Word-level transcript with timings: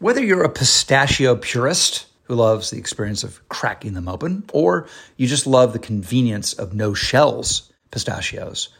Whether 0.00 0.24
you're 0.24 0.44
a 0.44 0.48
pistachio 0.48 1.36
purist 1.36 2.06
who 2.22 2.34
loves 2.34 2.70
the 2.70 2.78
experience 2.78 3.22
of 3.22 3.46
cracking 3.50 3.92
them 3.92 4.08
open, 4.08 4.44
or 4.50 4.88
you 5.18 5.26
just 5.26 5.46
love 5.46 5.74
the 5.74 5.78
convenience 5.78 6.54
of 6.54 6.72
no 6.72 6.94
shells 6.94 7.70
pistachios, 7.90 8.70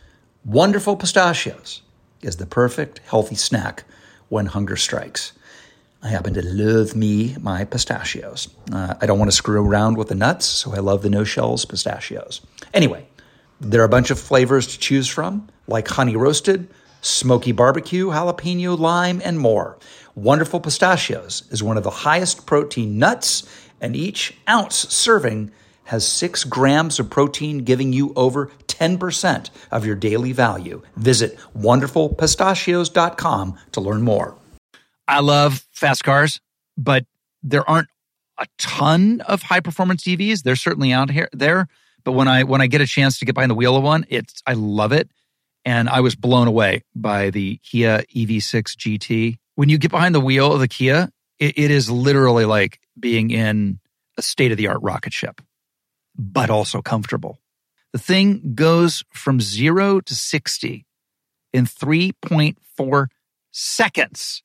Wonderful 0.46 0.96
Pistachios 0.96 1.82
is 2.22 2.38
the 2.38 2.46
perfect 2.46 3.02
healthy 3.04 3.34
snack 3.34 3.84
when 4.30 4.46
hunger 4.46 4.76
strikes. 4.76 5.32
I 6.02 6.08
happen 6.08 6.32
to 6.32 6.42
love 6.42 6.96
me 6.96 7.36
my 7.38 7.66
pistachios. 7.66 8.48
Uh, 8.72 8.94
I 8.98 9.04
don't 9.04 9.18
want 9.18 9.30
to 9.30 9.36
screw 9.36 9.62
around 9.62 9.98
with 9.98 10.08
the 10.08 10.14
nuts, 10.14 10.46
so 10.46 10.72
I 10.72 10.78
love 10.78 11.02
the 11.02 11.10
no 11.10 11.24
shells 11.24 11.66
pistachios. 11.66 12.40
Anyway, 12.72 13.06
there 13.60 13.82
are 13.82 13.84
a 13.84 13.90
bunch 13.90 14.10
of 14.10 14.18
flavors 14.18 14.68
to 14.68 14.78
choose 14.78 15.06
from, 15.06 15.50
like 15.68 15.86
honey 15.86 16.16
roasted, 16.16 16.70
smoky 17.02 17.52
barbecue, 17.52 18.06
jalapeno, 18.06 18.78
lime, 18.78 19.20
and 19.22 19.38
more. 19.38 19.78
Wonderful 20.20 20.60
Pistachios 20.60 21.44
is 21.50 21.62
one 21.62 21.78
of 21.78 21.82
the 21.82 21.88
highest 21.88 22.44
protein 22.44 22.98
nuts, 22.98 23.48
and 23.80 23.96
each 23.96 24.36
ounce 24.46 24.76
serving 24.76 25.50
has 25.84 26.06
six 26.06 26.44
grams 26.44 27.00
of 27.00 27.08
protein, 27.08 27.64
giving 27.64 27.94
you 27.94 28.12
over 28.14 28.50
10% 28.66 29.48
of 29.70 29.86
your 29.86 29.96
daily 29.96 30.32
value. 30.32 30.82
Visit 30.96 31.38
wonderfulpistachios.com 31.56 33.58
to 33.72 33.80
learn 33.80 34.02
more. 34.02 34.36
I 35.08 35.20
love 35.20 35.66
fast 35.72 36.04
cars, 36.04 36.38
but 36.76 37.06
there 37.42 37.68
aren't 37.68 37.88
a 38.36 38.46
ton 38.58 39.22
of 39.22 39.40
high 39.40 39.60
performance 39.60 40.04
EVs. 40.04 40.42
They're 40.42 40.54
certainly 40.54 40.92
out 40.92 41.10
here 41.10 41.30
there, 41.32 41.66
but 42.04 42.12
when 42.12 42.28
I 42.28 42.44
when 42.44 42.60
I 42.60 42.66
get 42.66 42.82
a 42.82 42.86
chance 42.86 43.18
to 43.20 43.24
get 43.24 43.34
behind 43.34 43.50
the 43.50 43.54
wheel 43.54 43.74
of 43.74 43.82
one, 43.82 44.04
it's 44.10 44.42
I 44.46 44.52
love 44.52 44.92
it, 44.92 45.10
and 45.64 45.88
I 45.88 46.00
was 46.00 46.14
blown 46.14 46.46
away 46.46 46.84
by 46.94 47.30
the 47.30 47.58
Kia 47.64 48.04
EV6 48.14 48.76
GT. 48.76 49.38
When 49.60 49.68
you 49.68 49.76
get 49.76 49.90
behind 49.90 50.14
the 50.14 50.20
wheel 50.20 50.54
of 50.54 50.60
the 50.60 50.68
Kia, 50.68 51.10
it, 51.38 51.58
it 51.58 51.70
is 51.70 51.90
literally 51.90 52.46
like 52.46 52.80
being 52.98 53.30
in 53.30 53.78
a 54.16 54.22
state 54.22 54.52
of 54.52 54.56
the 54.56 54.68
art 54.68 54.78
rocket 54.80 55.12
ship, 55.12 55.42
but 56.16 56.48
also 56.48 56.80
comfortable. 56.80 57.38
The 57.92 57.98
thing 57.98 58.54
goes 58.54 59.04
from 59.12 59.38
zero 59.38 60.00
to 60.00 60.14
60 60.14 60.86
in 61.52 61.66
3.4 61.66 63.08
seconds. 63.52 64.42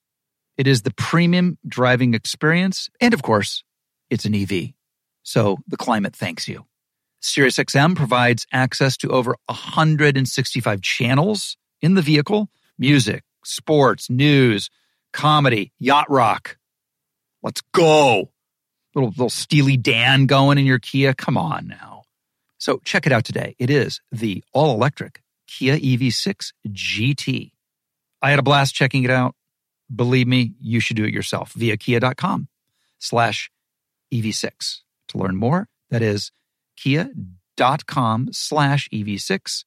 It 0.58 0.68
is 0.68 0.82
the 0.82 0.92
premium 0.92 1.60
driving 1.66 2.14
experience. 2.14 2.90
And 3.00 3.14
of 3.14 3.22
course, 3.22 3.64
it's 4.10 4.26
an 4.26 4.36
EV. 4.36 4.74
So 5.24 5.60
the 5.66 5.78
climate 5.78 6.14
thanks 6.14 6.50
you. 6.50 6.66
SiriusXM 7.22 7.96
provides 7.96 8.48
access 8.52 8.98
to 8.98 9.12
over 9.12 9.38
165 9.46 10.82
channels 10.82 11.56
in 11.82 11.94
the 11.94 12.02
vehicle 12.02 12.50
music, 12.78 13.24
sports, 13.46 14.10
news, 14.10 14.70
comedy, 15.16 15.72
yacht 15.80 16.10
rock. 16.10 16.58
Let's 17.42 17.62
go. 17.74 18.30
Little, 18.94 19.10
little 19.10 19.30
Steely 19.30 19.78
Dan 19.78 20.26
going 20.26 20.58
in 20.58 20.66
your 20.66 20.80
Kia. 20.80 21.14
Come 21.14 21.38
on 21.38 21.68
now. 21.68 22.04
So 22.58 22.80
check 22.84 23.06
it 23.06 23.12
out 23.12 23.26
today. 23.26 23.56
It 23.58 23.70
is 23.70 24.02
the 24.12 24.44
all 24.54 24.74
electric 24.74 25.22
Kia 25.48 25.78
EV6 25.78 26.52
GT. 26.68 27.52
I 28.22 28.30
had 28.30 28.40
a 28.40 28.44
blast 28.44 28.76
checking 28.76 29.04
it 29.04 29.10
out. 29.10 29.36
Believe 29.94 30.28
me, 30.28 30.54
you 30.60 30.80
should 30.80 30.98
do 30.98 31.06
it 31.06 31.14
yourself 31.14 31.54
via 31.54 31.78
kia.com 31.78 32.48
slash 33.00 33.52
EV6. 34.14 34.80
To 35.10 35.18
learn 35.18 35.36
more, 35.36 35.68
that 35.92 36.02
is 36.02 36.32
kia.com 36.76 38.30
slash 38.32 38.90
EV6. 38.92 39.64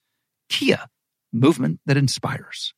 Kia, 0.49 0.89
movement 1.33 1.81
that 1.87 1.97
inspires. 1.97 2.75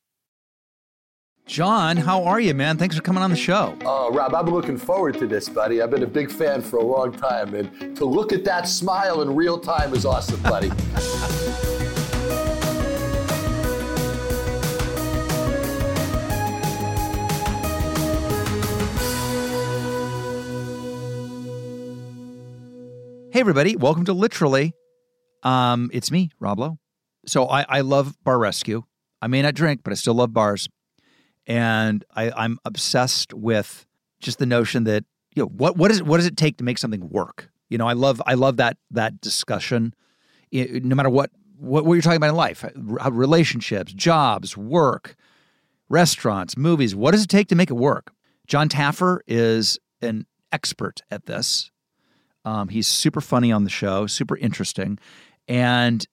Jon, 1.47 1.97
how 1.97 2.23
are 2.23 2.39
you, 2.39 2.53
man? 2.53 2.77
Thanks 2.77 2.95
for 2.95 3.01
coming 3.01 3.23
on 3.23 3.29
the 3.29 3.35
show. 3.35 3.77
Oh, 3.83 4.11
Rob, 4.13 4.33
I've 4.33 4.45
been 4.45 4.53
looking 4.53 4.77
forward 4.77 5.17
to 5.19 5.27
this, 5.27 5.49
buddy. 5.49 5.81
I've 5.81 5.91
been 5.91 6.03
a 6.03 6.07
big 6.07 6.31
fan 6.31 6.61
for 6.61 6.77
a 6.77 6.83
long 6.83 7.11
time, 7.11 7.53
and 7.55 7.95
to 7.97 8.05
look 8.05 8.31
at 8.31 8.43
that 8.45 8.67
smile 8.67 9.21
in 9.21 9.35
real 9.35 9.59
time 9.59 9.93
is 9.93 10.05
awesome, 10.05 10.41
buddy. 10.43 10.71
Hey, 23.33 23.39
everybody. 23.39 23.77
Welcome 23.77 24.03
to 24.05 24.13
Literally. 24.13 24.73
Um, 25.41 25.89
it's 25.93 26.11
me, 26.11 26.31
Rob 26.41 26.59
Lowe. 26.59 26.79
So 27.25 27.45
I, 27.47 27.65
I 27.69 27.79
love 27.79 28.21
bar 28.25 28.37
rescue. 28.37 28.83
I 29.21 29.27
may 29.27 29.41
not 29.41 29.53
drink, 29.55 29.81
but 29.85 29.91
I 29.91 29.95
still 29.95 30.15
love 30.15 30.33
bars. 30.33 30.67
And 31.47 32.03
I, 32.15 32.31
I'm 32.31 32.59
obsessed 32.65 33.33
with 33.33 33.85
just 34.19 34.39
the 34.39 34.45
notion 34.45 34.83
that, 34.85 35.03
you 35.35 35.43
know, 35.43 35.47
what, 35.49 35.77
what, 35.77 35.91
is, 35.91 36.03
what 36.03 36.17
does 36.17 36.25
it 36.25 36.37
take 36.37 36.57
to 36.57 36.63
make 36.63 36.77
something 36.77 37.09
work? 37.09 37.49
You 37.69 37.77
know, 37.77 37.87
I 37.87 37.93
love, 37.93 38.21
I 38.25 38.33
love 38.35 38.57
that, 38.57 38.77
that 38.91 39.21
discussion, 39.21 39.93
It- 40.51 40.83
no 40.83 40.95
matter 40.95 41.09
what, 41.09 41.31
what, 41.57 41.85
what 41.85 41.93
you're 41.93 42.01
talking 42.01 42.17
about 42.17 42.29
in 42.29 42.35
life, 42.35 42.63
uh, 42.65 43.11
relationships, 43.11 43.93
jobs, 43.93 44.57
work, 44.57 45.15
restaurants, 45.89 46.57
movies. 46.57 46.95
What 46.95 47.11
does 47.11 47.23
it 47.23 47.29
take 47.29 47.47
to 47.49 47.55
make 47.55 47.69
it 47.69 47.75
work? 47.75 48.13
Jon 48.47 48.67
Taffer 48.69 49.19
is 49.27 49.79
an 50.01 50.25
expert 50.51 51.01
at 51.11 51.25
this. 51.25 51.71
Um, 52.43 52.69
he's 52.69 52.87
super 52.87 53.21
funny 53.21 53.51
on 53.51 53.63
the 53.63 53.69
show, 53.69 54.07
super 54.07 54.35
interesting. 54.37 54.97
And 55.47 56.05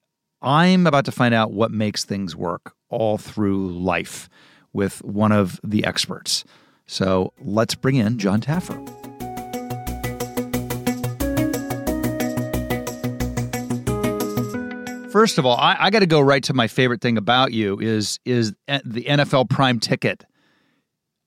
I'm 0.42 0.86
about 0.86 1.06
to 1.06 1.12
find 1.12 1.34
out 1.34 1.52
what 1.52 1.70
makes 1.70 2.04
things 2.04 2.36
work 2.36 2.74
all 2.90 3.18
through 3.18 3.72
life 3.78 4.28
with 4.72 5.02
one 5.04 5.32
of 5.32 5.60
the 5.62 5.84
experts. 5.84 6.44
So 6.86 7.32
let's 7.40 7.74
bring 7.74 7.96
in 7.96 8.18
Jon 8.18 8.40
Taffer. 8.40 8.76
First 15.10 15.38
of 15.38 15.46
all, 15.46 15.56
I, 15.56 15.76
I 15.78 15.90
got 15.90 16.00
to 16.00 16.06
go 16.06 16.20
right 16.20 16.42
to 16.44 16.54
my 16.54 16.68
favorite 16.68 17.00
thing 17.00 17.18
about 17.18 17.52
you 17.52 17.78
is 17.80 18.20
is 18.24 18.52
the 18.66 19.04
NFL 19.04 19.50
Prime 19.50 19.80
Ticket. 19.80 20.24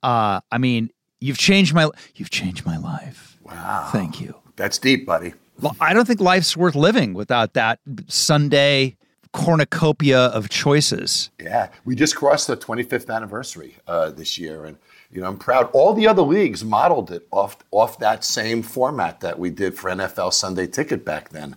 Uh, 0.04 0.40
I 0.52 0.58
mean, 0.58 0.92
you've 1.20 1.38
changed 1.38 1.74
my 1.74 1.90
you've 2.16 2.30
changed 2.30 2.66
my 2.66 2.78
life. 2.78 3.38
Wow. 3.44 3.90
Thank 3.92 4.22
you. 4.22 4.36
That's 4.56 4.78
deep, 4.78 5.06
buddy. 5.06 5.34
Well, 5.60 5.76
I 5.80 5.94
don't 5.94 6.06
think 6.06 6.22
life's 6.22 6.56
worth 6.56 6.76
living 6.76 7.14
without 7.14 7.54
that 7.54 7.80
Sunday 8.08 8.98
cornucopia 9.34 10.20
of 10.28 10.50
choices. 10.50 11.30
Yeah, 11.40 11.70
we 11.86 11.96
just 11.96 12.16
crossed 12.16 12.48
the 12.48 12.58
25th 12.58 13.14
anniversary 13.14 13.78
uh, 13.88 14.12
this 14.12 14.38
year, 14.38 14.66
and 14.66 14.78
you 15.12 15.22
know 15.22 15.28
I'm 15.28 15.38
proud. 15.38 15.70
All 15.74 15.94
the 15.94 16.08
other 16.08 16.22
leagues 16.22 16.64
modeled 16.64 17.12
it 17.12 17.28
off 17.32 17.58
off 17.72 18.00
that 18.00 18.24
same 18.24 18.62
format 18.62 19.20
that 19.22 19.40
we 19.40 19.50
did 19.50 19.78
for 19.78 19.90
NFL 19.90 20.34
Sunday 20.34 20.68
Ticket 20.68 21.06
back 21.06 21.30
then, 21.30 21.56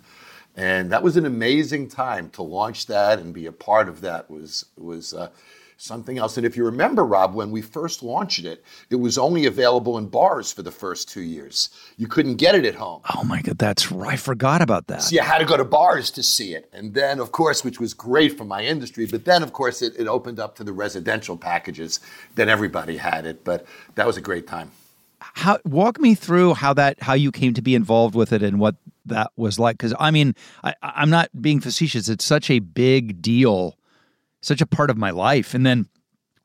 and 0.56 0.90
that 0.90 1.02
was 1.02 1.16
an 1.16 1.26
amazing 1.26 1.88
time 1.88 2.30
to 2.30 2.42
launch 2.42 2.86
that 2.86 3.18
and 3.18 3.34
be 3.34 3.46
a 3.46 3.52
part 3.52 3.88
of 3.88 4.00
that. 4.02 4.30
Was 4.30 4.66
was 4.76 5.14
uh, 5.14 5.28
something 5.76 6.18
else. 6.18 6.36
And 6.36 6.46
if 6.46 6.56
you 6.56 6.64
remember, 6.64 7.04
Rob, 7.04 7.34
when 7.34 7.50
we 7.50 7.62
first 7.62 8.02
launched 8.02 8.44
it, 8.44 8.64
it 8.90 8.96
was 8.96 9.18
only 9.18 9.46
available 9.46 9.98
in 9.98 10.06
bars 10.06 10.52
for 10.52 10.62
the 10.62 10.70
first 10.70 11.08
two 11.08 11.22
years. 11.22 11.70
You 11.96 12.06
couldn't 12.06 12.36
get 12.36 12.54
it 12.54 12.64
at 12.64 12.74
home. 12.74 13.02
Oh 13.14 13.24
my 13.24 13.42
god, 13.42 13.58
that's 13.58 13.90
right. 13.90 14.14
I 14.14 14.16
forgot 14.16 14.62
about 14.62 14.86
that. 14.88 15.02
So 15.02 15.14
you 15.14 15.22
had 15.22 15.38
to 15.38 15.44
go 15.44 15.56
to 15.56 15.64
bars 15.64 16.10
to 16.12 16.22
see 16.22 16.54
it. 16.54 16.68
And 16.72 16.94
then, 16.94 17.20
of 17.20 17.32
course, 17.32 17.64
which 17.64 17.80
was 17.80 17.94
great 17.94 18.36
for 18.36 18.44
my 18.44 18.64
industry, 18.64 19.06
but 19.06 19.24
then, 19.24 19.42
of 19.42 19.52
course, 19.52 19.82
it, 19.82 19.94
it 19.98 20.06
opened 20.06 20.38
up 20.38 20.56
to 20.56 20.64
the 20.64 20.72
residential 20.72 21.36
packages. 21.36 22.00
Then 22.34 22.48
everybody 22.48 22.96
had 22.96 23.26
it. 23.26 23.44
But 23.44 23.66
that 23.96 24.06
was 24.06 24.16
a 24.16 24.20
great 24.20 24.46
time. 24.46 24.70
How 25.20 25.58
walk 25.64 25.98
me 25.98 26.14
through 26.14 26.54
how 26.54 26.74
that 26.74 27.02
how 27.02 27.14
you 27.14 27.32
came 27.32 27.54
to 27.54 27.62
be 27.62 27.74
involved 27.74 28.14
with 28.14 28.32
it 28.32 28.42
and 28.42 28.60
what 28.60 28.76
that 29.06 29.32
was 29.36 29.58
like 29.58 29.78
because 29.78 29.94
I 29.98 30.10
mean 30.10 30.34
I, 30.62 30.74
I'm 30.82 31.10
not 31.10 31.30
being 31.40 31.60
facetious. 31.60 32.08
It's 32.08 32.24
such 32.24 32.50
a 32.50 32.58
big 32.58 33.22
deal, 33.22 33.76
such 34.44 34.60
a 34.60 34.66
part 34.66 34.90
of 34.90 34.96
my 34.96 35.10
life, 35.10 35.54
and 35.54 35.64
then 35.64 35.88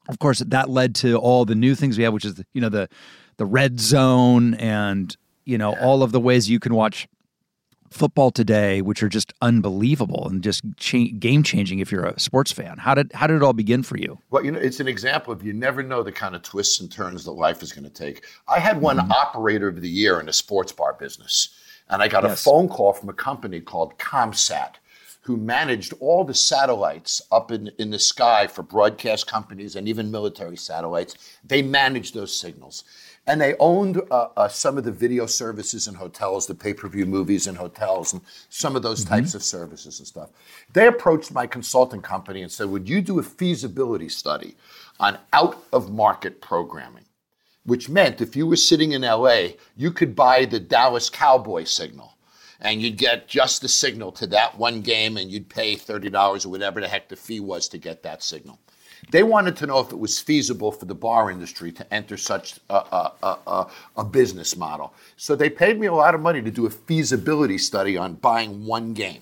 of 0.08 0.20
course 0.20 0.40
that 0.40 0.70
led 0.70 0.96
to 0.96 1.16
all 1.18 1.46
the 1.46 1.56
new 1.56 1.76
things 1.76 1.98
we 1.98 2.04
have, 2.04 2.14
which 2.14 2.26
is 2.26 2.36
the, 2.36 2.46
you 2.54 2.62
know 2.62 2.70
the 2.70 2.90
the 3.38 3.46
red 3.46 3.80
zone 3.80 4.54
and 4.56 5.16
you 5.46 5.58
know 5.58 5.76
all 5.78 6.04
of 6.04 6.12
the 6.12 6.20
ways 6.20 6.50
you 6.50 6.60
can 6.60 6.74
watch 6.74 7.08
football 7.90 8.32
today, 8.32 8.82
which 8.82 9.02
are 9.02 9.10
just 9.10 9.34
unbelievable 9.42 10.28
and 10.28 10.44
just 10.44 10.62
cha- 10.78 11.12
game 11.18 11.44
changing 11.44 11.80
if 11.80 11.92
you're 11.92 12.06
a 12.06 12.20
sports 12.20 12.52
fan. 12.52 12.78
How 12.78 12.96
did 12.96 13.12
how 13.14 13.28
did 13.28 13.38
it 13.38 13.44
all 13.44 13.54
begin 13.54 13.84
for 13.84 13.98
you? 13.98 14.20
Well, 14.30 14.46
you 14.46 14.52
know, 14.52 14.60
it's 14.60 14.80
an 14.80 14.88
example 14.88 15.34
of 15.34 15.44
you 15.44 15.54
never 15.54 15.84
know 15.84 16.04
the 16.04 16.12
kind 16.12 16.36
of 16.36 16.42
twists 16.44 16.80
and 16.80 16.92
turns 16.92 17.26
that 17.26 17.32
life 17.32 17.62
is 17.64 17.72
going 17.72 17.86
to 17.86 17.90
take. 17.90 18.26
I 18.48 18.60
had 18.60 18.82
one 18.82 18.98
mm-hmm. 18.98 19.12
operator 19.12 19.68
of 19.68 19.82
the 19.82 19.90
year 19.90 20.20
in 20.20 20.28
the 20.28 20.34
sports 20.34 20.72
bar 20.72 20.94
business, 20.94 21.50
and 21.90 22.02
I 22.02 22.08
got 22.08 22.26
a 22.26 22.36
phone 22.36 22.70
call 22.70 22.94
from 22.94 23.10
a 23.10 23.14
company 23.14 23.60
called 23.60 23.98
ComSat, 23.98 24.76
who 25.22 25.38
managed 25.38 25.94
all 26.00 26.24
the 26.24 26.34
satellites 26.34 27.22
up 27.32 27.52
in, 27.52 27.70
in 27.78 27.90
the 27.90 28.00
sky 28.00 28.48
for 28.48 28.64
broadcast 28.64 29.28
companies 29.28 29.76
and 29.76 29.88
even 29.88 30.10
military 30.10 30.58
satellites. 30.58 31.38
They 31.44 31.62
managed 31.62 32.14
those 32.14 32.34
signals. 32.34 32.84
And 33.28 33.40
they 33.40 33.54
owned 33.60 34.02
uh, 34.10 34.30
uh, 34.36 34.48
some 34.48 34.78
of 34.78 34.86
the 34.86 34.92
video 34.92 35.28
services 35.28 35.88
in 35.88 35.94
hotels, 35.94 36.48
the 36.48 36.56
pay 36.56 36.74
per 36.74 36.88
view 36.88 37.06
movies 37.06 37.46
in 37.46 37.56
hotels, 37.56 38.14
and 38.14 38.24
some 38.50 38.76
of 38.76 38.82
those 38.82 39.06
types 39.06 39.36
of 39.36 39.44
services 39.44 40.00
and 40.00 40.08
stuff. 40.08 40.30
They 40.74 40.88
approached 40.88 41.32
my 41.32 41.46
consulting 41.46 42.02
company 42.02 42.42
and 42.42 42.52
said, 42.52 42.70
Would 42.70 42.90
you 42.90 43.02
do 43.02 43.20
a 43.20 43.24
feasibility 43.24 44.10
study 44.10 44.56
on 45.00 45.20
out 45.32 45.64
of 45.72 45.92
market 45.92 46.42
programming? 46.42 47.06
which 47.66 47.88
meant 47.88 48.20
if 48.20 48.36
you 48.36 48.48
were 48.48 48.56
sitting 48.56 48.94
in 48.94 49.04
LA, 49.04 49.50
you 49.76 49.92
could 49.92 50.16
buy 50.16 50.44
the 50.44 50.60
Dallas 50.60 51.08
Cowboy 51.08 51.66
signal 51.66 52.16
and 52.62 52.82
you'd 52.82 52.98
get 52.98 53.28
just 53.28 53.62
the 53.62 53.70
signal 53.70 54.12
to 54.14 54.28
that 54.28 54.58
one 54.58 54.82
game 54.82 55.18
and 55.18 55.32
you'd 55.32 55.50
pay 55.50 55.76
$30 55.76 56.46
or 56.46 56.50
whatever 56.50 56.82
the 56.82 56.88
heck 56.88 57.10
the 57.10 57.16
fee 57.16 57.40
was 57.40 57.68
to 57.70 57.78
get 57.78 58.04
that 58.04 58.22
signal. 58.24 58.60
They 59.12 59.24
wanted 59.24 59.56
to 59.58 59.68
know 59.68 59.80
if 59.80 59.92
it 59.92 60.00
was 60.00 60.20
feasible 60.20 60.72
for 60.72 60.86
the 60.86 60.96
bar 60.96 61.32
industry 61.32 61.72
to 61.72 61.94
enter 61.94 62.18
such 62.18 62.60
a, 62.70 62.76
a, 62.76 63.38
a, 63.48 63.68
a, 63.96 64.04
business 64.04 64.58
model. 64.58 64.94
So 65.16 65.36
they 65.36 65.50
paid 65.50 65.80
me 65.80 65.88
a 65.88 65.94
lot 65.94 66.16
of 66.16 66.22
money 66.22 66.42
to 66.42 66.52
do 66.52 66.66
a 66.66 66.70
feasibility 66.70 67.58
study 67.58 67.96
on 67.96 68.16
buying 68.16 68.66
one 68.66 68.94
game 68.94 69.22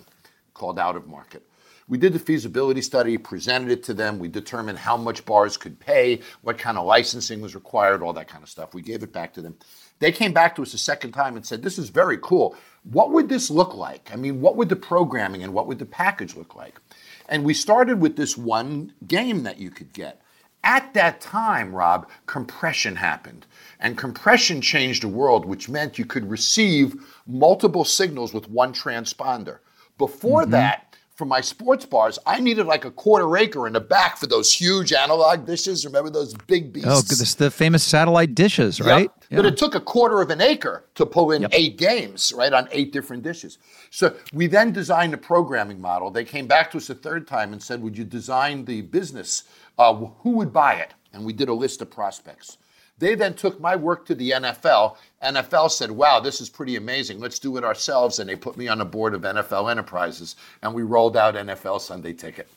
called 0.55 0.79
Out 0.79 0.95
of 0.95 1.07
Market. 1.07 1.43
We 1.87 1.97
did 1.97 2.11
the 2.11 2.19
feasibility 2.19 2.81
study, 2.81 3.17
presented 3.17 3.71
it 3.71 3.83
to 3.83 3.93
them. 3.93 4.19
We 4.19 4.27
determined 4.27 4.77
how 4.77 4.97
much 4.97 5.23
bars 5.23 5.55
could 5.55 5.79
pay, 5.79 6.21
what 6.41 6.57
kind 6.57 6.77
of 6.77 6.85
licensing 6.85 7.39
was 7.39 7.55
required, 7.55 8.01
all 8.01 8.13
that 8.13 8.27
kind 8.27 8.43
of 8.43 8.49
stuff. 8.49 8.73
We 8.73 8.81
gave 8.81 9.03
it 9.03 9.13
back 9.13 9.33
to 9.35 9.41
them. 9.41 9.55
They 9.99 10.11
came 10.11 10.33
back 10.33 10.55
to 10.55 10.61
us 10.61 10.73
a 10.73 10.77
second 10.77 11.11
time 11.11 11.35
and 11.35 11.45
said, 11.45 11.63
This 11.63 11.77
is 11.77 11.89
very 11.89 12.17
cool. 12.21 12.55
What 12.83 13.11
would 13.11 13.29
this 13.29 13.49
look 13.49 13.73
like? 13.75 14.09
I 14.13 14.15
mean, 14.15 14.39
what 14.41 14.55
would 14.55 14.69
the 14.69 14.75
programming 14.75 15.43
and 15.43 15.53
what 15.53 15.67
would 15.67 15.79
the 15.79 15.85
package 15.85 16.35
look 16.35 16.55
like? 16.55 16.79
And 17.27 17.43
we 17.43 17.53
started 17.53 17.99
with 17.99 18.15
this 18.15 18.37
one 18.37 18.93
game 19.07 19.43
that 19.43 19.59
you 19.59 19.69
could 19.69 19.91
get. 19.91 20.21
At 20.63 20.93
that 20.93 21.21
time, 21.21 21.73
Rob, 21.73 22.09
compression 22.25 22.95
happened. 22.95 23.45
And 23.79 23.97
compression 23.97 24.61
changed 24.61 25.03
the 25.03 25.07
world, 25.07 25.45
which 25.45 25.69
meant 25.69 25.99
you 25.99 26.05
could 26.05 26.29
receive 26.29 26.95
multiple 27.25 27.85
signals 27.85 28.33
with 28.33 28.49
one 28.49 28.73
transponder. 28.73 29.59
Before 29.97 30.41
mm-hmm. 30.41 30.51
that, 30.51 30.86
for 31.17 31.25
my 31.25 31.41
sports 31.41 31.83
bars, 31.83 32.19
I 32.27 32.39
needed 32.39 32.67
like 32.67 32.85
a 32.85 32.91
quarter 32.91 33.35
acre 33.37 33.65
in 33.65 33.73
the 33.73 33.79
back 33.79 34.17
for 34.17 34.27
those 34.27 34.53
huge 34.53 34.93
analog 34.93 35.47
dishes. 35.47 35.83
Remember 35.83 36.11
those 36.11 36.35
big 36.45 36.71
beasts? 36.71 36.87
Oh, 36.87 37.01
this 37.01 37.33
the 37.33 37.49
famous 37.49 37.83
satellite 37.83 38.35
dishes, 38.35 38.79
right? 38.79 39.01
Yep. 39.01 39.25
Yeah. 39.31 39.37
But 39.37 39.45
it 39.47 39.57
took 39.57 39.73
a 39.73 39.79
quarter 39.79 40.21
of 40.21 40.29
an 40.29 40.41
acre 40.41 40.85
to 40.93 41.07
pull 41.07 41.31
in 41.31 41.41
yep. 41.41 41.51
eight 41.53 41.77
games, 41.77 42.31
right, 42.37 42.53
on 42.53 42.69
eight 42.71 42.93
different 42.93 43.23
dishes. 43.23 43.57
So 43.89 44.15
we 44.31 44.45
then 44.45 44.71
designed 44.71 45.15
a 45.15 45.17
programming 45.17 45.81
model. 45.81 46.11
They 46.11 46.23
came 46.23 46.45
back 46.45 46.69
to 46.71 46.77
us 46.77 46.89
a 46.91 46.95
third 46.95 47.27
time 47.27 47.51
and 47.51 47.61
said, 47.61 47.81
Would 47.81 47.97
you 47.97 48.05
design 48.05 48.65
the 48.65 48.81
business? 48.81 49.43
Uh, 49.79 49.95
who 49.95 50.31
would 50.31 50.53
buy 50.53 50.75
it? 50.75 50.93
And 51.13 51.25
we 51.25 51.33
did 51.33 51.49
a 51.49 51.53
list 51.53 51.81
of 51.81 51.89
prospects. 51.89 52.59
They 52.99 53.15
then 53.15 53.35
took 53.35 53.59
my 53.59 53.75
work 53.75 54.05
to 54.07 54.15
the 54.15 54.31
NFL. 54.31 54.97
NFL 55.23 55.71
said, 55.71 55.91
wow, 55.91 56.19
this 56.19 56.41
is 56.41 56.49
pretty 56.49 56.75
amazing. 56.75 57.19
Let's 57.19 57.39
do 57.39 57.57
it 57.57 57.63
ourselves. 57.63 58.19
And 58.19 58.29
they 58.29 58.35
put 58.35 58.57
me 58.57 58.67
on 58.67 58.79
the 58.79 58.85
board 58.85 59.13
of 59.13 59.21
NFL 59.21 59.69
Enterprises, 59.69 60.35
and 60.63 60.73
we 60.73 60.83
rolled 60.83 61.15
out 61.15 61.35
NFL 61.35 61.81
Sunday 61.81 62.13
Ticket. 62.13 62.47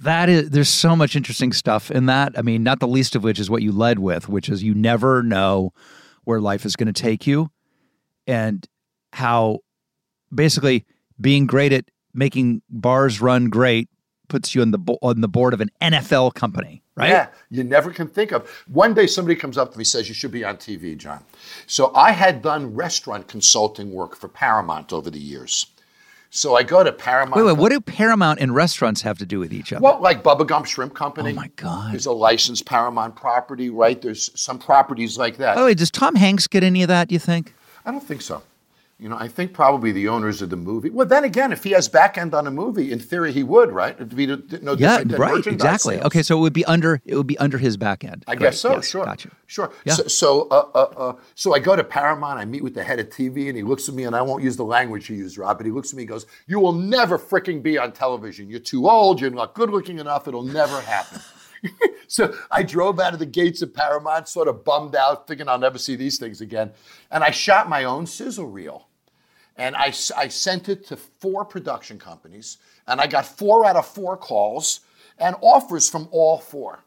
That 0.00 0.28
is, 0.28 0.50
there's 0.50 0.68
so 0.68 0.96
much 0.96 1.14
interesting 1.14 1.52
stuff 1.52 1.90
in 1.90 2.06
that. 2.06 2.36
I 2.36 2.42
mean, 2.42 2.64
not 2.64 2.80
the 2.80 2.88
least 2.88 3.14
of 3.14 3.22
which 3.22 3.38
is 3.38 3.48
what 3.48 3.62
you 3.62 3.70
led 3.70 4.00
with, 4.00 4.28
which 4.28 4.48
is 4.48 4.62
you 4.62 4.74
never 4.74 5.22
know 5.22 5.72
where 6.24 6.40
life 6.40 6.64
is 6.64 6.74
going 6.74 6.92
to 6.92 7.02
take 7.02 7.26
you 7.26 7.50
and 8.26 8.66
how 9.12 9.60
basically 10.34 10.84
being 11.20 11.46
great 11.46 11.72
at 11.72 11.84
making 12.12 12.62
bars 12.68 13.20
run 13.20 13.50
great 13.50 13.88
puts 14.34 14.52
you 14.52 14.62
on 14.62 14.72
the 14.72 14.78
on 15.00 15.20
the 15.20 15.28
board 15.28 15.54
of 15.54 15.60
an 15.60 15.70
NFL 15.80 16.34
company, 16.34 16.82
right? 16.96 17.08
Yeah, 17.08 17.28
you 17.50 17.62
never 17.62 17.92
can 17.92 18.08
think 18.08 18.32
of. 18.32 18.48
One 18.66 18.92
day 18.92 19.06
somebody 19.06 19.36
comes 19.36 19.56
up 19.56 19.70
to 19.70 19.78
me 19.78 19.82
and 19.82 19.86
says 19.86 20.08
you 20.08 20.14
should 20.14 20.32
be 20.32 20.44
on 20.44 20.56
TV, 20.56 20.96
Jon. 20.96 21.22
So 21.68 21.92
I 21.94 22.10
had 22.10 22.42
done 22.42 22.74
restaurant 22.74 23.28
consulting 23.28 23.92
work 23.92 24.16
for 24.16 24.26
Paramount 24.26 24.92
over 24.92 25.08
the 25.08 25.20
years. 25.20 25.66
So 26.30 26.56
I 26.56 26.64
go 26.64 26.82
to 26.82 26.90
Paramount. 26.90 27.36
Wait, 27.36 27.44
wait, 27.44 27.58
what 27.58 27.70
do 27.70 27.80
Paramount 27.80 28.40
and 28.40 28.52
restaurants 28.52 29.02
have 29.02 29.18
to 29.18 29.26
do 29.26 29.38
with 29.38 29.52
each 29.52 29.72
other? 29.72 29.80
Well, 29.80 30.00
like 30.00 30.24
Bubba 30.24 30.44
Gump 30.44 30.66
Shrimp 30.66 30.92
Company. 30.92 31.30
Oh 31.30 31.34
my 31.34 31.48
God. 31.54 31.92
There's 31.92 32.06
a 32.06 32.12
licensed 32.12 32.66
Paramount 32.66 33.14
property, 33.14 33.70
right? 33.70 34.02
There's 34.02 34.32
some 34.34 34.58
properties 34.58 35.16
like 35.16 35.36
that. 35.36 35.56
Oh, 35.56 35.66
wait, 35.66 35.78
does 35.78 35.92
Tom 35.92 36.16
Hanks 36.16 36.48
get 36.48 36.64
any 36.64 36.82
of 36.82 36.88
that, 36.88 37.12
you 37.12 37.20
think? 37.20 37.54
I 37.84 37.92
don't 37.92 38.02
think 38.02 38.20
so. 38.20 38.42
You 38.98 39.08
know, 39.08 39.16
I 39.18 39.26
think 39.26 39.52
probably 39.52 39.90
the 39.90 40.06
owners 40.06 40.40
of 40.40 40.50
the 40.50 40.56
movie. 40.56 40.88
Well, 40.88 41.06
then 41.06 41.24
again, 41.24 41.50
if 41.50 41.64
he 41.64 41.72
has 41.72 41.88
back 41.88 42.16
end 42.16 42.32
on 42.32 42.46
a 42.46 42.50
movie, 42.50 42.92
in 42.92 43.00
theory, 43.00 43.32
he 43.32 43.42
would, 43.42 43.72
right? 43.72 43.94
It'd 43.94 44.14
be 44.14 44.26
no 44.26 44.74
yeah, 44.74 45.02
right, 45.16 45.44
exactly. 45.44 45.96
Sales. 45.96 46.06
Okay, 46.06 46.22
so 46.22 46.38
it 46.38 46.40
would 46.40 46.52
be 46.52 46.64
under 46.64 47.00
it 47.04 47.16
would 47.16 47.26
be 47.26 47.36
under 47.38 47.58
his 47.58 47.76
back 47.76 48.04
end. 48.04 48.24
I 48.28 48.36
Great. 48.36 48.50
guess 48.50 48.60
so. 48.60 48.74
Yes, 48.74 48.88
sure, 48.88 49.04
gotcha. 49.04 49.30
Sure. 49.46 49.72
Yeah. 49.84 49.94
So, 49.94 50.06
so, 50.06 50.48
uh, 50.48 50.68
uh, 50.74 50.78
uh, 50.96 51.12
so 51.34 51.54
I 51.54 51.58
go 51.58 51.74
to 51.74 51.82
Paramount. 51.82 52.38
I 52.38 52.44
meet 52.44 52.62
with 52.62 52.74
the 52.74 52.84
head 52.84 53.00
of 53.00 53.08
TV, 53.08 53.48
and 53.48 53.56
he 53.56 53.64
looks 53.64 53.88
at 53.88 53.96
me, 53.96 54.04
and 54.04 54.14
I 54.14 54.22
won't 54.22 54.44
use 54.44 54.56
the 54.56 54.64
language 54.64 55.08
he 55.08 55.16
used, 55.16 55.38
Rob, 55.38 55.58
but 55.58 55.66
he 55.66 55.72
looks 55.72 55.92
at 55.92 55.96
me 55.96 56.04
and 56.04 56.08
goes, 56.08 56.26
"You 56.46 56.60
will 56.60 56.72
never 56.72 57.18
freaking 57.18 57.64
be 57.64 57.76
on 57.78 57.90
television. 57.90 58.48
You're 58.48 58.60
too 58.60 58.88
old. 58.88 59.20
You're 59.20 59.30
not 59.30 59.54
good 59.54 59.70
looking 59.70 59.98
enough. 59.98 60.28
It'll 60.28 60.44
never 60.44 60.80
happen." 60.80 61.20
so 62.08 62.34
I 62.50 62.62
drove 62.62 63.00
out 63.00 63.12
of 63.12 63.18
the 63.18 63.26
gates 63.26 63.62
of 63.62 63.74
Paramount, 63.74 64.28
sort 64.28 64.48
of 64.48 64.64
bummed 64.64 64.94
out, 64.94 65.26
thinking 65.26 65.48
I'll 65.48 65.58
never 65.58 65.78
see 65.78 65.96
these 65.96 66.18
things 66.18 66.40
again, 66.40 66.72
and 67.10 67.24
I 67.24 67.30
shot 67.30 67.68
my 67.68 67.84
own 67.84 68.06
sizzle 68.06 68.46
reel. 68.46 68.88
And 69.56 69.76
I, 69.76 69.92
I 70.16 70.28
sent 70.28 70.68
it 70.68 70.84
to 70.88 70.96
four 70.96 71.44
production 71.44 71.98
companies, 71.98 72.58
and 72.88 73.00
I 73.00 73.06
got 73.06 73.24
four 73.24 73.64
out 73.64 73.76
of 73.76 73.86
four 73.86 74.16
calls 74.16 74.80
and 75.18 75.36
offers 75.40 75.88
from 75.88 76.08
all 76.10 76.38
four. 76.38 76.84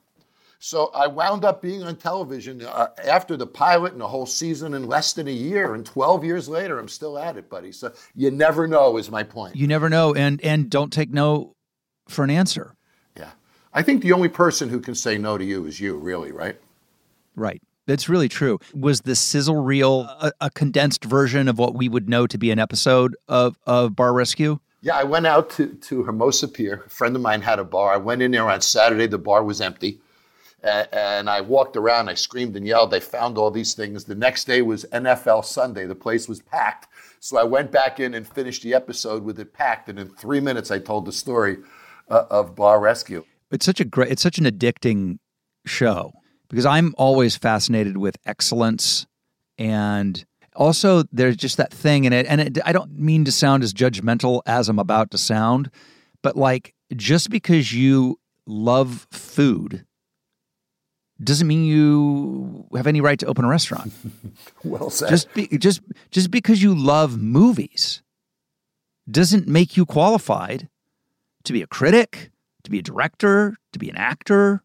So 0.59 0.87
I 0.87 1.07
wound 1.07 1.45
up 1.45 1.61
being 1.61 1.83
on 1.83 1.95
television 1.95 2.63
uh, 2.63 2.87
after 3.05 3.37
the 3.37 3.45
pilot 3.45 3.91
and 3.91 4.01
the 4.01 4.07
whole 4.07 4.25
season 4.25 4.73
in 4.73 4.87
less 4.87 5.13
than 5.13 5.27
a 5.27 5.31
year. 5.31 5.75
And 5.75 5.85
12 5.85 6.23
years 6.23 6.49
later, 6.49 6.79
I'm 6.79 6.87
still 6.87 7.17
at 7.17 7.37
it, 7.37 7.49
buddy. 7.49 7.71
So 7.71 7.93
you 8.15 8.31
never 8.31 8.67
know, 8.67 8.97
is 8.97 9.11
my 9.11 9.23
point. 9.23 9.55
You 9.55 9.67
never 9.67 9.89
know, 9.89 10.15
and 10.15 10.43
and 10.43 10.69
don't 10.69 10.91
take 10.91 11.11
no 11.11 11.53
for 12.07 12.23
an 12.23 12.31
answer. 12.31 12.73
I 13.73 13.83
think 13.83 14.01
the 14.01 14.13
only 14.13 14.29
person 14.29 14.69
who 14.69 14.79
can 14.79 14.95
say 14.95 15.17
no 15.17 15.37
to 15.37 15.43
you 15.43 15.65
is 15.65 15.79
you, 15.79 15.97
really, 15.97 16.31
right? 16.31 16.59
Right. 17.35 17.61
That's 17.85 18.09
really 18.09 18.27
true. 18.27 18.59
Was 18.75 19.01
the 19.01 19.15
sizzle 19.15 19.63
reel 19.63 20.01
a, 20.01 20.31
a, 20.41 20.49
condensed 20.49 21.05
version 21.05 21.47
of 21.47 21.57
what 21.57 21.73
we 21.73 21.87
would 21.87 22.09
know 22.09 22.27
to 22.27 22.37
be 22.37 22.51
an 22.51 22.59
episode 22.59 23.15
of, 23.29 23.57
of 23.65 23.95
Bar 23.95 24.13
Rescue? 24.13 24.59
Yeah, 24.81 24.97
I 24.97 25.05
went 25.05 25.25
out 25.25 25.49
to, 25.51 25.73
to 25.73 26.03
Hermosa 26.03 26.49
Pier. 26.49 26.83
A 26.85 26.89
friend 26.89 27.15
of 27.15 27.21
mine 27.21 27.41
had 27.41 27.59
a 27.59 27.63
bar. 27.63 27.93
I 27.93 27.97
went 27.97 28.21
in 28.21 28.31
there 28.31 28.49
on 28.49 28.61
Saturday. 28.61 29.07
The 29.07 29.17
bar 29.17 29.43
was 29.43 29.61
empty. 29.61 29.99
And, 30.63 30.87
and 30.91 31.29
I 31.29 31.41
walked 31.41 31.77
around. 31.77 32.09
I 32.09 32.13
screamed 32.13 32.57
and 32.57 32.67
yelled. 32.67 32.91
They 32.91 32.99
found 32.99 33.37
all 33.37 33.51
these 33.51 33.73
things. 33.73 34.03
The 34.03 34.15
next 34.15 34.45
day 34.45 34.61
was 34.61 34.85
NFL 34.91 35.45
Sunday. 35.45 35.85
The 35.85 35.95
place 35.95 36.27
was 36.27 36.41
packed. 36.41 36.87
So 37.21 37.37
I 37.37 37.43
went 37.43 37.71
back 37.71 37.99
in 37.99 38.13
and 38.13 38.27
finished 38.27 38.63
the 38.63 38.73
episode 38.73 39.23
with 39.23 39.39
it 39.39 39.53
packed. 39.53 39.87
And 39.87 39.97
in 39.97 40.09
three 40.09 40.41
minutes, 40.41 40.71
I 40.71 40.79
told 40.79 41.05
the 41.05 41.11
story 41.11 41.57
uh, 42.09 42.25
of 42.29 42.55
Bar 42.55 42.81
Rescue. 42.81 43.23
It's 43.51 43.65
such 43.65 43.79
a 43.79 43.85
great, 43.85 44.11
it's 44.11 44.21
such 44.21 44.37
an 44.37 44.45
addicting 44.45 45.19
show 45.65 46.13
because 46.49 46.65
I'm 46.65 46.93
always 46.97 47.35
fascinated 47.35 47.97
with 47.97 48.17
excellence 48.25 49.05
and 49.57 50.25
also 50.55 51.03
there's 51.11 51.37
just 51.37 51.57
that 51.57 51.73
thing 51.73 52.05
in 52.05 52.13
it 52.13 52.25
and 52.27 52.41
it, 52.41 52.57
I 52.65 52.71
don't 52.71 52.97
mean 52.97 53.25
to 53.25 53.31
sound 53.31 53.63
as 53.63 53.73
judgmental 53.73 54.41
as 54.45 54.69
I'm 54.69 54.79
about 54.79 55.11
to 55.11 55.17
sound 55.17 55.69
but 56.21 56.35
like 56.35 56.73
just 56.95 57.29
because 57.29 57.73
you 57.73 58.19
love 58.45 59.07
food 59.11 59.85
doesn't 61.23 61.47
mean 61.47 61.65
you 61.65 62.65
have 62.75 62.87
any 62.87 63.01
right 63.01 63.17
to 63.19 63.25
open 63.25 63.43
a 63.43 63.47
restaurant. 63.47 63.91
well 64.63 64.89
said. 64.89 65.09
Just 65.09 65.33
be, 65.33 65.47
just 65.57 65.81
just 66.11 66.29
because 66.31 66.61
you 66.61 66.75
love 66.75 67.19
movies 67.19 68.03
doesn't 69.09 69.47
make 69.47 69.77
you 69.77 69.85
qualified 69.85 70.69
to 71.43 71.53
be 71.53 71.61
a 71.61 71.67
critic, 71.67 72.29
to 72.67 72.71
be 72.71 72.79
a 72.79 72.83
director, 72.83 73.57
to 73.73 73.79
be 73.79 73.89
an 73.89 73.97
actor. 73.97 74.61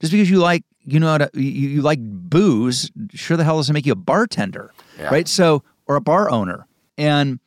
Just 0.00 0.12
because 0.12 0.30
you 0.30 0.38
like 0.38 0.62
you 0.84 1.00
know 1.00 1.08
how 1.08 1.18
to, 1.18 1.30
you, 1.34 1.68
you 1.68 1.82
like 1.82 1.98
booze, 2.00 2.90
sure 3.12 3.36
the 3.36 3.44
hell 3.44 3.56
doesn't 3.56 3.74
make 3.74 3.84
you 3.84 3.92
a 3.92 3.96
bartender, 3.96 4.72
yeah. 4.98 5.08
right? 5.08 5.28
So, 5.28 5.62
or 5.86 5.96
a 5.96 6.00
bar 6.00 6.30
owner. 6.30 6.66
And 6.96 7.40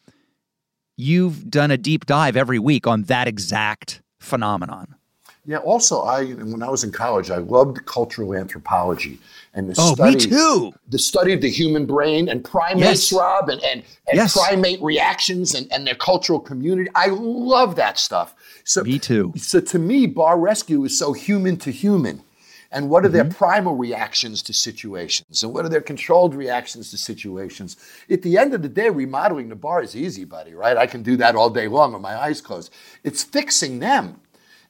you've 0.96 1.50
done 1.50 1.72
a 1.72 1.78
deep 1.78 2.06
dive 2.06 2.38
every 2.38 2.60
week 2.60 2.86
on 2.86 3.04
that 3.04 3.28
exact 3.28 4.02
phenomenon. 4.20 4.96
Yeah. 5.46 5.58
Also, 5.58 6.02
I 6.02 6.34
when 6.34 6.62
I 6.62 6.70
was 6.70 6.84
in 6.84 6.92
college, 6.92 7.32
I 7.32 7.38
loved 7.38 7.86
cultural 7.86 8.36
anthropology 8.36 9.20
and 9.54 9.70
the 9.70 9.76
oh, 9.78 9.96
study. 9.96 10.16
me 10.16 10.20
too. 10.20 10.74
The 10.90 11.00
study 11.00 11.34
of 11.34 11.42
the 11.42 11.50
human 11.50 11.86
brain 11.86 12.30
and 12.30 12.44
primates, 12.44 13.12
yes. 13.12 13.14
Rob, 13.14 13.50
and 13.50 13.62
and, 13.64 13.84
and 14.08 14.16
yes. 14.16 14.38
primate 14.38 14.82
reactions 14.82 15.56
and, 15.56 15.72
and 15.72 15.86
their 15.88 15.96
cultural 15.96 16.40
community. 16.40 16.90
I 16.94 17.08
love 17.08 17.76
that 17.78 17.98
stuff. 17.98 18.36
So 18.64 18.84
me 18.84 19.00
too. 19.00 19.34
So 19.36 19.60
to 19.60 19.80
me, 19.80 20.06
bar 20.06 20.40
rescue 20.40 20.84
is 20.84 20.98
so 20.98 21.14
human 21.14 21.58
to 21.58 21.72
human 21.72 22.24
and 22.72 22.90
what 22.90 23.06
are 23.06 23.10
their 23.10 23.26
mm-hmm. 23.26 23.34
primal 23.34 23.76
reactions 23.76 24.42
to 24.44 24.54
situations 24.54 25.44
and 25.44 25.54
what 25.54 25.66
are 25.66 25.70
their 25.70 25.82
controlled 25.82 26.34
reactions 26.34 26.90
to 26.92 26.98
situations 26.98 27.78
at 28.10 28.22
the 28.22 28.38
end 28.38 28.54
of 28.54 28.62
the 28.62 28.70
day 28.70 28.90
remodeling 28.90 29.50
the 29.50 29.56
bar 29.56 29.84
is 29.84 29.96
easy 29.96 30.24
buddy 30.24 30.54
right 30.54 30.78
i 30.78 30.88
can 30.88 31.04
do 31.04 31.18
that 31.18 31.36
all 31.36 31.50
day 31.50 31.68
long 31.68 31.94
with 31.94 32.02
my 32.02 32.16
eyes 32.16 32.42
closed 32.42 32.72
it's 33.04 33.24
fixing 33.24 33.80
them 33.80 34.20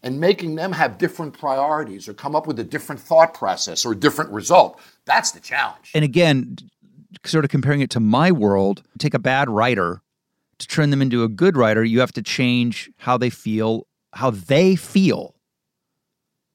and 0.03 0.19
making 0.19 0.55
them 0.55 0.71
have 0.71 0.97
different 0.97 1.37
priorities 1.37 2.07
or 2.07 2.13
come 2.13 2.35
up 2.35 2.47
with 2.47 2.59
a 2.59 2.63
different 2.63 2.99
thought 2.99 3.33
process 3.33 3.85
or 3.85 3.91
a 3.93 3.95
different 3.95 4.31
result 4.31 4.79
that's 5.05 5.31
the 5.31 5.39
challenge 5.39 5.91
and 5.93 6.03
again 6.03 6.55
sort 7.25 7.45
of 7.45 7.51
comparing 7.51 7.81
it 7.81 7.89
to 7.89 7.99
my 7.99 8.31
world 8.31 8.83
take 8.97 9.13
a 9.13 9.19
bad 9.19 9.49
writer 9.49 10.01
to 10.57 10.67
turn 10.67 10.89
them 10.91 11.01
into 11.01 11.23
a 11.23 11.29
good 11.29 11.57
writer 11.57 11.83
you 11.83 11.99
have 11.99 12.11
to 12.11 12.21
change 12.21 12.89
how 12.97 13.17
they 13.17 13.29
feel 13.29 13.85
how 14.13 14.29
they 14.29 14.75
feel 14.75 15.35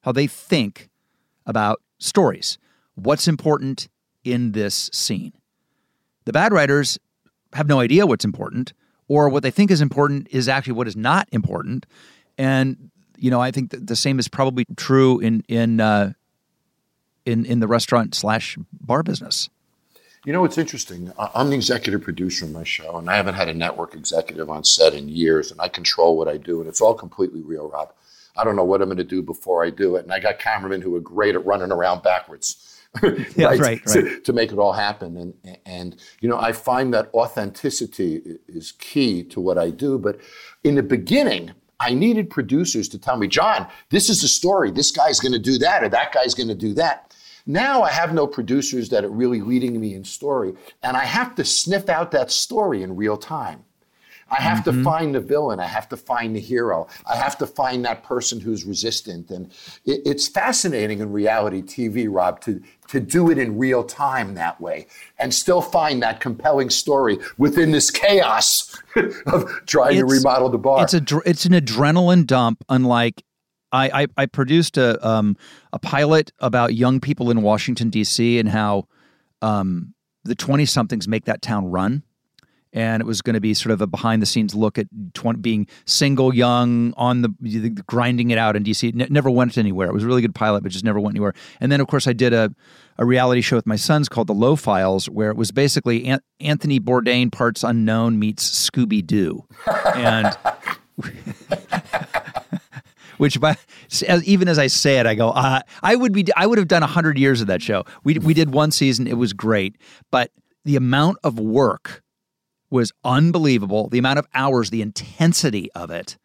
how 0.07 0.13
they 0.13 0.29
think 0.29 0.89
about 1.47 1.83
stories. 1.99 2.59
What's 2.95 3.27
important 3.27 3.89
in 4.23 4.53
this 4.53 4.89
scene. 4.93 5.33
The 6.25 6.33
bad 6.33 6.53
writers 6.53 6.97
have 7.53 7.67
no 7.67 7.81
idea 7.81 8.07
what's 8.07 8.25
important, 8.25 8.73
or 9.09 9.29
what 9.29 9.43
they 9.43 9.51
think 9.51 9.71
is 9.71 9.81
important 9.81 10.29
is 10.31 10.49
actually 10.49 10.75
what 10.75 10.87
is 10.87 10.97
not 10.97 11.29
important. 11.33 11.87
And 12.39 12.91
you 13.19 13.31
know, 13.31 13.41
I 13.41 13.51
think 13.51 13.71
the 13.71 13.97
same 13.97 14.19
is 14.19 14.29
probably 14.29 14.67
true 14.77 15.19
in 15.21 15.45
in 15.49 15.81
uh, 15.81 16.13
in 17.25 17.45
in 17.45 17.61
the 17.61 17.67
restaurant 17.67 18.15
slash 18.15 18.57
bar 18.81 19.03
business. 19.03 19.49
You 20.25 20.33
know, 20.33 20.45
it's 20.45 20.59
interesting. 20.59 21.13
I'm 21.19 21.51
the 21.51 21.57
executive 21.57 22.03
producer 22.03 22.47
of 22.47 22.51
my 22.51 22.65
show, 22.65 22.97
and 22.97 23.09
I 23.09 23.17
haven't 23.17 23.35
had 23.35 23.49
a 23.49 23.55
network 23.55 23.95
executive 23.95 24.51
on 24.51 24.65
set 24.65 24.93
in 24.93 25.09
years, 25.09 25.53
and 25.53 25.61
I 25.61 25.69
control 25.69 26.19
what 26.19 26.27
I 26.27 26.37
do, 26.37 26.61
and 26.61 26.69
it's 26.69 26.81
all 26.81 26.95
completely 26.95 27.43
real, 27.43 27.69
Rob. 27.69 27.93
I 28.37 28.43
don't 28.43 28.57
know 28.57 28.65
what 28.65 28.83
I'm 28.83 28.89
going 28.89 28.99
to 28.99 29.05
do 29.05 29.23
before 29.23 29.65
I 29.65 29.71
do 29.71 29.95
it, 29.95 30.03
and 30.03 30.13
I 30.13 30.19
got 30.19 30.41
cameramen 30.41 30.83
who 30.83 30.97
are 30.97 31.01
great 31.01 31.37
at 31.37 31.47
running 31.47 31.71
around 31.71 32.03
backwards. 32.03 32.77
yeah, 33.37 33.47
right, 33.47 33.61
right. 33.61 33.83
To, 33.85 34.21
to, 34.21 34.33
make 34.33 34.53
it 34.53 34.59
all 34.59 34.73
happen. 34.73 35.17
And, 35.17 35.59
and, 35.67 35.97
you 36.21 36.29
know, 36.29 36.39
I 36.39 36.53
find 36.53 36.95
that 36.95 37.11
authenticity 37.13 38.39
is 38.49 38.73
key 38.73 39.23
to 39.25 39.41
what 39.41 39.59
I 39.59 39.71
do. 39.71 39.99
But 39.99 40.19
in 40.65 40.77
the 40.77 40.83
beginning, 40.83 41.53
I 41.79 41.93
needed 41.93 42.31
producers 42.31 42.89
to 42.89 42.99
tell 42.99 43.17
me, 43.17 43.29
Jon, 43.29 43.67
this 43.91 44.09
is 44.09 44.23
the 44.23 44.29
story. 44.29 44.71
This 44.71 44.91
guy's 44.91 45.21
going 45.21 45.33
to 45.33 45.39
do 45.39 45.59
that, 45.59 45.85
or 45.85 45.89
that 45.91 46.13
guy's 46.13 46.35
going 46.35 46.49
to 46.49 46.55
do 46.55 46.73
that. 46.75 47.15
Now 47.47 47.83
I 47.83 47.91
have 47.91 48.13
no 48.13 48.27
producers 48.27 48.89
that 48.89 49.05
are 49.05 49.11
really 49.11 49.41
leading 49.41 49.79
me 49.81 49.95
in 49.95 50.03
story, 50.03 50.55
and 50.83 50.97
I 50.97 51.05
have 51.05 51.35
to 51.37 51.45
sniff 51.45 51.89
out 51.89 52.11
that 52.11 52.31
story 52.33 52.83
in 52.83 52.97
real 52.97 53.17
time. 53.17 53.66
I 54.29 54.43
have 54.43 54.65
mm-hmm. 54.65 54.79
to 54.79 54.85
find 54.85 55.15
the 55.15 55.21
villain. 55.21 55.61
I 55.61 55.67
have 55.67 55.89
to 55.91 55.97
find 55.97 56.35
the 56.35 56.41
hero. 56.41 56.89
I 57.07 57.17
have 57.17 57.39
to 57.39 57.47
find 57.47 57.85
that 57.85 58.03
person 58.03 58.41
who's 58.41 58.65
resistant. 58.65 59.31
And 59.31 59.53
it, 59.85 60.03
it's 60.05 60.27
fascinating 60.27 61.01
in 61.01 61.13
reality 61.13 61.63
TV, 61.63 62.09
Rob, 62.11 62.41
to, 62.41 62.61
to 62.89 62.99
do 62.99 63.31
it 63.31 63.39
in 63.39 63.57
real 63.57 63.85
time 63.85 64.35
that 64.35 64.61
way 64.61 64.87
and 65.19 65.33
still 65.33 65.63
find 65.63 66.03
that 66.03 66.21
compelling 66.21 66.71
story 66.71 67.19
within 67.39 67.71
this 67.71 67.91
chaos 67.91 68.77
of 69.27 69.49
trying 69.67 69.99
it's, 69.99 70.01
to 70.01 70.07
remodel 70.07 70.49
the 70.49 70.59
bar. 70.59 70.83
It's 70.83 70.95
a 70.95 71.03
it's 71.25 71.45
an 71.45 71.53
adrenaline 71.53 72.27
dump, 72.27 72.65
unlike. 72.69 73.23
I, 73.73 74.03
I, 74.03 74.07
I 74.17 74.27
produced 74.27 74.79
a 74.79 75.07
um, 75.07 75.37
a 75.73 75.79
pilot 75.81 76.31
about 76.39 76.75
young 76.75 77.01
people 77.01 77.31
in 77.31 77.43
Washington 77.43 77.91
D.C. 77.91 78.39
and 78.39 78.49
how 78.49 78.87
um, 79.43 79.93
the 80.23 80.37
twenty 80.37 80.65
somethings 80.65 81.09
make 81.09 81.25
that 81.25 81.43
town 81.43 81.67
run 81.67 82.05
and 82.77 83.01
it 83.01 83.07
was 83.07 83.23
going 83.23 83.35
to 83.35 83.41
be 83.41 83.55
sort 83.55 83.73
of 83.73 83.81
a 83.81 83.87
behind 83.87 84.21
the 84.21 84.27
scenes 84.27 84.55
look 84.55 84.77
at 84.79 84.87
20, 85.15 85.41
being 85.41 85.67
single, 85.87 86.35
young, 86.35 86.93
on 86.99 87.23
the, 87.23 87.31
grinding 87.87 88.31
it 88.31 88.37
out 88.39 88.55
in 88.55 88.63
DC. 88.63 89.01
It 89.01 89.11
never 89.11 89.31
went 89.31 89.57
anywhere. 89.57 89.89
It 89.89 89.95
was 89.95 90.05
a 90.05 90.07
really 90.07 90.21
good 90.21 90.35
pilot, 90.35 90.63
but 90.63 90.71
just 90.71 90.85
never 90.85 91.01
went 91.01 91.15
anywhere. 91.15 91.33
And 91.59 91.73
then, 91.73 91.81
of 91.81 91.87
course, 91.87 92.07
I 92.07 92.13
did 92.13 92.35
a, 92.35 92.55
a 92.99 93.07
reality 93.07 93.41
show 93.41 93.57
with 93.57 93.67
my 93.67 93.77
sons 93.77 94.11
called 94.11 94.27
The 94.27 94.35
Lowe 94.35 94.57
Files, 94.57 95.09
where 95.09 95.31
it 95.31 95.39
was 95.39 95.53
basically 95.53 96.07
An- 96.07 96.21
Anthony 96.39 96.79
Bourdain 96.79 97.33
parts 97.33 97.65
unknown 97.65 98.19
meets 98.19 98.69
Scooby 98.71 99.05
Doo, 99.05 99.47
and. 99.95 100.37
which 103.17 103.41
by 103.41 103.57
as, 104.07 104.25
even 104.25 104.49
as 104.49 104.59
I 104.59 104.67
say 104.67 104.99
it, 104.99 105.07
I 105.07 105.15
go, 105.15 105.31
uh, 105.31 105.61
I 105.83 105.97
would 105.97 106.13
be, 106.13 106.27
I 106.37 106.47
would 106.47 106.59
have 106.59 106.69
done 106.69 106.83
hundred 106.83 107.19
years 107.19 107.41
of 107.41 107.47
that 107.47 107.63
show. 107.63 107.85
We 108.05 108.19
we 108.19 108.35
did 108.35 108.53
one 108.53 108.71
season, 108.71 109.07
it 109.07 109.17
was 109.17 109.33
great, 109.33 109.77
but 110.11 110.31
the 110.65 110.77
amount 110.77 111.19
of 111.23 111.39
work 111.39 112.03
was 112.71 112.93
unbelievable. 113.05 113.89
The 113.89 113.99
amount 113.99 114.19
of 114.19 114.27
hours, 114.35 114.71
the 114.71 114.83
intensity 114.83 115.71
of 115.73 115.91
it. 115.91 116.17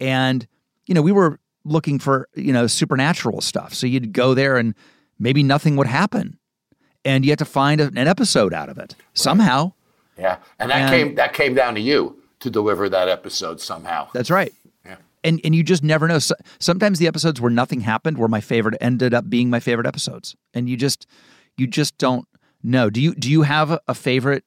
And, 0.00 0.46
you 0.86 0.94
know, 0.94 1.02
we 1.02 1.12
were 1.12 1.38
looking 1.64 1.98
for, 1.98 2.28
you 2.34 2.52
know, 2.52 2.66
supernatural 2.66 3.40
stuff. 3.40 3.74
So 3.74 3.86
you'd 3.86 4.12
go 4.12 4.34
there 4.34 4.56
and 4.56 4.74
maybe 5.18 5.42
nothing 5.42 5.76
would 5.76 5.86
happen. 5.86 6.38
And 7.04 7.24
you 7.24 7.30
had 7.30 7.38
to 7.38 7.44
find 7.44 7.80
a, 7.80 7.86
an 7.86 8.08
episode 8.08 8.52
out 8.52 8.68
of 8.68 8.78
it 8.78 8.94
somehow. 9.14 9.72
Yeah. 10.18 10.38
And 10.58 10.70
that 10.70 10.82
and, 10.82 10.90
came 10.90 11.14
that 11.16 11.32
came 11.32 11.54
down 11.54 11.74
to 11.74 11.80
you 11.80 12.22
to 12.40 12.50
deliver 12.50 12.88
that 12.88 13.08
episode 13.08 13.60
somehow. 13.60 14.08
That's 14.12 14.30
right. 14.30 14.52
Yeah. 14.84 14.96
And 15.24 15.40
and 15.42 15.54
you 15.54 15.62
just 15.62 15.82
never 15.82 16.06
know. 16.06 16.18
So, 16.18 16.34
sometimes 16.58 16.98
the 16.98 17.06
episodes 17.06 17.40
where 17.40 17.50
nothing 17.50 17.80
happened 17.80 18.18
were 18.18 18.28
my 18.28 18.40
favorite 18.40 18.76
ended 18.80 19.14
up 19.14 19.28
being 19.28 19.50
my 19.50 19.58
favorite 19.58 19.86
episodes. 19.86 20.36
And 20.54 20.68
you 20.68 20.76
just 20.76 21.06
you 21.56 21.66
just 21.66 21.98
don't 21.98 22.26
know. 22.62 22.90
Do 22.90 23.00
you 23.00 23.14
do 23.14 23.30
you 23.30 23.42
have 23.42 23.70
a, 23.70 23.80
a 23.88 23.94
favorite 23.94 24.44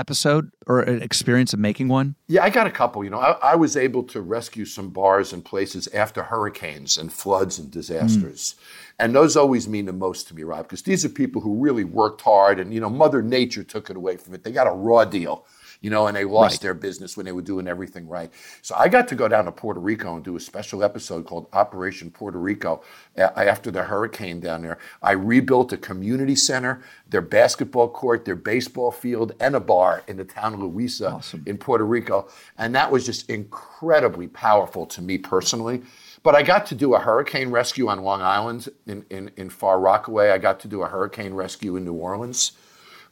episode 0.00 0.50
or 0.66 0.80
an 0.80 1.02
experience 1.02 1.52
of 1.52 1.60
making 1.60 1.86
one? 1.86 2.16
Yeah, 2.26 2.42
I 2.42 2.50
got 2.50 2.66
a 2.66 2.70
couple. 2.70 3.04
You 3.04 3.10
know, 3.10 3.20
I, 3.20 3.52
I 3.52 3.54
was 3.54 3.76
able 3.76 4.02
to 4.04 4.20
rescue 4.20 4.64
some 4.64 4.88
bars 4.88 5.32
and 5.32 5.44
places 5.44 5.86
after 5.88 6.24
hurricanes 6.24 6.98
and 6.98 7.12
floods 7.12 7.58
and 7.58 7.70
disasters. 7.70 8.56
Mm. 8.56 8.94
And 8.98 9.14
those 9.14 9.36
always 9.36 9.68
mean 9.68 9.86
the 9.86 9.92
most 9.92 10.26
to 10.28 10.34
me, 10.34 10.42
Rob, 10.42 10.64
because 10.64 10.82
these 10.82 11.04
are 11.04 11.08
people 11.08 11.40
who 11.40 11.54
really 11.54 11.84
worked 11.84 12.22
hard 12.22 12.58
and, 12.58 12.74
you 12.74 12.80
know, 12.80 12.90
Mother 12.90 13.22
Nature 13.22 13.62
took 13.62 13.90
it 13.90 13.96
away 13.96 14.16
from 14.16 14.34
it. 14.34 14.42
They 14.42 14.52
got 14.52 14.66
a 14.66 14.72
raw 14.72 15.04
deal 15.04 15.46
you 15.80 15.88
know, 15.88 16.06
and 16.06 16.16
they 16.16 16.24
lost 16.24 16.54
right. 16.54 16.60
their 16.60 16.74
business 16.74 17.16
when 17.16 17.24
they 17.24 17.32
were 17.32 17.42
doing 17.42 17.66
everything 17.66 18.06
right. 18.06 18.30
So 18.62 18.74
I 18.76 18.88
got 18.88 19.08
to 19.08 19.14
go 19.14 19.28
down 19.28 19.46
to 19.46 19.52
Puerto 19.52 19.80
Rico 19.80 20.14
and 20.14 20.24
do 20.24 20.36
a 20.36 20.40
special 20.40 20.84
episode 20.84 21.24
called 21.26 21.48
Operation 21.52 22.10
Puerto 22.10 22.38
Rico 22.38 22.82
after 23.16 23.70
the 23.70 23.84
hurricane 23.84 24.40
down 24.40 24.62
there. 24.62 24.78
I 25.02 25.12
rebuilt 25.12 25.72
a 25.72 25.76
community 25.78 26.36
center, 26.36 26.82
their 27.08 27.22
basketball 27.22 27.88
court, 27.88 28.24
their 28.24 28.36
baseball 28.36 28.90
field, 28.90 29.32
and 29.40 29.54
a 29.54 29.60
bar 29.60 30.02
in 30.06 30.16
the 30.18 30.24
town 30.24 30.54
of 30.54 30.60
Loíza 30.60 31.14
awesome. 31.14 31.42
in 31.46 31.56
Puerto 31.56 31.84
Rico. 31.84 32.28
And 32.58 32.74
that 32.74 32.90
was 32.90 33.06
just 33.06 33.30
incredibly 33.30 34.28
powerful 34.28 34.84
to 34.86 35.00
me 35.00 35.16
personally. 35.16 35.82
But 36.22 36.34
I 36.34 36.42
got 36.42 36.66
to 36.66 36.74
do 36.74 36.94
a 36.94 36.98
hurricane 36.98 37.50
rescue 37.50 37.88
on 37.88 38.02
Long 38.02 38.20
Island 38.20 38.68
in, 38.86 39.06
in, 39.08 39.30
in 39.36 39.48
Far 39.48 39.80
Rockaway. 39.80 40.30
I 40.30 40.36
got 40.36 40.60
to 40.60 40.68
do 40.68 40.82
a 40.82 40.86
hurricane 40.86 41.32
rescue 41.32 41.76
in 41.76 41.84
New 41.84 41.94
Orleans. 41.94 42.52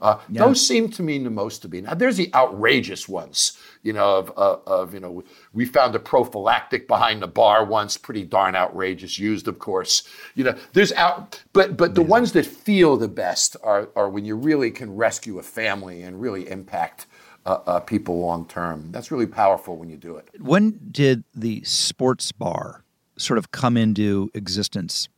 Uh, 0.00 0.18
yeah. 0.28 0.44
Those 0.44 0.64
seem 0.64 0.88
to 0.90 1.02
mean 1.02 1.24
the 1.24 1.30
most 1.30 1.62
to 1.62 1.68
me. 1.68 1.80
Now, 1.80 1.94
there's 1.94 2.16
the 2.16 2.32
outrageous 2.34 3.08
ones, 3.08 3.58
you 3.82 3.92
know, 3.92 4.18
of, 4.18 4.30
of, 4.36 4.62
of, 4.66 4.94
you 4.94 5.00
know, 5.00 5.24
we 5.52 5.64
found 5.64 5.94
a 5.94 5.98
prophylactic 5.98 6.86
behind 6.86 7.20
the 7.20 7.26
bar 7.26 7.64
once, 7.64 7.96
pretty 7.96 8.24
darn 8.24 8.54
outrageous, 8.54 9.18
used, 9.18 9.48
of 9.48 9.58
course. 9.58 10.04
You 10.36 10.44
know, 10.44 10.54
there's 10.72 10.92
out, 10.92 11.42
but 11.52 11.76
but 11.76 11.94
the 11.96 12.02
ones 12.02 12.32
that 12.32 12.46
feel 12.46 12.96
the 12.96 13.08
best 13.08 13.56
are 13.64 13.88
are 13.96 14.08
when 14.08 14.24
you 14.24 14.36
really 14.36 14.70
can 14.70 14.94
rescue 14.94 15.38
a 15.38 15.42
family 15.42 16.02
and 16.02 16.20
really 16.20 16.48
impact. 16.48 17.06
Uh, 17.46 17.60
uh, 17.66 17.80
people 17.80 18.20
long 18.20 18.44
term. 18.46 18.90
That's 18.90 19.10
really 19.10 19.26
powerful 19.26 19.78
when 19.78 19.88
you 19.88 19.96
do 19.96 20.16
it. 20.16 20.28
When 20.38 20.78
did 20.90 21.24
the 21.34 21.62
sports 21.64 22.30
bar 22.30 22.84
sort 23.16 23.38
of 23.38 23.52
come 23.52 23.78
into 23.78 24.30
existence? 24.34 25.08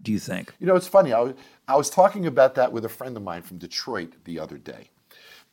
Do 0.00 0.12
you 0.12 0.20
think? 0.20 0.54
You 0.60 0.68
know, 0.68 0.76
it's 0.76 0.86
funny. 0.86 1.12
I 1.12 1.18
was 1.18 1.34
I 1.70 1.76
was 1.76 1.88
talking 1.88 2.26
about 2.26 2.56
that 2.56 2.72
with 2.72 2.84
a 2.84 2.88
friend 2.88 3.16
of 3.16 3.22
mine 3.22 3.42
from 3.42 3.58
Detroit 3.58 4.14
the 4.24 4.40
other 4.40 4.58
day. 4.58 4.90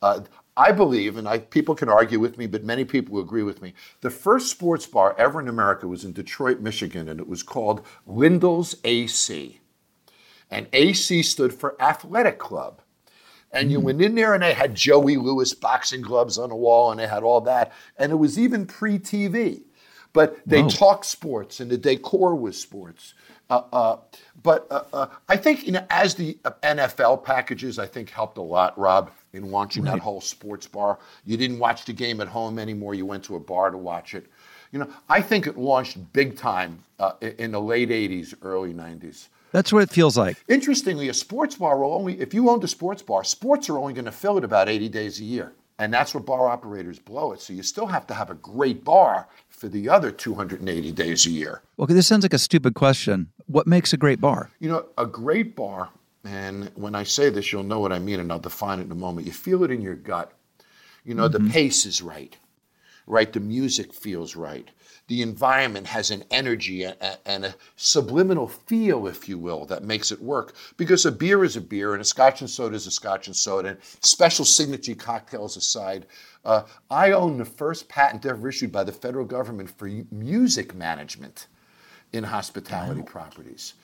Uh, 0.02 0.20
I 0.56 0.72
believe, 0.72 1.16
and 1.16 1.28
I, 1.28 1.38
people 1.38 1.76
can 1.76 1.88
argue 1.88 2.18
with 2.18 2.36
me, 2.36 2.48
but 2.48 2.64
many 2.64 2.84
people 2.84 3.14
will 3.14 3.22
agree 3.22 3.44
with 3.44 3.62
me. 3.62 3.74
The 4.00 4.10
first 4.10 4.50
sports 4.50 4.86
bar 4.86 5.14
ever 5.16 5.40
in 5.40 5.48
America 5.48 5.86
was 5.86 6.04
in 6.04 6.12
Detroit, 6.12 6.60
Michigan, 6.60 7.08
and 7.08 7.20
it 7.20 7.28
was 7.28 7.44
called 7.44 7.86
Lindell's 8.06 8.74
AC. 8.82 9.60
And 10.50 10.66
AC 10.72 11.22
stood 11.22 11.54
for 11.54 11.80
Athletic 11.80 12.38
Club. 12.38 12.82
And 13.52 13.70
you 13.70 13.78
hmm. 13.78 13.84
went 13.86 14.02
in 14.02 14.14
there 14.14 14.34
and 14.34 14.42
they 14.42 14.54
had 14.54 14.74
Joey 14.74 15.16
Louis 15.16 15.54
boxing 15.54 16.02
gloves 16.02 16.36
on 16.36 16.48
the 16.48 16.56
wall 16.56 16.90
and 16.90 16.98
they 16.98 17.06
had 17.06 17.22
all 17.22 17.40
that. 17.42 17.72
And 17.96 18.12
it 18.12 18.16
was 18.16 18.38
even 18.38 18.66
pre 18.66 18.98
TV. 18.98 19.62
But 20.12 20.38
they 20.46 20.62
Whoa. 20.62 20.68
talked 20.68 21.06
sports 21.06 21.60
and 21.60 21.70
the 21.70 21.78
decor 21.78 22.34
was 22.34 22.60
sports. 22.60 23.14
Uh, 23.50 23.62
uh, 23.72 23.96
but 24.42 24.66
uh, 24.70 24.82
uh, 24.92 25.06
I 25.28 25.36
think 25.36 25.64
you 25.64 25.72
know, 25.72 25.86
as 25.90 26.14
the 26.14 26.34
NFL 26.62 27.24
packages, 27.24 27.78
I 27.78 27.86
think 27.86 28.10
helped 28.10 28.36
a 28.36 28.42
lot, 28.42 28.78
Rob, 28.78 29.10
in 29.32 29.50
launching 29.50 29.84
right. 29.84 29.92
that 29.92 30.00
whole 30.00 30.20
sports 30.20 30.66
bar. 30.66 30.98
You 31.24 31.36
didn't 31.36 31.58
watch 31.58 31.84
the 31.84 31.92
game 31.92 32.20
at 32.20 32.28
home 32.28 32.58
anymore; 32.58 32.94
you 32.94 33.06
went 33.06 33.24
to 33.24 33.36
a 33.36 33.40
bar 33.40 33.70
to 33.70 33.78
watch 33.78 34.14
it. 34.14 34.26
You 34.70 34.80
know, 34.80 34.88
I 35.08 35.22
think 35.22 35.46
it 35.46 35.56
launched 35.56 36.12
big 36.12 36.36
time 36.36 36.84
uh, 36.98 37.12
in 37.20 37.52
the 37.52 37.60
late 37.60 37.88
'80s, 37.88 38.34
early 38.42 38.74
'90s. 38.74 39.28
That's 39.52 39.72
what 39.72 39.82
it 39.82 39.90
feels 39.90 40.18
like. 40.18 40.36
Interestingly, 40.48 41.08
a 41.08 41.14
sports 41.14 41.56
bar 41.56 41.78
will 41.78 41.94
only, 41.94 42.20
if 42.20 42.34
you 42.34 42.50
owned 42.50 42.62
a 42.64 42.68
sports 42.68 43.00
bar, 43.00 43.24
sports 43.24 43.70
are 43.70 43.78
only 43.78 43.94
going 43.94 44.04
to 44.04 44.12
fill 44.12 44.36
it 44.36 44.44
about 44.44 44.68
80 44.68 44.90
days 44.90 45.20
a 45.20 45.24
year. 45.24 45.52
And 45.78 45.94
that's 45.94 46.12
where 46.12 46.22
bar 46.22 46.48
operators 46.48 46.98
blow 46.98 47.32
it. 47.32 47.40
So 47.40 47.52
you 47.52 47.62
still 47.62 47.86
have 47.86 48.06
to 48.08 48.14
have 48.14 48.30
a 48.30 48.34
great 48.34 48.84
bar 48.84 49.28
for 49.58 49.68
the 49.68 49.88
other 49.88 50.10
280 50.10 50.92
days 50.92 51.26
a 51.26 51.30
year. 51.30 51.62
Well, 51.76 51.86
this 51.86 52.06
sounds 52.06 52.24
like 52.24 52.32
a 52.32 52.38
stupid 52.38 52.74
question. 52.74 53.32
What 53.46 53.66
makes 53.66 53.92
a 53.92 53.96
great 53.96 54.20
bar? 54.20 54.50
You 54.60 54.68
know, 54.68 54.86
a 54.96 55.06
great 55.06 55.56
bar, 55.56 55.90
and 56.24 56.70
when 56.76 56.94
I 56.94 57.02
say 57.02 57.28
this, 57.28 57.52
you'll 57.52 57.64
know 57.64 57.80
what 57.80 57.92
I 57.92 57.98
mean, 57.98 58.20
and 58.20 58.30
I'll 58.30 58.38
define 58.38 58.78
it 58.78 58.84
in 58.84 58.92
a 58.92 58.96
moment. 58.96 59.26
You 59.26 59.32
feel 59.32 59.64
it 59.64 59.70
in 59.70 59.82
your 59.82 59.96
gut. 59.96 60.32
You 61.04 61.14
know, 61.14 61.28
mm-hmm. 61.28 61.46
the 61.46 61.52
pace 61.52 61.86
is 61.86 62.02
right, 62.02 62.36
right? 63.06 63.32
The 63.32 63.40
music 63.40 63.92
feels 63.92 64.36
right 64.36 64.68
the 65.08 65.22
environment 65.22 65.86
has 65.86 66.10
an 66.10 66.22
energy 66.30 66.84
and 66.84 67.44
a 67.44 67.54
subliminal 67.76 68.46
feel, 68.46 69.06
if 69.06 69.26
you 69.26 69.38
will, 69.38 69.64
that 69.64 69.82
makes 69.82 70.12
it 70.12 70.22
work. 70.22 70.54
Because 70.76 71.06
a 71.06 71.10
beer 71.10 71.44
is 71.44 71.56
a 71.56 71.62
beer, 71.62 71.94
and 71.94 72.02
a 72.02 72.04
scotch 72.04 72.42
and 72.42 72.48
soda 72.48 72.76
is 72.76 72.86
a 72.86 72.90
scotch 72.90 73.26
and 73.26 73.34
soda, 73.34 73.70
and 73.70 73.78
special 74.00 74.44
signature 74.44 74.94
cocktails 74.94 75.56
aside, 75.56 76.06
uh, 76.44 76.62
I 76.90 77.12
own 77.12 77.38
the 77.38 77.46
first 77.46 77.88
patent 77.88 78.26
ever 78.26 78.48
issued 78.48 78.70
by 78.70 78.84
the 78.84 78.92
federal 78.92 79.24
government 79.24 79.70
for 79.70 79.90
music 80.10 80.74
management 80.74 81.46
in 82.12 82.24
hospitality 82.24 83.00
wow. 83.00 83.06
properties. 83.06 83.74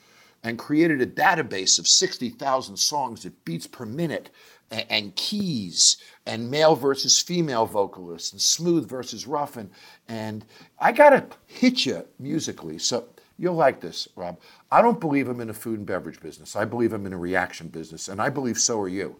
and 0.42 0.58
created 0.58 1.00
a 1.00 1.06
database 1.06 1.78
of 1.78 1.88
60,000 1.88 2.76
songs 2.76 3.24
at 3.24 3.44
beats 3.46 3.66
per 3.66 3.86
minute 3.86 4.28
and, 4.88 5.14
keys 5.16 5.96
and 6.26 6.50
male 6.50 6.74
versus 6.74 7.20
female 7.20 7.66
vocalists 7.66 8.32
and 8.32 8.40
smooth 8.40 8.88
versus 8.88 9.26
rough. 9.26 9.56
And, 9.56 9.70
and 10.08 10.44
I 10.78 10.92
got 10.92 11.10
to 11.10 11.26
hit 11.46 11.86
you 11.86 12.06
musically. 12.18 12.78
So 12.78 13.08
you'll 13.38 13.54
like 13.54 13.80
this, 13.80 14.08
Rob. 14.16 14.38
I 14.70 14.82
don't 14.82 15.00
believe 15.00 15.28
I'm 15.28 15.40
in 15.40 15.50
a 15.50 15.54
food 15.54 15.78
and 15.78 15.86
beverage 15.86 16.20
business. 16.20 16.56
I 16.56 16.64
believe 16.64 16.92
I'm 16.92 17.06
in 17.06 17.12
a 17.12 17.18
reaction 17.18 17.68
business. 17.68 18.08
And 18.08 18.20
I 18.20 18.30
believe 18.30 18.58
so 18.58 18.80
are 18.80 18.88
you. 18.88 19.16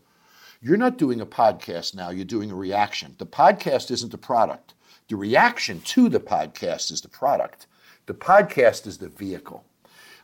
You're 0.61 0.77
not 0.79 0.97
doing 0.97 1.21
a 1.21 1.27
podcast 1.27 1.95
now, 1.95 2.11
you're 2.11 2.25
doing 2.25 2.51
a 2.51 2.55
reaction. 2.55 3.15
The 3.19 3.27
podcast 3.27 3.91
isn't 3.91 4.13
the 4.13 4.19
product. 4.19 4.73
The 5.09 5.17
reaction 5.17 5.81
to 5.83 6.09
the 6.09 6.21
podcast 6.21 6.91
is 6.91 7.03
the 7.03 7.09
product. 7.09 7.67
The 8.07 8.15
podcast 8.15 8.87
is 8.87 8.97
the 8.97 9.09
vehicle. 9.09 9.65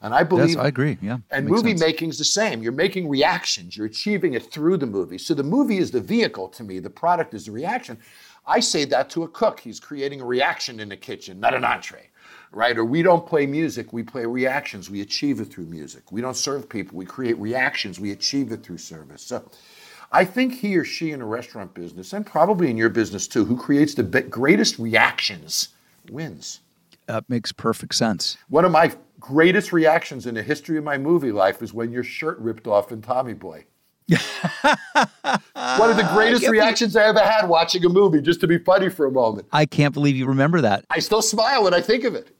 And 0.02 0.14
I 0.14 0.22
believe 0.22 0.50
yes, 0.50 0.56
I 0.56 0.68
agree. 0.68 0.96
Yeah. 1.02 1.18
And 1.30 1.46
movie 1.46 1.74
making 1.74 2.08
is 2.08 2.18
the 2.18 2.24
same. 2.24 2.62
You're 2.62 2.72
making 2.72 3.08
reactions. 3.08 3.76
You're 3.76 3.86
achieving 3.86 4.34
it 4.34 4.50
through 4.50 4.78
the 4.78 4.86
movie. 4.86 5.18
So 5.18 5.34
the 5.34 5.42
movie 5.42 5.78
is 5.78 5.90
the 5.90 6.00
vehicle 6.00 6.48
to 6.48 6.64
me. 6.64 6.78
The 6.78 6.88
product 6.88 7.34
is 7.34 7.46
the 7.46 7.52
reaction. 7.52 7.98
I 8.46 8.60
say 8.60 8.86
that 8.86 9.10
to 9.10 9.24
a 9.24 9.28
cook. 9.28 9.60
He's 9.60 9.78
creating 9.78 10.22
a 10.22 10.24
reaction 10.24 10.80
in 10.80 10.88
the 10.88 10.96
kitchen, 10.96 11.38
not 11.38 11.54
an 11.54 11.64
entree. 11.64 12.08
Right? 12.52 12.76
Or 12.76 12.84
we 12.84 13.02
don't 13.02 13.24
play 13.26 13.46
music, 13.46 13.92
we 13.92 14.02
play 14.02 14.26
reactions. 14.26 14.90
We 14.90 15.02
achieve 15.02 15.40
it 15.40 15.46
through 15.46 15.66
music. 15.66 16.10
We 16.10 16.20
don't 16.20 16.36
serve 16.36 16.68
people, 16.68 16.98
we 16.98 17.04
create 17.04 17.38
reactions. 17.38 18.00
We 18.00 18.10
achieve 18.10 18.50
it 18.50 18.64
through 18.64 18.78
service. 18.78 19.22
So 19.22 19.48
I 20.10 20.24
think 20.24 20.54
he 20.54 20.76
or 20.76 20.84
she 20.84 21.12
in 21.12 21.20
a 21.20 21.26
restaurant 21.26 21.74
business, 21.74 22.12
and 22.12 22.26
probably 22.26 22.68
in 22.68 22.76
your 22.76 22.88
business 22.88 23.28
too, 23.28 23.44
who 23.44 23.56
creates 23.56 23.94
the 23.94 24.02
greatest 24.02 24.78
reactions 24.78 25.68
wins. 26.10 26.60
That 27.06 27.28
makes 27.28 27.52
perfect 27.52 27.94
sense. 27.94 28.36
One 28.48 28.64
of 28.64 28.72
my 28.72 28.92
greatest 29.20 29.72
reactions 29.72 30.26
in 30.26 30.34
the 30.34 30.42
history 30.42 30.78
of 30.78 30.84
my 30.84 30.98
movie 30.98 31.30
life 31.30 31.62
is 31.62 31.72
when 31.72 31.92
your 31.92 32.02
shirt 32.02 32.38
ripped 32.38 32.66
off 32.66 32.90
in 32.90 33.02
Tommy 33.02 33.34
Boy. 33.34 33.66
One 34.08 35.90
of 35.90 35.96
the 35.96 36.08
greatest 36.12 36.44
I 36.44 36.48
reactions 36.48 36.96
I 36.96 37.04
ever 37.04 37.20
had 37.20 37.46
watching 37.46 37.84
a 37.84 37.88
movie, 37.88 38.20
just 38.20 38.40
to 38.40 38.48
be 38.48 38.58
funny 38.58 38.88
for 38.88 39.06
a 39.06 39.12
moment. 39.12 39.46
I 39.52 39.66
can't 39.66 39.94
believe 39.94 40.16
you 40.16 40.26
remember 40.26 40.62
that. 40.62 40.84
I 40.90 40.98
still 40.98 41.22
smile 41.22 41.62
when 41.62 41.74
I 41.74 41.80
think 41.80 42.02
of 42.02 42.16
it. 42.16 42.36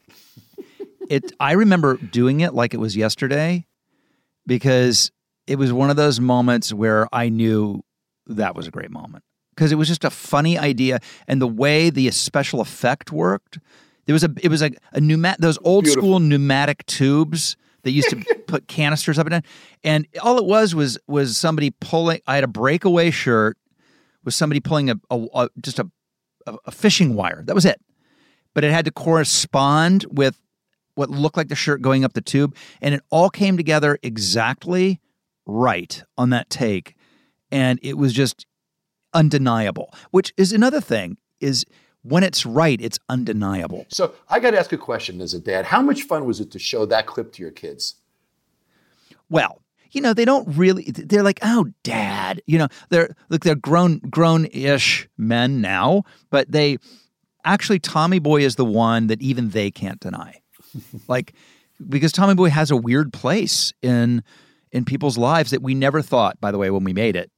it 1.09 1.33
I 1.39 1.53
remember 1.53 1.97
doing 1.97 2.41
it 2.41 2.55
like 2.55 2.75
it 2.75 2.79
was 2.79 2.97
yesterday 2.97 3.67
because 4.47 5.13
it 5.47 5.57
was 5.57 5.73
one 5.73 5.91
of 5.91 5.97
those 5.97 6.19
moments 6.19 6.73
where 6.73 7.07
I 7.13 7.29
knew 7.29 7.83
that 8.27 8.57
was 8.57 8.67
a 8.67 8.71
great 8.71 8.91
moment 8.91 9.23
because 9.55 9.71
it 9.71 9.77
was 9.77 9.89
just 9.89 10.05
a 10.05 10.11
funny 10.11 10.59
idea 10.59 10.99
and 11.29 11.41
the 11.41 11.47
way 11.47 11.91
the 11.91 12.11
special 12.11 12.61
effect 12.61 13.13
worked. 13.13 13.59
There 14.07 14.13
was 14.13 14.25
a 14.25 14.31
it 14.43 14.49
was 14.49 14.63
like 14.63 14.79
a 14.93 15.01
pneumatic 15.01 15.41
those 15.41 15.59
old 15.63 15.85
Beautiful. 15.85 16.03
school 16.03 16.21
pneumatic 16.21 16.85
tubes 16.87 17.57
that 17.83 17.93
used 17.93 18.11
to 18.11 18.17
put 18.47 18.69
canisters 18.69 19.19
up 19.19 19.27
and 19.27 19.33
down, 19.33 19.43
and 19.85 20.07
all 20.23 20.39
it 20.39 20.45
was 20.45 20.75
was 20.75 20.99
was 21.07 21.37
somebody 21.37 21.71
pulling. 21.71 22.21
I 22.27 22.35
had 22.35 22.45
a 22.45 22.49
breakaway 22.49 23.11
shirt 23.11 23.57
with 24.25 24.35
somebody 24.35 24.61
pulling 24.61 24.91
a, 24.91 24.97
a, 25.11 25.27
a 25.35 25.49
just 25.63 25.79
a, 25.79 25.91
a 26.47 26.71
fishing 26.71 27.15
wire. 27.15 27.43
That 27.47 27.55
was 27.55 27.65
it, 27.65 27.81
but 28.55 28.65
it 28.65 28.73
had 28.73 28.85
to 28.87 28.91
correspond 28.91 30.07
with 30.11 30.41
what 30.95 31.09
looked 31.09 31.37
like 31.37 31.49
the 31.49 31.55
shirt 31.55 31.81
going 31.81 32.05
up 32.05 32.13
the 32.13 32.21
tube, 32.21 32.55
and 32.81 32.95
it 32.95 33.03
all 33.11 33.31
came 33.31 33.57
together 33.57 33.99
exactly 34.03 35.01
right 35.47 36.03
on 36.17 36.31
that 36.31 36.49
take 36.49 36.95
and 37.51 37.79
it 37.83 37.99
was 37.99 38.13
just 38.13 38.47
undeniable 39.13 39.93
which 40.11 40.33
is 40.37 40.53
another 40.53 40.81
thing 40.81 41.17
is 41.41 41.65
when 42.03 42.23
it's 42.23 42.47
right 42.47 42.81
it's 42.81 42.99
undeniable. 43.09 43.87
So 43.89 44.15
i 44.29 44.41
got 44.41 44.53
to 44.53 44.59
ask 44.59 44.73
a 44.73 44.79
question 44.79 45.21
as 45.21 45.35
a 45.35 45.41
dad. 45.41 45.67
How 45.67 45.83
much 45.83 46.03
fun 46.03 46.25
was 46.25 46.41
it 46.41 46.51
to 46.53 46.59
show 46.59 46.87
that 46.87 47.07
clip 47.07 47.33
to 47.35 47.43
your 47.43 47.53
kids? 47.53 47.97
Well 49.29 49.63
you 49.93 50.01
know 50.01 50.15
they 50.15 50.25
don't 50.25 50.47
really 50.57 50.85
they're 50.93 51.25
like 51.25 51.41
oh 51.43 51.67
dad 51.83 52.41
you 52.47 52.57
know 52.57 52.69
they're 52.91 53.17
look 53.29 53.43
they're 53.43 53.57
grown 53.57 53.99
grown-ish 53.99 55.09
men 55.19 55.61
now 55.61 56.05
but 56.31 56.49
they 56.53 56.79
actually 57.45 57.79
tommy 57.79 58.19
boy 58.19 58.43
is 58.43 58.57
the 58.57 58.65
one 58.65 59.09
that 59.09 59.21
even 59.21 59.51
they 59.51 59.71
can't 59.71 60.01
deny. 60.01 60.41
Like 61.09 61.35
because 61.89 62.13
tommy 62.13 62.35
boy 62.35 62.51
has 62.51 62.71
a 62.71 62.77
weird 62.77 63.13
place 63.13 63.73
in 63.83 64.23
in 64.71 64.85
people's 64.85 65.19
lives 65.19 65.51
that 65.51 65.63
we 65.63 65.75
never 65.75 66.01
thought, 66.01 66.41
by 66.41 66.53
the 66.53 66.59
way, 66.59 66.71
when 66.71 66.85
we 66.85 66.93
made 66.93 67.17
it. 67.17 67.31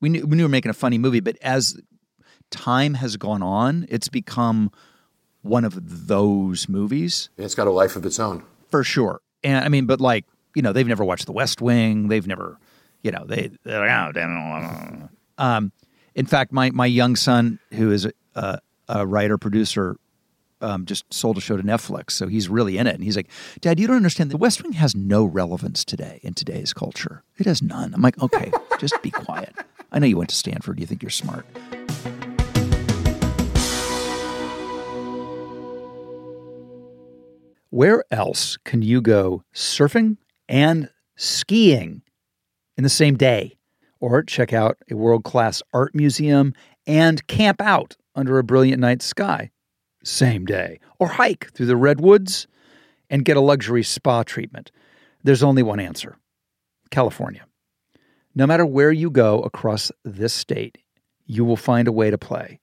We 0.00 0.08
knew, 0.08 0.26
we 0.26 0.36
knew 0.36 0.42
we 0.42 0.46
were 0.46 0.48
making 0.48 0.70
a 0.70 0.74
funny 0.74 0.98
movie, 0.98 1.20
but 1.20 1.36
as 1.42 1.80
time 2.52 2.94
has 2.94 3.16
gone 3.16 3.42
on, 3.42 3.86
it's 3.88 4.08
become 4.08 4.70
one 5.42 5.64
of 5.64 6.06
those 6.06 6.68
movies. 6.68 7.30
It's 7.36 7.54
got 7.54 7.66
a 7.66 7.72
life 7.72 7.96
of 7.96 8.06
its 8.06 8.20
own. 8.20 8.44
For 8.70 8.84
sure. 8.84 9.20
And 9.42 9.64
I 9.64 9.68
mean, 9.68 9.86
but 9.86 10.00
like, 10.00 10.24
you 10.54 10.62
know, 10.62 10.72
they've 10.72 10.86
never 10.86 11.04
watched 11.04 11.26
The 11.26 11.32
West 11.32 11.60
Wing. 11.60 12.08
They've 12.08 12.26
never, 12.26 12.58
you 13.02 13.10
know, 13.10 13.24
they, 13.26 13.50
they're 13.64 13.80
like, 13.80 13.90
oh, 13.90 14.12
damn. 14.12 15.08
um, 15.38 15.72
in 16.14 16.26
fact, 16.26 16.52
my, 16.52 16.70
my 16.70 16.86
young 16.86 17.16
son, 17.16 17.58
who 17.72 17.90
is 17.90 18.06
a, 18.34 18.60
a 18.88 19.06
writer, 19.06 19.38
producer, 19.38 19.96
um, 20.60 20.86
just 20.86 21.12
sold 21.12 21.36
a 21.36 21.40
show 21.40 21.56
to 21.56 21.62
Netflix, 21.62 22.12
so 22.12 22.28
he's 22.28 22.48
really 22.48 22.78
in 22.78 22.86
it. 22.86 22.94
And 22.94 23.02
he's 23.02 23.16
like, 23.16 23.28
"Dad, 23.60 23.80
you 23.80 23.88
don't 23.88 23.96
understand. 23.96 24.30
The 24.30 24.36
West 24.36 24.62
Wing 24.62 24.72
has 24.74 24.94
no 24.94 25.24
relevance 25.24 25.84
today 25.84 26.20
in 26.22 26.34
today's 26.34 26.72
culture. 26.72 27.24
It 27.36 27.46
has 27.46 27.60
none." 27.60 27.92
I'm 27.92 28.00
like, 28.00 28.22
"Okay, 28.22 28.52
just 28.78 29.02
be 29.02 29.10
quiet. 29.10 29.56
I 29.90 29.98
know 29.98 30.06
you 30.06 30.16
went 30.16 30.30
to 30.30 30.36
Stanford. 30.36 30.78
You 30.78 30.86
think 30.86 31.02
you're 31.02 31.10
smart." 31.10 31.44
Where 37.72 38.04
else 38.10 38.58
can 38.66 38.82
you 38.82 39.00
go 39.00 39.44
surfing 39.54 40.18
and 40.46 40.90
skiing 41.16 42.02
in 42.76 42.84
the 42.84 42.90
same 42.90 43.16
day? 43.16 43.56
Or 43.98 44.22
check 44.22 44.52
out 44.52 44.76
a 44.90 44.94
world 44.94 45.24
class 45.24 45.62
art 45.72 45.94
museum 45.94 46.52
and 46.86 47.26
camp 47.28 47.62
out 47.62 47.96
under 48.14 48.38
a 48.38 48.44
brilliant 48.44 48.78
night 48.78 49.00
sky 49.00 49.52
same 50.04 50.44
day, 50.44 50.80
or 50.98 51.08
hike 51.08 51.50
through 51.54 51.64
the 51.64 51.78
redwoods 51.78 52.46
and 53.08 53.24
get 53.24 53.38
a 53.38 53.40
luxury 53.40 53.82
spa 53.82 54.22
treatment. 54.22 54.70
There's 55.24 55.42
only 55.42 55.62
one 55.62 55.80
answer 55.80 56.18
California. 56.90 57.46
No 58.34 58.46
matter 58.46 58.66
where 58.66 58.92
you 58.92 59.08
go 59.08 59.40
across 59.40 59.90
this 60.04 60.34
state, 60.34 60.76
you 61.24 61.42
will 61.42 61.56
find 61.56 61.88
a 61.88 61.92
way 61.92 62.10
to 62.10 62.18
play. 62.18 62.60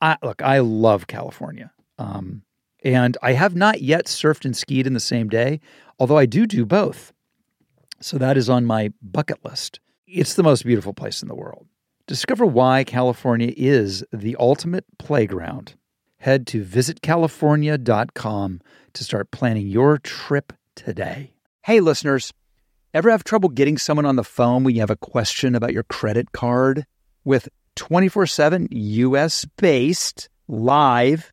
I, 0.00 0.16
look, 0.24 0.42
I 0.42 0.58
love 0.58 1.06
California. 1.06 1.70
Um, 1.98 2.42
and 2.84 3.16
I 3.22 3.32
have 3.32 3.56
not 3.56 3.80
yet 3.80 4.04
surfed 4.06 4.44
and 4.44 4.56
skied 4.56 4.86
in 4.86 4.92
the 4.92 5.00
same 5.00 5.28
day, 5.28 5.60
although 5.98 6.18
I 6.18 6.26
do 6.26 6.46
do 6.46 6.66
both. 6.66 7.12
So 8.00 8.18
that 8.18 8.36
is 8.36 8.50
on 8.50 8.66
my 8.66 8.92
bucket 9.02 9.44
list. 9.44 9.80
It's 10.06 10.34
the 10.34 10.42
most 10.42 10.64
beautiful 10.64 10.92
place 10.92 11.22
in 11.22 11.28
the 11.28 11.34
world. 11.34 11.66
Discover 12.06 12.44
why 12.46 12.84
California 12.84 13.52
is 13.56 14.04
the 14.12 14.36
ultimate 14.38 14.84
playground 14.98 15.74
head 16.18 16.46
to 16.48 16.64
visitcalifornia.com 16.64 18.60
to 18.94 19.04
start 19.04 19.30
planning 19.30 19.66
your 19.66 19.98
trip 19.98 20.52
today. 20.74 21.34
Hey, 21.62 21.80
listeners, 21.80 22.32
ever 22.94 23.10
have 23.10 23.24
trouble 23.24 23.50
getting 23.50 23.76
someone 23.76 24.06
on 24.06 24.16
the 24.16 24.24
phone 24.24 24.64
when 24.64 24.74
you 24.74 24.80
have 24.80 24.90
a 24.90 24.96
question 24.96 25.54
about 25.54 25.72
your 25.72 25.82
credit 25.82 26.32
card? 26.32 26.86
With 27.24 27.48
24 27.76 28.26
7 28.26 28.68
US 28.70 29.44
based 29.56 30.28
live 30.46 31.32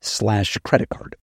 slash 0.00 0.56
credit 0.64 0.88
card. 0.88 1.16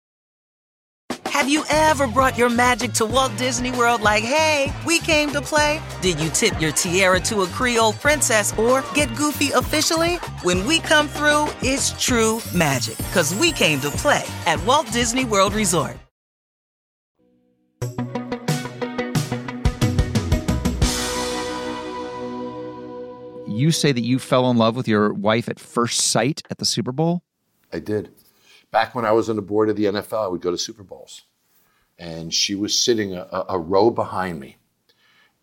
Have 1.28 1.50
you 1.50 1.64
ever 1.70 2.08
brought 2.08 2.38
your 2.38 2.50
magic 2.50 2.94
to 2.94 3.06
Walt 3.06 3.36
Disney 3.38 3.72
World 3.72 4.02
like, 4.02 4.24
hey, 4.24 4.72
we 4.86 5.00
came 5.00 5.32
to 5.32 5.42
play? 5.42 5.82
Did 6.02 6.20
you 6.20 6.30
tip 6.30 6.62
your 6.62 6.72
tiara 6.72 7.20
to 7.22 7.42
a 7.42 7.48
Creole 7.48 7.94
princess 7.94 8.58
or 8.58 8.84
get 8.94 9.14
goofy 9.16 9.50
officially? 9.52 10.16
When 10.44 10.66
we 10.66 10.80
come 10.80 11.08
through, 11.08 11.48
it's 11.62 11.92
true 12.02 12.40
magic 12.56 12.98
because 12.98 13.36
we 13.36 13.52
came 13.52 13.80
to 13.82 13.90
play 13.90 14.24
at 14.46 14.64
Walt 14.66 14.90
Disney 14.92 15.26
World 15.26 15.54
Resort. 15.54 15.98
You 23.48 23.72
say 23.72 23.92
that 23.92 24.02
you 24.02 24.20
fell 24.20 24.50
in 24.50 24.58
love 24.58 24.76
with 24.76 24.88
your 24.88 25.14
wife 25.14 25.50
at 25.50 25.60
first 25.60 26.00
sight 26.00 26.42
at 26.50 26.58
the 26.58 26.66
Super 26.66 26.92
Bowl? 26.92 27.24
I 27.72 27.80
did. 27.80 28.12
Back 28.74 28.96
when 28.96 29.06
I 29.06 29.14
was 29.14 29.30
on 29.30 29.38
the 29.38 29.44
board 29.44 29.70
of 29.70 29.78
the 29.78 29.86
NFL, 29.86 30.26
I 30.26 30.28
would 30.28 30.42
go 30.42 30.52
to 30.52 30.58
Super 30.60 30.84
Bowls 30.84 31.24
and 32.00 32.34
she 32.34 32.56
was 32.56 32.78
sitting 32.78 33.16
a, 33.16 33.46
a 33.50 33.60
row 33.60 33.92
behind 33.92 34.40
me. 34.42 34.58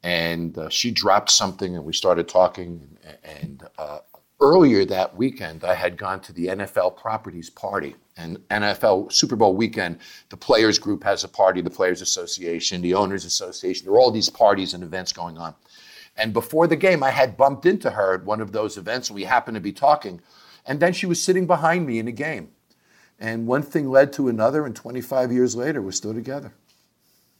and 0.03 0.59
uh, 0.59 0.69
she 0.71 0.91
dropped 0.93 1.31
something, 1.31 1.77
and 1.77 1.85
we 1.85 1.95
started 1.95 2.29
talking. 2.29 2.99
And, 3.05 3.19
and 3.25 3.65
uh, 3.79 4.01
earlier 4.41 4.85
that 4.87 5.17
weekend, 5.17 5.65
I 5.65 5.75
had 5.75 5.97
gone 5.99 6.21
to 6.23 6.33
the 6.33 6.49
NFL 6.49 6.97
properties 6.97 7.51
party. 7.51 7.97
And 8.17 8.39
NFL 8.51 9.13
Super 9.13 9.37
Bowl 9.37 9.57
weekend, 9.57 9.99
the 10.31 10.37
players 10.37 10.79
group 10.79 11.05
has 11.05 11.25
a 11.25 11.29
party, 11.29 11.63
the 11.63 11.71
Players 11.71 12.03
Association, 12.03 12.83
the 12.83 12.95
Owners 12.95 13.25
Association. 13.25 13.87
There 13.87 13.95
are 13.95 14.01
all 14.01 14.11
these 14.13 14.31
parties 14.31 14.75
and 14.75 14.85
events 14.85 15.13
going 15.13 15.39
on. 15.39 15.55
And 16.17 16.33
before 16.35 16.67
the 16.67 16.77
game, 16.77 17.03
I 17.03 17.11
had 17.11 17.37
bumped 17.39 17.67
into 17.67 17.91
her 17.91 18.15
at 18.15 18.25
one 18.25 18.43
of 18.43 18.53
those 18.53 18.79
events, 18.79 19.11
we 19.11 19.25
happened 19.25 19.57
to 19.57 19.61
be 19.61 19.73
talking. 19.73 20.21
And 20.67 20.81
then 20.81 20.93
she 20.95 21.07
was 21.07 21.23
sitting 21.23 21.47
behind 21.47 21.87
me 21.87 21.99
in 21.99 22.09
a 22.09 22.13
game. 22.13 22.51
And 23.21 23.47
one 23.47 23.63
thing 23.63 23.91
led 23.91 24.13
to 24.15 24.29
another, 24.29 24.65
and 24.65 24.75
25 24.75 25.31
years 25.31 25.55
later, 25.55 25.83
we're 25.83 25.93
still 25.93 26.15
together. 26.15 26.53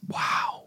Wow. 0.07 0.61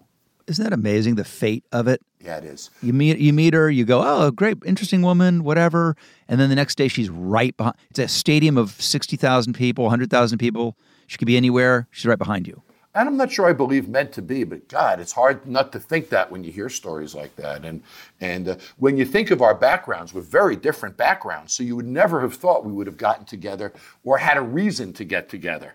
Isn't 0.47 0.63
that 0.63 0.73
amazing? 0.73 1.15
The 1.15 1.25
fate 1.25 1.65
of 1.73 1.89
it. 1.89 2.03
Yeah, 2.21 2.39
it 2.39 2.45
is. 2.45 2.71
You 2.83 2.93
meet 2.93 3.19
you 3.19 3.33
meet 3.33 3.55
her, 3.55 3.71
you 3.71 3.85
go, 3.85 4.03
oh, 4.03 4.31
great, 4.31 4.59
interesting 4.65 5.03
woman, 5.03 5.45
whatever, 5.45 5.97
and 6.29 6.41
then 6.41 6.49
the 6.49 6.55
next 6.57 6.77
day 6.77 6.89
she's 6.89 7.11
right 7.11 7.57
behind. 7.57 7.77
It's 7.91 7.99
a 7.99 8.09
stadium 8.09 8.59
of 8.59 8.73
sixty 8.81 9.17
thousand 9.17 9.55
people, 9.55 9.89
hundred 9.91 10.11
thousand 10.11 10.39
people. 10.39 10.77
She 11.07 11.19
could 11.19 11.27
be 11.27 11.37
anywhere. 11.37 11.87
She's 11.91 12.07
right 12.07 12.19
behind 12.19 12.47
you. 12.47 12.63
And 12.95 13.09
I'm 13.09 13.17
not 13.17 13.33
sure 13.33 13.47
I 13.47 13.53
believe 13.53 13.89
meant 13.89 14.13
to 14.13 14.23
be, 14.23 14.45
but 14.45 14.69
God, 14.69 15.01
it's 15.01 15.13
hard 15.13 15.47
not 15.47 15.73
to 15.73 15.81
think 15.81 16.11
that 16.11 16.31
when 16.31 16.45
you 16.45 16.53
hear 16.53 16.69
stories 16.69 17.15
like 17.15 17.35
that. 17.37 17.65
And 17.65 17.83
and 18.21 18.49
uh, 18.49 18.57
when 18.79 18.97
you 18.97 19.05
think 19.05 19.33
of 19.33 19.43
our 19.43 19.55
backgrounds, 19.55 20.15
we're 20.15 20.21
very 20.21 20.55
different 20.55 20.97
backgrounds. 20.97 21.53
So 21.53 21.65
you 21.65 21.75
would 21.75 21.87
never 21.87 22.21
have 22.21 22.35
thought 22.35 22.65
we 22.65 22.73
would 22.73 22.87
have 22.87 22.97
gotten 22.97 23.25
together 23.25 23.73
or 24.05 24.19
had 24.19 24.37
a 24.37 24.43
reason 24.43 24.93
to 24.93 25.05
get 25.05 25.29
together. 25.29 25.75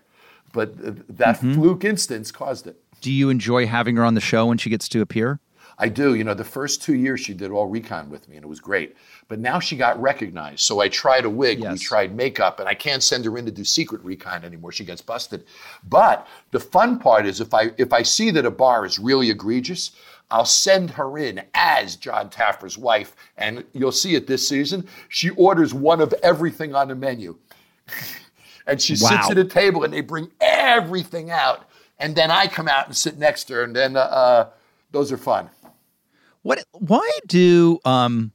But 0.52 0.70
uh, 0.84 0.92
that 1.10 1.36
mm-hmm. 1.36 1.54
fluke 1.54 1.84
instance 1.84 2.32
caused 2.32 2.66
it. 2.66 2.82
Do 3.02 3.12
you 3.12 3.28
enjoy 3.28 3.66
having 3.66 3.96
her 3.96 4.04
on 4.04 4.14
the 4.14 4.20
show 4.20 4.46
when 4.46 4.58
she 4.58 4.70
gets 4.70 4.88
to 4.88 5.00
appear? 5.00 5.40
I 5.80 5.88
do. 5.88 6.14
You 6.14 6.24
know, 6.24 6.34
the 6.34 6.44
first 6.44 6.82
two 6.82 6.94
years 6.94 7.20
she 7.20 7.34
did 7.34 7.50
all 7.50 7.66
recon 7.66 8.10
with 8.10 8.28
me, 8.28 8.36
and 8.36 8.44
it 8.44 8.48
was 8.48 8.60
great. 8.60 8.96
But 9.28 9.38
now 9.38 9.58
she 9.58 9.76
got 9.76 10.00
recognized. 10.00 10.60
So 10.60 10.80
I 10.80 10.88
tried 10.88 11.24
a 11.24 11.30
wig, 11.30 11.60
yes. 11.60 11.72
we 11.72 11.78
tried 11.78 12.14
makeup, 12.14 12.60
and 12.60 12.68
I 12.68 12.74
can't 12.74 13.02
send 13.02 13.24
her 13.24 13.36
in 13.38 13.46
to 13.46 13.50
do 13.50 13.64
secret 13.64 14.04
recon 14.04 14.44
anymore. 14.44 14.72
She 14.72 14.84
gets 14.84 15.00
busted. 15.00 15.44
But 15.88 16.28
the 16.52 16.60
fun 16.60 16.98
part 16.98 17.26
is 17.26 17.40
if 17.40 17.52
I 17.52 17.70
if 17.78 17.92
I 17.92 18.02
see 18.02 18.30
that 18.30 18.46
a 18.46 18.50
bar 18.50 18.86
is 18.86 18.98
really 18.98 19.30
egregious, 19.30 19.92
I'll 20.30 20.44
send 20.44 20.90
her 20.90 21.18
in 21.18 21.42
as 21.54 21.96
Jon 21.96 22.30
Taffer's 22.30 22.78
wife, 22.78 23.16
and 23.36 23.64
you'll 23.72 23.90
see 23.90 24.14
it 24.14 24.26
this 24.26 24.46
season. 24.46 24.86
She 25.08 25.30
orders 25.30 25.74
one 25.74 26.00
of 26.00 26.12
everything 26.22 26.74
on 26.74 26.88
the 26.88 26.94
menu. 26.94 27.36
and 28.66 28.80
she 28.80 28.92
wow. 29.00 29.08
sits 29.08 29.30
at 29.30 29.38
a 29.38 29.44
table 29.44 29.82
and 29.82 29.92
they 29.92 30.00
bring 30.00 30.30
everything 30.40 31.30
out 31.30 31.64
and 32.00 32.16
then 32.16 32.30
I 32.30 32.46
come 32.46 32.66
out 32.66 32.86
and 32.86 32.96
sit 32.96 33.18
next 33.18 33.44
to 33.44 33.54
her, 33.54 33.62
and 33.62 33.76
then 33.76 33.94
uh, 33.94 34.00
uh, 34.00 34.48
those 34.90 35.12
are 35.12 35.18
fun. 35.18 35.50
What? 36.42 36.64
Why 36.72 37.08
do 37.26 37.78
um, 37.84 38.32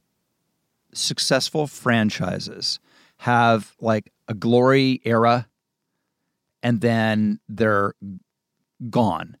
successful 0.94 1.66
franchises 1.66 2.78
have 3.18 3.74
like 3.80 4.12
a 4.28 4.34
glory 4.34 5.00
era, 5.04 5.48
and 6.62 6.80
then 6.80 7.40
they're 7.48 7.94
gone? 8.90 9.36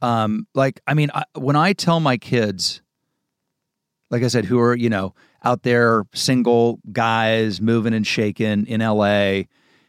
Um, 0.00 0.46
like, 0.54 0.80
I 0.86 0.94
mean, 0.94 1.10
I, 1.14 1.24
when 1.34 1.56
I 1.56 1.72
tell 1.72 2.00
my 2.00 2.16
kids, 2.16 2.82
like 4.10 4.22
I 4.22 4.28
said, 4.28 4.44
who 4.44 4.58
are 4.60 4.74
you 4.74 4.90
know 4.90 5.14
out 5.44 5.62
there, 5.62 6.04
single 6.14 6.78
guys 6.92 7.60
moving 7.60 7.94
and 7.94 8.06
shaking 8.06 8.66
in 8.66 8.80
LA, 8.80 9.44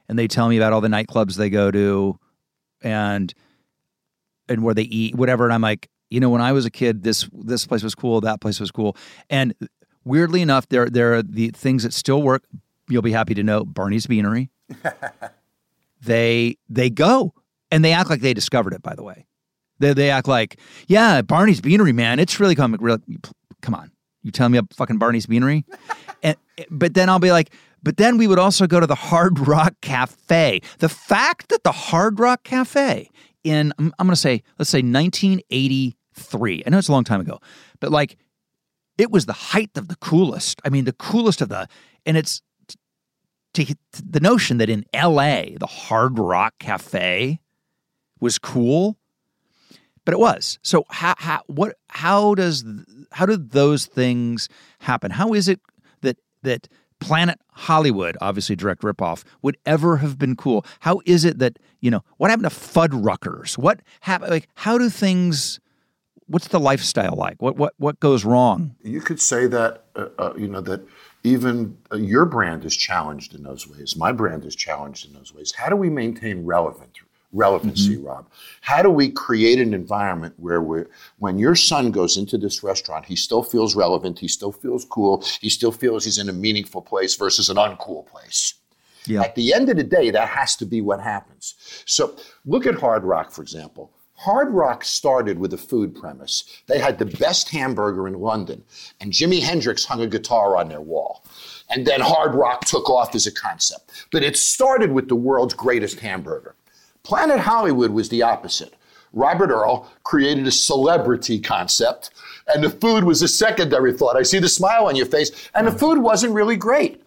and 0.08 0.18
they 0.20 0.28
tell 0.28 0.48
me 0.48 0.58
about 0.58 0.74
all 0.74 0.82
the 0.82 0.88
nightclubs 0.88 1.36
they 1.36 1.50
go 1.50 1.72
to 1.72 2.18
and 2.82 3.34
and 4.50 4.64
where 4.64 4.74
they 4.74 4.84
eat 4.84 5.16
whatever 5.16 5.46
and 5.46 5.54
i'm 5.54 5.62
like 5.62 5.90
you 6.14 6.20
know 6.20 6.30
when 6.30 6.42
i 6.42 6.52
was 6.52 6.66
a 6.66 6.70
kid 6.70 7.04
this 7.04 7.28
this 7.34 7.66
place 7.66 7.82
was 7.82 7.96
cool 7.96 8.22
that 8.22 8.40
place 8.40 8.60
was 8.60 8.72
cool. 8.72 8.96
And 9.30 9.54
weirdly 10.06 10.42
enough 10.42 10.70
there 10.70 10.90
there 10.90 11.16
are 11.16 11.24
the 11.24 11.50
things 11.50 11.84
that 11.84 11.94
still 11.94 12.22
work 12.22 12.44
you'll 12.88 13.02
be 13.02 13.12
happy 13.12 13.34
to 13.34 13.44
know 13.44 13.66
barney's 13.66 14.08
beanery. 14.08 14.50
They 16.06 16.58
they 16.68 16.90
go 16.90 17.34
and 17.72 17.86
they 17.86 17.94
act 17.94 18.10
like 18.10 18.20
they 18.20 18.34
discovered 18.34 18.74
it 18.74 18.82
by 18.82 18.94
the 18.94 19.04
way. 19.04 19.26
They, 19.80 19.94
they 19.94 20.10
act 20.10 20.28
like 20.28 20.60
yeah 20.88 21.22
barney's 21.22 21.62
beanery 21.62 21.94
man 21.94 22.20
it's 22.20 22.42
really 22.42 22.56
coming 22.56 22.82
really, 22.82 23.02
come 23.62 23.74
on 23.74 23.90
you 24.22 24.30
telling 24.30 24.52
me 24.52 24.58
about 24.58 24.74
fucking 24.74 24.98
barney's 24.98 25.26
beanery? 25.26 25.66
And 26.24 26.38
but 26.70 26.94
then 26.94 27.10
i'll 27.10 27.20
be 27.20 27.32
like 27.32 27.54
but 27.84 27.96
then 27.96 28.18
we 28.18 28.28
would 28.28 28.40
also 28.40 28.68
go 28.68 28.80
to 28.80 28.88
the 28.88 28.96
Hard 28.96 29.40
Rock 29.40 29.76
Cafe. 29.82 30.62
The 30.80 30.88
fact 30.88 31.50
that 31.50 31.64
the 31.66 31.74
Hard 31.74 32.18
Rock 32.18 32.44
Cafe 32.44 33.10
in, 33.44 33.74
I'm, 33.78 33.92
going 34.00 34.10
to 34.12 34.16
say, 34.16 34.42
let's 34.58 34.70
say 34.70 34.82
1983, 36.14 36.64
I 36.66 36.70
know 36.70 36.78
it's 36.78 36.88
a 36.88 36.92
long 36.92 37.04
time 37.04 37.22
ago, 37.22 37.40
but 37.80 37.92
like 37.92 38.18
it 38.98 39.12
was 39.12 39.26
the 39.26 39.34
height 39.34 39.72
of 39.76 39.88
the 39.88 39.96
coolest. 39.98 40.62
I 40.64 40.70
mean, 40.70 40.86
the 40.86 40.94
coolest 40.94 41.42
of 41.42 41.50
the, 41.50 41.68
and 42.06 42.18
it's 42.18 42.42
to, 43.54 43.66
to 43.66 43.76
the 44.04 44.20
notion 44.20 44.58
that 44.58 44.70
in 44.70 44.86
LA, 44.94 45.58
the 45.60 45.68
Hard 45.68 46.20
Rock 46.20 46.56
Cafe 46.60 47.40
was 48.20 48.40
cool 48.40 48.98
but 50.06 50.14
it 50.14 50.20
was. 50.20 50.60
So 50.64 50.86
how 50.90 51.16
how 51.18 51.44
what 51.48 51.78
how 51.88 52.36
does 52.36 52.66
how 53.12 53.26
did 53.26 53.52
those 53.52 53.86
things 53.86 54.50
happen? 54.80 55.12
How 55.12 55.34
is 55.34 55.48
it 55.48 55.62
that 56.02 56.18
that 56.42 56.68
Planet 57.00 57.40
Hollywood, 57.52 58.18
obviously 58.22 58.56
direct 58.56 58.82
ripoff, 58.82 59.24
would 59.42 59.58
ever 59.66 59.98
have 59.98 60.18
been 60.18 60.38
cool. 60.38 60.66
How 60.80 61.02
is 61.06 61.26
it 61.26 61.38
that, 61.40 61.60
you 61.82 61.92
know, 61.92 62.02
what 62.16 62.30
happened 62.30 62.50
to 62.50 62.56
Fuddruckers? 62.56 63.58
What 63.58 63.82
happened? 64.00 64.32
Like, 64.32 64.48
how 64.56 64.78
do 64.78 64.90
things, 64.90 65.60
what's 66.34 66.48
the 66.48 66.60
lifestyle 66.60 67.16
like? 67.16 67.42
What, 67.42 67.58
what, 67.58 67.74
what 67.78 68.00
goes 68.00 68.26
wrong? 68.26 68.76
You 68.84 69.02
could 69.02 69.22
say 69.22 69.46
that, 69.48 69.84
uh, 69.96 70.08
uh, 70.18 70.34
you 70.36 70.48
know, 70.48 70.62
that 70.62 70.82
even 71.24 71.78
uh, 71.92 71.98
your 71.98 72.26
brand 72.26 72.66
is 72.66 72.76
challenged 72.76 73.36
in 73.36 73.44
those 73.44 73.68
ways. 73.68 73.96
My 73.96 74.12
brand 74.12 74.44
is 74.44 74.56
challenged 74.56 75.08
in 75.08 75.14
those 75.14 75.34
ways. 75.34 75.54
How 75.54 75.70
do 75.70 75.76
we 75.76 75.90
maintain 75.90 76.44
relevance? 76.46 76.98
relevancy, 77.36 77.96
mm-hmm. 77.96 78.06
Rob. 78.06 78.28
How 78.62 78.84
do 78.84 78.92
we 78.92 79.10
create 79.10 79.60
an 79.60 79.74
environment 79.74 80.36
where 80.38 80.62
we 80.62 80.84
when 81.18 81.40
your 81.40 81.56
son 81.56 81.90
goes 81.90 82.16
into 82.16 82.38
this 82.38 82.64
restaurant, 82.64 83.06
he 83.06 83.16
still 83.16 83.42
feels 83.42 83.76
relevant, 83.76 84.20
he 84.20 84.28
still 84.28 84.52
feels 84.52 84.86
cool, 84.86 85.24
he 85.42 85.50
still 85.50 85.72
feels 85.72 86.06
he's 86.06 86.20
in 86.20 86.30
a 86.30 86.34
meaningful 86.34 86.84
place 86.84 87.16
versus 87.16 87.50
an 87.50 87.58
uncool 87.58 88.06
place? 88.06 88.54
Yeah. 89.08 89.24
At 89.24 89.36
the 89.36 89.52
end 89.52 89.70
of 89.70 89.78
the 89.78 89.84
day, 89.84 90.12
that 90.12 90.30
has 90.30 90.56
to 90.58 90.66
be 90.66 90.80
what 90.80 91.02
happens. 91.02 91.56
So 91.86 92.16
look 92.46 92.66
at 92.66 92.76
Hard 92.76 93.04
Rock, 93.04 93.32
for 93.32 93.42
example. 93.42 93.92
Hard 94.24 94.54
Rock 94.54 94.86
started 94.86 95.38
with 95.38 95.54
a 95.54 95.58
food 95.58 95.94
premise. 95.94 96.46
They 96.68 96.80
had 96.80 96.98
the 96.98 97.06
best 97.06 97.50
hamburger 97.50 98.08
in 98.08 98.14
London, 98.14 98.64
and 99.02 99.12
Jimi 99.12 99.42
Hendrix 99.42 99.84
hung 99.84 100.00
a 100.00 100.08
guitar 100.08 100.56
on 100.56 100.70
their 100.70 100.80
wall. 100.80 101.26
And 101.70 101.86
then 101.86 102.00
Hard 102.00 102.34
Rock 102.34 102.64
took 102.64 102.90
off 102.90 103.16
as 103.16 103.28
a 103.28 103.34
concept. 103.34 103.92
But 104.14 104.24
it 104.24 104.38
started 104.38 104.94
with 104.94 105.10
the 105.10 105.16
world's 105.18 105.54
greatest 105.54 106.00
hamburger. 106.00 106.56
Planet 107.04 107.42
Hollywood 107.42 107.92
was 107.92 108.08
the 108.08 108.22
opposite. 108.22 108.76
Robert 109.12 109.50
Earl 109.50 109.92
created 110.04 110.48
a 110.48 110.52
celebrity 110.52 111.38
concept, 111.38 112.12
and 112.48 112.64
the 112.64 112.70
food 112.70 113.04
was 113.04 113.22
a 113.22 113.28
secondary 113.28 113.92
thought. 113.92 114.16
I 114.16 114.24
see 114.24 114.40
the 114.40 114.48
smile 114.48 114.86
on 114.86 114.96
your 114.96 115.06
face, 115.06 115.50
and 115.54 115.68
the 115.68 115.72
food 115.78 115.98
wasn't 115.98 116.34
really 116.34 116.56
great. 116.56 117.04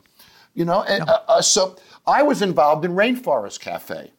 You 0.53 0.67
know, 0.67 0.83
and, 0.83 1.09
uh, 1.09 1.21
uh, 1.29 1.41
so 1.41 1.77
I 2.07 2.23
was 2.23 2.43
involved 2.43 2.85
in 2.85 2.93
Rainforest 2.93 3.61
Cafe 3.61 4.11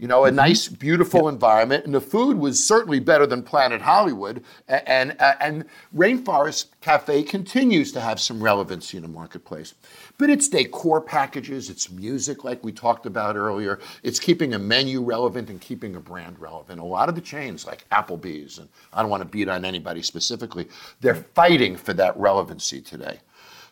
you 0.00 0.08
know, 0.08 0.24
a 0.24 0.28
mm-hmm. 0.28 0.36
nice, 0.36 0.66
beautiful 0.66 1.24
yep. 1.24 1.34
environment, 1.34 1.84
and 1.84 1.94
the 1.94 2.00
food 2.00 2.38
was 2.38 2.64
certainly 2.64 3.00
better 3.00 3.26
than 3.26 3.42
Planet 3.42 3.82
Hollywood. 3.82 4.42
And, 4.66 4.88
and, 4.88 5.16
uh, 5.20 5.34
and 5.40 5.64
Rainforest 5.94 6.68
Cafe 6.80 7.22
continues 7.24 7.92
to 7.92 8.00
have 8.00 8.18
some 8.18 8.42
relevancy 8.42 8.96
in 8.96 9.02
the 9.02 9.10
marketplace. 9.10 9.74
But 10.16 10.30
it's 10.30 10.48
decor 10.48 11.02
packages, 11.02 11.68
it's 11.68 11.90
music, 11.90 12.44
like 12.44 12.64
we 12.64 12.72
talked 12.72 13.04
about 13.04 13.36
earlier. 13.36 13.78
It's 14.02 14.18
keeping 14.18 14.54
a 14.54 14.58
menu 14.58 15.02
relevant 15.02 15.50
and 15.50 15.60
keeping 15.60 15.94
a 15.94 16.00
brand 16.00 16.38
relevant. 16.38 16.80
A 16.80 16.84
lot 16.84 17.10
of 17.10 17.14
the 17.14 17.20
chains, 17.20 17.66
like 17.66 17.86
Applebee's, 17.90 18.58
and 18.58 18.70
I 18.94 19.02
don't 19.02 19.10
want 19.10 19.20
to 19.20 19.28
beat 19.28 19.50
on 19.50 19.66
anybody 19.66 20.00
specifically, 20.00 20.66
they're 21.02 21.14
fighting 21.14 21.76
for 21.76 21.92
that 21.92 22.16
relevancy 22.16 22.80
today. 22.80 23.20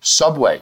Subway, 0.00 0.60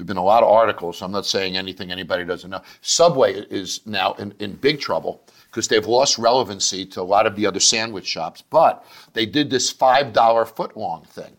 there 0.00 0.04
have 0.04 0.06
been 0.06 0.16
a 0.16 0.24
lot 0.24 0.42
of 0.42 0.48
articles. 0.48 1.02
I'm 1.02 1.12
not 1.12 1.26
saying 1.26 1.58
anything 1.58 1.92
anybody 1.92 2.24
doesn't 2.24 2.48
know. 2.48 2.62
Subway 2.80 3.34
is 3.34 3.86
now 3.86 4.14
in, 4.14 4.32
in 4.38 4.54
big 4.54 4.80
trouble 4.80 5.22
because 5.50 5.68
they've 5.68 5.86
lost 5.86 6.16
relevancy 6.16 6.86
to 6.86 7.02
a 7.02 7.02
lot 7.02 7.26
of 7.26 7.36
the 7.36 7.44
other 7.44 7.60
sandwich 7.60 8.06
shops. 8.06 8.40
But 8.40 8.82
they 9.12 9.26
did 9.26 9.50
this 9.50 9.70
$5 9.70 10.14
footlong 10.14 11.06
thing. 11.06 11.36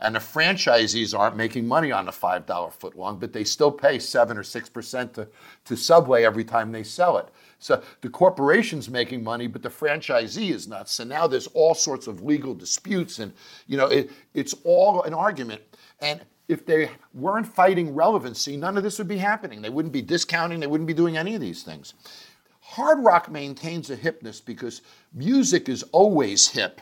And 0.00 0.16
the 0.16 0.18
franchisees 0.18 1.16
aren't 1.16 1.36
making 1.36 1.68
money 1.68 1.92
on 1.92 2.06
the 2.06 2.10
$5 2.10 2.46
footlong, 2.46 3.20
but 3.20 3.32
they 3.32 3.44
still 3.44 3.70
pay 3.70 4.00
7 4.00 4.36
or 4.36 4.42
6% 4.42 5.12
to, 5.12 5.28
to 5.66 5.76
Subway 5.76 6.24
every 6.24 6.42
time 6.42 6.72
they 6.72 6.82
sell 6.82 7.16
it. 7.18 7.28
So 7.60 7.80
the 8.00 8.08
corporation's 8.08 8.90
making 8.90 9.22
money, 9.22 9.46
but 9.46 9.62
the 9.62 9.68
franchisee 9.68 10.50
is 10.50 10.66
not. 10.66 10.88
So 10.88 11.04
now 11.04 11.28
there's 11.28 11.46
all 11.48 11.74
sorts 11.74 12.08
of 12.08 12.24
legal 12.24 12.54
disputes, 12.54 13.20
and 13.20 13.32
you 13.68 13.76
know 13.76 13.86
it, 13.86 14.10
it's 14.32 14.54
all 14.64 15.02
an 15.02 15.12
argument. 15.12 15.60
And 16.00 16.22
if 16.50 16.66
they 16.66 16.90
weren't 17.14 17.46
fighting 17.46 17.94
relevancy, 17.94 18.56
none 18.56 18.76
of 18.76 18.82
this 18.82 18.98
would 18.98 19.08
be 19.08 19.18
happening. 19.18 19.62
They 19.62 19.70
wouldn't 19.70 19.92
be 19.92 20.02
discounting, 20.02 20.60
they 20.60 20.66
wouldn't 20.66 20.88
be 20.88 20.94
doing 20.94 21.16
any 21.16 21.34
of 21.34 21.40
these 21.40 21.62
things. 21.62 21.94
Hard 22.60 23.02
rock 23.04 23.30
maintains 23.30 23.90
a 23.90 23.96
hipness 23.96 24.44
because 24.44 24.82
music 25.12 25.68
is 25.68 25.82
always 25.92 26.48
hip 26.48 26.80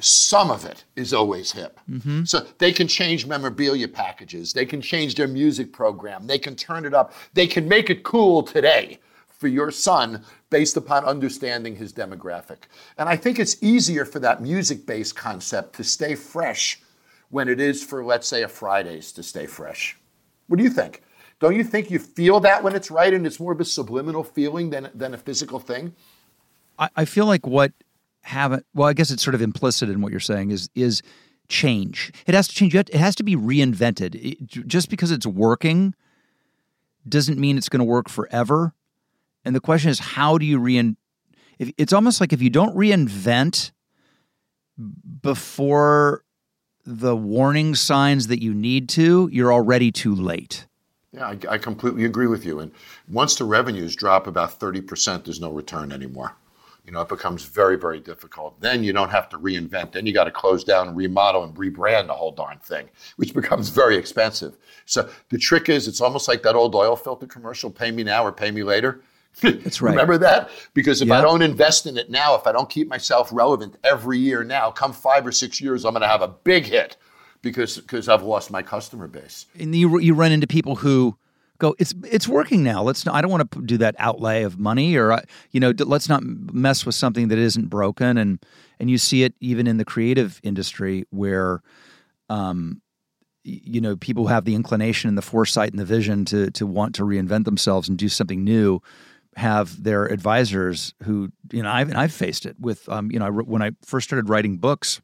some 0.00 0.50
of 0.50 0.64
it 0.64 0.84
is 0.96 1.12
always 1.12 1.52
hip. 1.52 1.80
Mm-hmm. 1.90 2.24
So 2.24 2.46
they 2.58 2.72
can 2.72 2.86
change 2.86 3.26
memorabilia 3.26 3.88
packages, 3.88 4.52
they 4.52 4.66
can 4.66 4.80
change 4.80 5.16
their 5.16 5.28
music 5.28 5.72
program, 5.72 6.26
they 6.26 6.38
can 6.38 6.54
turn 6.54 6.84
it 6.84 6.94
up, 6.94 7.12
they 7.34 7.46
can 7.46 7.66
make 7.66 7.90
it 7.90 8.04
cool 8.04 8.42
today 8.42 9.00
for 9.26 9.48
your 9.48 9.70
son 9.70 10.24
based 10.50 10.76
upon 10.76 11.04
understanding 11.04 11.76
his 11.76 11.92
demographic. 11.92 12.64
And 12.96 13.08
I 13.08 13.16
think 13.16 13.38
it's 13.38 13.62
easier 13.62 14.04
for 14.04 14.18
that 14.20 14.42
music 14.42 14.86
based 14.86 15.16
concept 15.16 15.74
to 15.76 15.84
stay 15.84 16.14
fresh 16.14 16.80
when 17.30 17.48
it 17.48 17.60
is 17.60 17.84
for, 17.84 18.04
let's 18.04 18.26
say, 18.26 18.42
a 18.42 18.48
Fridays 18.48 19.12
to 19.12 19.22
stay 19.22 19.46
fresh. 19.46 19.98
What 20.46 20.56
do 20.56 20.64
you 20.64 20.70
think? 20.70 21.02
Don't 21.40 21.54
you 21.54 21.64
think 21.64 21.90
you 21.90 21.98
feel 21.98 22.40
that 22.40 22.64
when 22.64 22.74
it's 22.74 22.90
right 22.90 23.12
and 23.12 23.26
it's 23.26 23.38
more 23.38 23.52
of 23.52 23.60
a 23.60 23.64
subliminal 23.64 24.24
feeling 24.24 24.70
than, 24.70 24.90
than 24.94 25.14
a 25.14 25.18
physical 25.18 25.60
thing? 25.60 25.94
I, 26.78 26.88
I 26.96 27.04
feel 27.04 27.26
like 27.26 27.46
what 27.46 27.72
haven't 28.22 28.66
well, 28.74 28.88
I 28.88 28.92
guess 28.92 29.10
it's 29.10 29.22
sort 29.22 29.34
of 29.34 29.42
implicit 29.42 29.88
in 29.88 30.00
what 30.00 30.10
you're 30.10 30.20
saying 30.20 30.50
is 30.50 30.68
is 30.74 31.02
change. 31.48 32.12
It 32.26 32.34
has 32.34 32.48
to 32.48 32.54
change. 32.54 32.74
It 32.74 32.94
has 32.94 33.14
to 33.16 33.22
be 33.22 33.36
reinvented. 33.36 34.14
It, 34.14 34.46
just 34.46 34.90
because 34.90 35.10
it's 35.10 35.26
working 35.26 35.94
doesn't 37.08 37.38
mean 37.38 37.56
it's 37.56 37.68
going 37.68 37.80
to 37.80 37.84
work 37.84 38.08
forever. 38.08 38.74
And 39.44 39.54
the 39.54 39.60
question 39.60 39.90
is, 39.90 39.98
how 39.98 40.36
do 40.36 40.44
you 40.44 40.58
rein? 40.58 40.96
If, 41.58 41.72
it's 41.78 41.92
almost 41.92 42.20
like 42.20 42.32
if 42.32 42.42
you 42.42 42.50
don't 42.50 42.76
reinvent 42.76 43.70
before 45.22 46.22
the 46.88 47.14
warning 47.14 47.74
signs 47.74 48.28
that 48.28 48.42
you 48.42 48.54
need 48.54 48.88
to, 48.88 49.28
you're 49.30 49.52
already 49.52 49.92
too 49.92 50.14
late. 50.14 50.66
Yeah, 51.12 51.26
I, 51.26 51.38
I 51.54 51.58
completely 51.58 52.06
agree 52.06 52.26
with 52.26 52.46
you. 52.46 52.60
And 52.60 52.72
once 53.08 53.34
the 53.34 53.44
revenues 53.44 53.94
drop 53.94 54.26
about 54.26 54.58
30%, 54.58 55.24
there's 55.24 55.40
no 55.40 55.50
return 55.50 55.92
anymore. 55.92 56.34
You 56.86 56.92
know, 56.92 57.02
it 57.02 57.08
becomes 57.10 57.44
very, 57.44 57.76
very 57.76 58.00
difficult. 58.00 58.58
Then 58.62 58.82
you 58.82 58.94
don't 58.94 59.10
have 59.10 59.28
to 59.30 59.38
reinvent. 59.38 59.92
Then 59.92 60.06
you 60.06 60.14
got 60.14 60.24
to 60.24 60.30
close 60.30 60.64
down, 60.64 60.94
remodel, 60.94 61.44
and 61.44 61.54
rebrand 61.54 62.06
the 62.06 62.14
whole 62.14 62.32
darn 62.32 62.58
thing, 62.60 62.88
which 63.16 63.34
becomes 63.34 63.68
very 63.68 63.94
expensive. 63.98 64.56
So 64.86 65.10
the 65.28 65.36
trick 65.36 65.68
is, 65.68 65.86
it's 65.88 66.00
almost 66.00 66.26
like 66.26 66.42
that 66.44 66.54
old 66.54 66.74
oil 66.74 66.96
filter 66.96 67.26
commercial: 67.26 67.70
"Pay 67.70 67.90
me 67.90 68.04
now 68.04 68.24
or 68.24 68.32
pay 68.32 68.50
me 68.50 68.62
later." 68.62 69.02
That's 69.40 69.80
right. 69.80 69.90
Remember 69.90 70.18
that? 70.18 70.50
Because 70.74 71.02
if 71.02 71.10
I 71.10 71.20
don't 71.20 71.42
invest 71.42 71.86
in 71.86 71.96
it 71.96 72.10
now, 72.10 72.34
if 72.34 72.46
I 72.46 72.52
don't 72.52 72.68
keep 72.68 72.88
myself 72.88 73.30
relevant 73.32 73.76
every 73.84 74.18
year 74.18 74.42
now, 74.42 74.70
come 74.70 74.92
five 74.92 75.26
or 75.26 75.32
six 75.32 75.60
years, 75.60 75.84
I'm 75.84 75.92
going 75.92 76.02
to 76.02 76.08
have 76.08 76.22
a 76.22 76.28
big 76.28 76.64
hit 76.64 76.96
because 77.42 77.76
because 77.76 78.08
I've 78.08 78.22
lost 78.22 78.50
my 78.50 78.62
customer 78.62 79.06
base. 79.06 79.46
And 79.58 79.74
you 79.74 79.98
you 79.98 80.14
run 80.14 80.32
into 80.32 80.46
people 80.46 80.76
who 80.76 81.16
go, 81.58 81.74
it's 81.78 81.94
it's 82.04 82.26
working 82.26 82.62
now. 82.62 82.82
Let's 82.82 83.04
not. 83.04 83.14
I 83.14 83.20
don't 83.20 83.30
want 83.30 83.50
to 83.50 83.62
do 83.62 83.78
that 83.78 83.94
outlay 83.98 84.42
of 84.42 84.58
money, 84.58 84.96
or 84.96 85.12
uh, 85.12 85.22
you 85.50 85.60
know, 85.60 85.72
let's 85.78 86.08
not 86.08 86.22
mess 86.24 86.84
with 86.86 86.94
something 86.94 87.28
that 87.28 87.38
isn't 87.38 87.68
broken. 87.68 88.16
And 88.16 88.44
and 88.80 88.90
you 88.90 88.98
see 88.98 89.22
it 89.22 89.34
even 89.40 89.66
in 89.66 89.76
the 89.76 89.84
creative 89.84 90.40
industry 90.42 91.04
where, 91.10 91.62
um, 92.28 92.80
you 93.44 93.80
know, 93.80 93.96
people 93.96 94.28
have 94.28 94.44
the 94.44 94.54
inclination 94.54 95.08
and 95.08 95.18
the 95.18 95.22
foresight 95.22 95.70
and 95.70 95.78
the 95.78 95.84
vision 95.84 96.24
to 96.26 96.50
to 96.52 96.66
want 96.66 96.94
to 96.96 97.02
reinvent 97.02 97.44
themselves 97.44 97.88
and 97.88 97.98
do 97.98 98.08
something 98.08 98.42
new 98.42 98.80
have 99.38 99.82
their 99.82 100.04
advisors 100.06 100.94
who 101.04 101.30
you 101.52 101.62
know 101.62 101.70
I've 101.70 101.94
I've 101.94 102.12
faced 102.12 102.44
it 102.44 102.56
with 102.58 102.88
um, 102.88 103.10
you 103.10 103.20
know 103.20 103.30
when 103.30 103.62
I 103.62 103.70
first 103.84 104.08
started 104.08 104.28
writing 104.28 104.56
books 104.56 105.00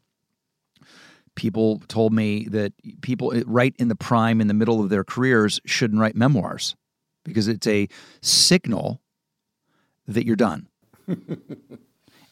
people 1.36 1.80
told 1.88 2.12
me 2.12 2.46
that 2.50 2.72
people 3.00 3.32
eh, 3.32 3.42
right 3.46 3.74
in 3.78 3.88
the 3.88 3.94
prime 3.94 4.40
in 4.40 4.48
the 4.48 4.54
middle 4.54 4.80
of 4.80 4.88
their 4.88 5.04
careers 5.04 5.60
shouldn't 5.64 6.00
write 6.00 6.16
memoirs 6.16 6.74
because 7.24 7.48
it's 7.48 7.66
a 7.66 7.88
signal 8.22 9.00
that 10.06 10.26
you're 10.26 10.36
done. 10.36 10.68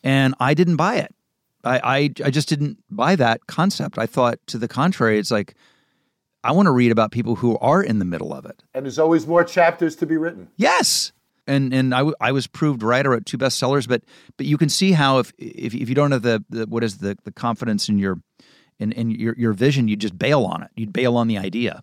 And 0.04 0.34
I 0.40 0.54
didn't 0.54 0.74
buy 0.74 0.96
it. 0.96 1.14
I, 1.62 1.78
I 1.78 2.26
I 2.26 2.30
just 2.30 2.48
didn't 2.48 2.78
buy 2.90 3.14
that 3.14 3.46
concept. 3.46 3.98
I 3.98 4.06
thought 4.06 4.40
to 4.48 4.58
the 4.58 4.66
contrary 4.66 5.16
it's 5.16 5.30
like 5.30 5.54
I 6.42 6.50
want 6.50 6.66
to 6.66 6.72
read 6.72 6.90
about 6.90 7.12
people 7.12 7.36
who 7.36 7.56
are 7.58 7.80
in 7.80 8.00
the 8.00 8.04
middle 8.04 8.34
of 8.34 8.44
it. 8.44 8.64
And 8.74 8.84
there's 8.84 8.98
always 8.98 9.28
more 9.28 9.44
chapters 9.44 9.94
to 9.94 10.06
be 10.06 10.16
written. 10.16 10.48
Yes 10.56 11.12
and 11.46 11.72
and 11.72 11.94
I, 11.94 11.98
w- 11.98 12.16
I 12.20 12.32
was 12.32 12.46
proved 12.46 12.82
right. 12.82 13.04
I 13.04 13.08
wrote 13.08 13.26
two 13.26 13.38
bestsellers, 13.38 13.88
but 13.88 14.02
but 14.36 14.46
you 14.46 14.58
can 14.58 14.68
see 14.68 14.92
how 14.92 15.18
if 15.18 15.32
if, 15.38 15.74
if 15.74 15.88
you 15.88 15.94
don't 15.94 16.12
have 16.12 16.22
the, 16.22 16.44
the 16.50 16.66
what 16.66 16.84
is 16.84 16.98
the 16.98 17.16
the 17.24 17.32
confidence 17.32 17.88
in 17.88 17.98
your 17.98 18.20
in, 18.78 18.92
in 18.92 19.10
your 19.10 19.34
your 19.36 19.52
vision, 19.52 19.88
you 19.88 19.96
just 19.96 20.18
bail 20.18 20.44
on 20.44 20.62
it. 20.62 20.70
You'd 20.76 20.92
bail 20.92 21.16
on 21.16 21.28
the 21.28 21.38
idea. 21.38 21.82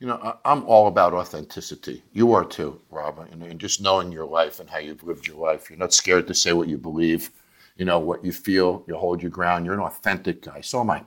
You 0.00 0.06
know, 0.06 0.38
I'm 0.44 0.64
all 0.64 0.86
about 0.86 1.12
authenticity. 1.12 2.04
You 2.12 2.32
are 2.32 2.44
too, 2.44 2.80
Rob. 2.88 3.18
And 3.18 3.58
just 3.58 3.80
knowing 3.80 4.12
your 4.12 4.26
life 4.26 4.60
and 4.60 4.70
how 4.70 4.78
you've 4.78 5.02
lived 5.02 5.26
your 5.26 5.38
life. 5.38 5.68
You're 5.68 5.78
not 5.78 5.92
scared 5.92 6.28
to 6.28 6.34
say 6.34 6.52
what 6.52 6.68
you 6.68 6.78
believe. 6.78 7.30
You 7.76 7.84
know 7.84 7.98
what 7.98 8.24
you 8.24 8.30
feel. 8.30 8.84
You 8.86 8.96
hold 8.96 9.22
your 9.22 9.30
ground. 9.30 9.64
You're 9.64 9.74
an 9.74 9.80
authentic 9.80 10.42
guy. 10.42 10.60
So 10.60 10.80
am 10.80 10.90
I 10.90 11.02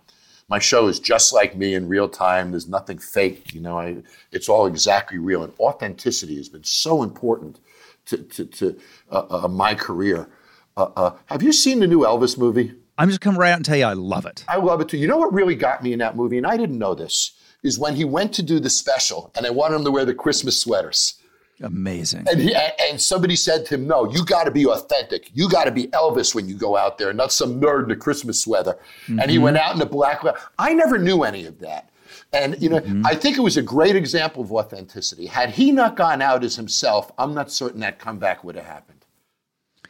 my 0.52 0.60
show 0.60 0.88
is 0.88 1.00
just 1.00 1.32
like 1.32 1.56
me 1.56 1.74
in 1.76 1.88
real 1.88 2.10
time. 2.10 2.52
There's 2.52 2.68
nothing 2.68 2.98
fake. 2.98 3.54
You 3.54 3.62
know, 3.62 3.80
I, 3.80 4.04
it's 4.34 4.50
all 4.50 4.66
exactly 4.66 5.18
real. 5.18 5.44
And 5.44 5.54
authenticity 5.58 6.36
has 6.36 6.50
been 6.50 6.66
so 6.66 7.04
important 7.04 7.62
to, 8.08 8.18
to, 8.18 8.46
to 8.46 8.80
uh, 9.10 9.44
uh, 9.46 9.48
my 9.48 9.74
career. 9.74 10.28
Uh, 10.76 10.90
uh, 10.98 11.16
have 11.28 11.42
you 11.42 11.54
seen 11.54 11.80
the 11.80 11.88
new 11.88 12.02
Elvis 12.02 12.38
movie? 12.38 12.74
I'm 12.98 13.08
just 13.08 13.22
coming 13.22 13.40
right 13.40 13.52
out 13.52 13.56
and 13.56 13.66
tell 13.66 13.78
you 13.78 13.86
I 13.86 13.94
love 13.94 14.26
it. 14.26 14.44
I 14.50 14.58
love 14.58 14.82
it 14.82 14.90
too. 14.90 14.98
You 14.98 15.08
know 15.08 15.18
what 15.18 15.34
really 15.34 15.56
got 15.56 15.82
me 15.82 15.94
in 15.94 16.00
that 16.00 16.18
movie, 16.18 16.38
and 16.38 16.46
I 16.46 16.58
didn't 16.58 16.78
know 16.78 16.96
this, 16.96 17.32
is 17.64 17.80
when 17.80 17.96
he 17.96 18.04
went 18.04 18.34
to 18.34 18.44
do 18.44 18.60
the 18.60 18.70
special, 18.70 19.32
and 19.36 19.46
I 19.46 19.52
wanted 19.52 19.78
him 19.78 19.86
to 19.86 19.92
wear 19.92 20.04
the 20.04 20.14
Christmas 20.14 20.62
sweaters. 20.62 21.16
Amazing. 21.62 22.26
And 22.30 22.42
he, 22.42 22.56
and 22.90 23.00
somebody 23.00 23.36
said 23.36 23.66
to 23.68 23.76
him, 23.76 23.88
"No, 23.88 24.12
you 24.12 24.26
got 24.26 24.46
to 24.46 24.52
be 24.52 24.66
authentic. 24.66 25.30
You 25.34 25.50
got 25.50 25.66
to 25.66 25.72
be 25.72 25.88
Elvis 25.88 26.34
when 26.34 26.48
you 26.48 26.56
go 26.56 26.76
out 26.76 26.98
there, 26.98 27.14
not 27.14 27.32
some 27.32 27.62
nerd 27.62 27.86
in 27.86 27.92
a 27.92 27.96
Christmas 27.96 28.42
sweater." 28.42 28.80
Mm-hmm. 29.04 29.20
And 29.20 29.30
he 29.30 29.38
mm-hmm. 29.38 29.46
went 29.46 29.58
out 29.58 29.76
in 29.76 29.82
a 29.82 29.86
black. 29.86 30.24
I 30.58 30.74
never 30.74 30.98
knew 30.98 31.24
any 31.24 31.46
of 31.46 31.60
that. 31.60 31.90
And 32.34 32.62
you 32.62 32.70
know, 32.70 32.80
mm-hmm. 32.80 33.06
I 33.06 33.16
think 33.16 33.38
it 33.38 33.42
was 33.42 33.58
a 33.58 33.62
great 33.62 33.96
example 33.96 34.44
of 34.44 34.52
authenticity. 34.52 35.26
Had 35.26 35.52
he 35.52 35.72
not 35.72 35.96
gone 35.96 36.22
out 36.22 36.44
as 36.44 36.56
himself, 36.56 37.12
I'm 37.18 37.34
not 37.34 37.52
certain 37.52 37.82
that 37.82 38.00
comeback 38.00 38.44
would 38.44 38.56
have 38.56 38.66
happened. 38.66 39.06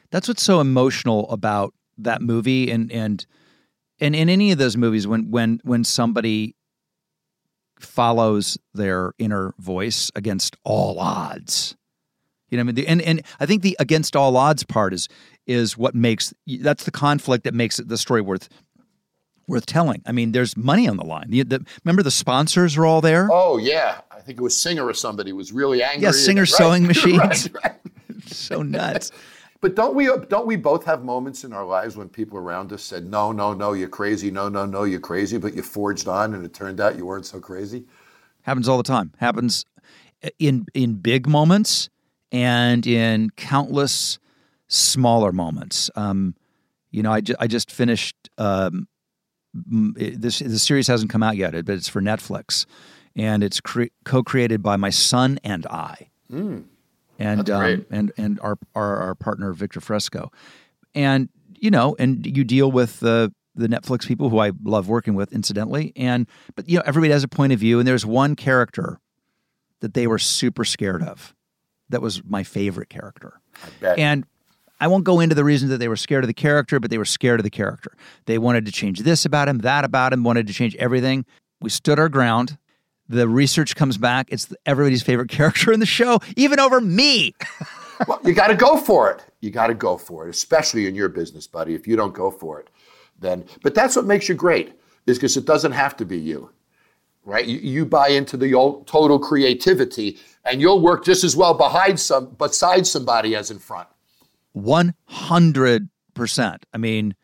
That's 0.09 0.27
what's 0.27 0.43
so 0.43 0.59
emotional 0.59 1.29
about 1.29 1.73
that 1.97 2.21
movie 2.21 2.71
and 2.71 2.91
and 2.91 3.25
and 3.99 4.15
in 4.15 4.29
any 4.29 4.51
of 4.51 4.57
those 4.57 4.75
movies 4.75 5.07
when 5.07 5.29
when 5.31 5.61
when 5.63 5.83
somebody 5.83 6.55
follows 7.83 8.57
their 8.73 9.13
inner 9.17 9.53
voice 9.57 10.11
against 10.15 10.55
all 10.63 10.99
odds. 10.99 11.75
You 12.49 12.57
know, 12.57 12.61
I 12.61 12.63
mean, 12.71 12.85
and 12.85 13.01
and 13.01 13.21
I 13.39 13.45
think 13.45 13.61
the 13.61 13.77
against 13.79 14.15
all 14.15 14.35
odds 14.35 14.63
part 14.63 14.93
is 14.93 15.07
is 15.47 15.77
what 15.77 15.95
makes 15.95 16.33
that's 16.59 16.83
the 16.83 16.91
conflict 16.91 17.45
that 17.45 17.53
makes 17.53 17.79
it 17.79 17.87
the 17.87 17.97
story 17.97 18.21
worth 18.21 18.49
worth 19.47 19.65
telling. 19.65 20.01
I 20.05 20.11
mean, 20.11 20.31
there's 20.31 20.55
money 20.57 20.87
on 20.87 20.97
the 20.97 21.05
line. 21.05 21.29
The, 21.29 21.43
the, 21.43 21.65
remember 21.83 22.03
the 22.03 22.11
sponsors 22.11 22.77
are 22.77 22.85
all 22.85 23.01
there. 23.01 23.29
Oh 23.31 23.57
yeah, 23.57 24.01
I 24.11 24.19
think 24.19 24.39
it 24.39 24.41
was 24.41 24.55
Singer 24.55 24.85
or 24.85 24.93
somebody 24.93 25.33
was 25.33 25.51
really 25.51 25.81
angry. 25.81 26.03
Yeah, 26.03 26.11
Singer 26.11 26.45
sewing 26.45 26.87
machines. 26.87 27.17
right, 27.19 27.63
right. 27.63 27.75
so 28.27 28.61
nuts. 28.63 29.11
But 29.61 29.75
don't 29.75 29.95
we 29.95 30.07
don't 30.27 30.47
we 30.47 30.55
both 30.55 30.83
have 30.85 31.03
moments 31.03 31.43
in 31.43 31.53
our 31.53 31.65
lives 31.65 31.95
when 31.95 32.09
people 32.09 32.39
around 32.39 32.73
us 32.73 32.81
said, 32.81 33.05
"No, 33.05 33.31
no, 33.31 33.53
no, 33.53 33.73
you're 33.73 33.87
crazy. 33.87 34.31
No, 34.31 34.49
no, 34.49 34.65
no, 34.65 34.83
you're 34.83 34.99
crazy," 34.99 35.37
but 35.37 35.53
you 35.55 35.61
forged 35.61 36.07
on, 36.07 36.33
and 36.33 36.43
it 36.43 36.53
turned 36.53 36.81
out 36.81 36.97
you 36.97 37.05
weren't 37.05 37.27
so 37.27 37.39
crazy. 37.39 37.85
Happens 38.41 38.67
all 38.67 38.77
the 38.77 38.83
time. 38.83 39.13
Happens 39.19 39.65
in 40.39 40.65
in 40.73 40.95
big 40.95 41.27
moments 41.27 41.89
and 42.31 42.87
in 42.87 43.29
countless 43.31 44.17
smaller 44.67 45.31
moments. 45.31 45.91
Um, 45.95 46.35
you 46.89 47.03
know, 47.03 47.11
I, 47.11 47.21
ju- 47.21 47.35
I 47.39 47.47
just 47.47 47.71
finished 47.71 48.15
um, 48.37 48.87
this 49.53 50.39
the 50.39 50.59
series 50.59 50.87
hasn't 50.87 51.11
come 51.11 51.23
out 51.23 51.37
yet, 51.37 51.51
but 51.51 51.69
it's 51.75 51.87
for 51.87 52.01
Netflix, 52.01 52.65
and 53.15 53.43
it's 53.43 53.61
cre- 53.61 53.93
co-created 54.05 54.63
by 54.63 54.75
my 54.75 54.89
son 54.89 55.39
and 55.43 55.67
I, 55.67 56.09
mm, 56.31 56.63
and 57.21 57.49
um, 57.49 57.85
and 57.91 58.11
and 58.17 58.39
our, 58.41 58.57
our, 58.75 58.97
our 58.97 59.15
partner 59.15 59.53
Victor 59.53 59.79
Fresco, 59.81 60.31
and 60.95 61.29
you 61.53 61.71
know, 61.71 61.95
and 61.99 62.25
you 62.25 62.43
deal 62.43 62.71
with 62.71 62.99
the 62.99 63.33
the 63.55 63.67
Netflix 63.67 64.07
people 64.07 64.29
who 64.29 64.39
I 64.39 64.51
love 64.63 64.87
working 64.87 65.13
with, 65.13 65.31
incidentally, 65.33 65.93
and 65.95 66.27
but 66.55 66.67
you 66.67 66.77
know, 66.77 66.83
everybody 66.85 67.11
has 67.11 67.23
a 67.23 67.27
point 67.27 67.53
of 67.53 67.59
view, 67.59 67.79
and 67.79 67.87
there's 67.87 68.05
one 68.05 68.35
character 68.35 68.99
that 69.81 69.93
they 69.93 70.07
were 70.07 70.19
super 70.19 70.63
scared 70.63 71.03
of, 71.03 71.35
that 71.89 72.01
was 72.01 72.23
my 72.23 72.43
favorite 72.43 72.89
character, 72.89 73.39
and 73.97 74.25
I 74.79 74.87
won't 74.87 75.03
go 75.03 75.19
into 75.19 75.35
the 75.35 75.43
reason 75.43 75.69
that 75.69 75.77
they 75.77 75.87
were 75.87 75.95
scared 75.95 76.23
of 76.23 76.27
the 76.27 76.33
character, 76.33 76.79
but 76.79 76.89
they 76.89 76.97
were 76.97 77.05
scared 77.05 77.39
of 77.39 77.43
the 77.43 77.51
character. 77.51 77.95
They 78.25 78.39
wanted 78.39 78.65
to 78.65 78.71
change 78.71 79.01
this 79.01 79.25
about 79.25 79.47
him, 79.47 79.59
that 79.59 79.85
about 79.85 80.11
him, 80.11 80.23
wanted 80.23 80.47
to 80.47 80.53
change 80.53 80.75
everything. 80.77 81.25
We 81.61 81.69
stood 81.69 81.99
our 81.99 82.09
ground. 82.09 82.57
The 83.11 83.27
research 83.27 83.75
comes 83.75 83.97
back. 83.97 84.27
It's 84.29 84.53
everybody's 84.65 85.03
favorite 85.03 85.29
character 85.37 85.71
in 85.71 85.79
the 85.79 85.85
show, 85.85 86.19
even 86.37 86.59
over 86.59 86.79
me. 86.79 87.35
well, 88.07 88.19
you 88.23 88.33
got 88.33 88.47
to 88.47 88.55
go 88.55 88.77
for 88.77 89.11
it. 89.11 89.23
You 89.41 89.51
got 89.51 89.67
to 89.67 89.73
go 89.73 89.97
for 89.97 90.27
it, 90.27 90.29
especially 90.29 90.87
in 90.87 90.95
your 90.95 91.09
business, 91.09 91.45
buddy. 91.45 91.75
If 91.75 91.87
you 91.87 91.95
don't 91.95 92.13
go 92.13 92.31
for 92.31 92.59
it, 92.59 92.69
then. 93.19 93.45
But 93.63 93.75
that's 93.75 93.95
what 93.95 94.05
makes 94.05 94.29
you 94.29 94.35
great, 94.35 94.73
is 95.07 95.17
because 95.17 95.35
it 95.35 95.45
doesn't 95.45 95.73
have 95.73 95.97
to 95.97 96.05
be 96.05 96.17
you, 96.17 96.51
right? 97.25 97.45
You, 97.45 97.57
you 97.57 97.85
buy 97.85 98.09
into 98.09 98.37
the 98.37 98.51
total 98.85 99.19
creativity, 99.19 100.17
and 100.45 100.61
you'll 100.61 100.81
work 100.81 101.03
just 101.03 101.23
as 101.23 101.35
well 101.35 101.53
behind 101.53 101.99
some, 101.99 102.29
beside 102.35 102.87
somebody 102.87 103.35
as 103.35 103.51
in 103.51 103.59
front. 103.59 103.89
100%. 104.55 105.89
I 106.73 106.77
mean, 106.77 107.15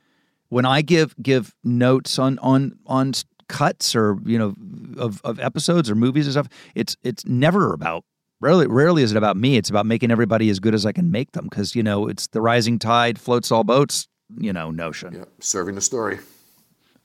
when 0.50 0.66
I 0.66 0.82
give 0.82 1.16
give 1.22 1.54
notes 1.64 2.20
on 2.20 2.40
on 2.40 2.78
on 2.86 3.14
cuts 3.48 3.96
or 3.96 4.18
you 4.26 4.38
know 4.38 4.54
of 4.98 5.22
of 5.24 5.40
episodes 5.40 5.90
or 5.90 5.96
movies 5.96 6.26
and 6.26 6.34
stuff, 6.34 6.48
it's 6.76 6.96
it's 7.04 7.26
never 7.26 7.74
about 7.74 8.04
rarely 8.40 8.68
rarely 8.68 9.04
is 9.04 9.12
it 9.12 9.18
about 9.18 9.38
me. 9.38 9.58
It's 9.58 9.70
about 9.70 9.86
making 9.86 10.12
everybody 10.12 10.50
as 10.50 10.60
good 10.60 10.74
as 10.74 10.86
I 10.86 10.92
can 10.92 11.12
make 11.12 11.32
them 11.32 11.46
because 11.46 11.76
you 11.76 11.84
know 11.84 12.08
it's 12.08 12.28
the 12.28 12.42
rising 12.42 12.80
tide 12.80 13.20
floats 13.20 13.52
all 13.52 13.64
boats. 13.64 14.08
You 14.38 14.54
know 14.54 14.72
notion. 14.72 15.14
Yeah, 15.14 15.26
serving 15.40 15.76
the 15.76 15.82
story. 15.82 16.20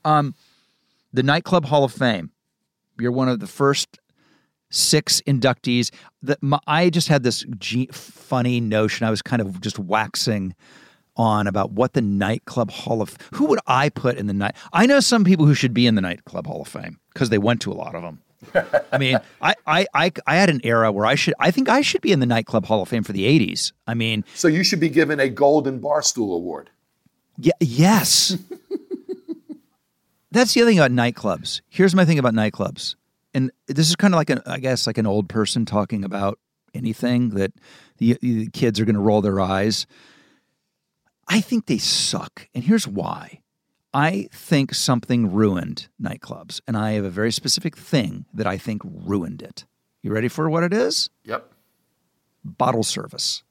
Um, 0.03 0.35
the 1.13 1.23
nightclub 1.23 1.65
Hall 1.65 1.83
of 1.83 1.93
Fame. 1.93 2.31
You're 2.99 3.11
one 3.11 3.29
of 3.29 3.39
the 3.39 3.47
first 3.47 3.99
six 4.69 5.21
inductees. 5.21 5.91
That 6.21 6.39
I 6.67 6.89
just 6.89 7.07
had 7.07 7.23
this 7.23 7.45
g- 7.57 7.89
funny 7.91 8.59
notion. 8.59 9.07
I 9.07 9.09
was 9.09 9.21
kind 9.21 9.41
of 9.41 9.61
just 9.61 9.79
waxing 9.79 10.55
on 11.15 11.47
about 11.47 11.71
what 11.71 11.93
the 11.93 12.01
nightclub 12.01 12.71
hall 12.71 13.01
of 13.01 13.17
who 13.33 13.45
would 13.45 13.59
I 13.67 13.89
put 13.89 14.17
in 14.17 14.27
the 14.27 14.33
night. 14.33 14.55
I 14.71 14.85
know 14.85 14.99
some 14.99 15.23
people 15.23 15.45
who 15.45 15.53
should 15.53 15.73
be 15.73 15.87
in 15.87 15.95
the 15.95 16.01
nightclub 16.01 16.47
hall 16.47 16.61
of 16.61 16.67
fame 16.67 16.99
because 17.13 17.29
they 17.29 17.37
went 17.37 17.61
to 17.61 17.71
a 17.71 17.75
lot 17.75 17.95
of 17.95 18.01
them. 18.01 18.21
I 18.91 18.97
mean, 18.97 19.19
I, 19.41 19.55
I, 19.65 19.85
I, 19.93 20.11
I 20.27 20.35
had 20.35 20.49
an 20.49 20.61
era 20.63 20.91
where 20.91 21.05
I 21.05 21.15
should, 21.15 21.33
I 21.39 21.51
think 21.51 21.69
I 21.69 21.81
should 21.81 22.01
be 22.01 22.11
in 22.11 22.19
the 22.19 22.25
nightclub 22.25 22.65
hall 22.65 22.81
of 22.81 22.89
fame 22.89 23.03
for 23.03 23.13
the 23.13 23.23
'80s. 23.23 23.71
I 23.87 23.93
mean, 23.93 24.25
so 24.35 24.47
you 24.47 24.63
should 24.63 24.79
be 24.79 24.89
given 24.89 25.19
a 25.19 25.29
golden 25.29 25.79
barstool 25.79 26.35
award. 26.35 26.69
Yeah. 27.37 27.53
Yes. 27.59 28.37
That's 30.31 30.53
the 30.53 30.61
other 30.61 30.71
thing 30.71 30.79
about 30.79 30.91
nightclubs. 30.91 31.61
Here's 31.69 31.93
my 31.93 32.05
thing 32.05 32.17
about 32.17 32.33
nightclubs, 32.33 32.95
and 33.33 33.51
this 33.67 33.87
is 33.87 33.95
kind 33.95 34.13
of 34.13 34.17
like 34.17 34.31
an, 34.31 34.41
I 34.47 34.57
guess, 34.57 34.87
like 34.87 34.97
an 34.97 35.05
old 35.05 35.29
person 35.29 35.63
talking 35.63 36.03
about 36.03 36.39
anything 36.73 37.29
that 37.31 37.53
the, 37.97 38.17
the 38.19 38.49
kids 38.49 38.79
are 38.79 38.85
going 38.85 38.95
to 38.95 39.01
roll 39.01 39.21
their 39.21 39.39
eyes. 39.39 39.85
I 41.27 41.41
think 41.41 41.65
they 41.65 41.77
suck. 41.77 42.47
And 42.53 42.63
here's 42.63 42.87
why. 42.87 43.41
I 43.93 44.27
think 44.31 44.73
something 44.73 45.31
ruined 45.31 45.87
nightclubs, 46.01 46.59
and 46.67 46.75
I 46.75 46.93
have 46.93 47.05
a 47.05 47.11
very 47.11 47.31
specific 47.31 47.77
thing 47.77 48.25
that 48.33 48.47
I 48.47 48.57
think 48.57 48.81
ruined 48.83 49.41
it. 49.43 49.65
You 50.01 50.11
ready 50.11 50.27
for 50.27 50.49
what 50.49 50.63
it 50.63 50.73
is? 50.73 51.09
Yep. 51.25 51.51
Bottle 52.43 52.83
service. 52.83 53.43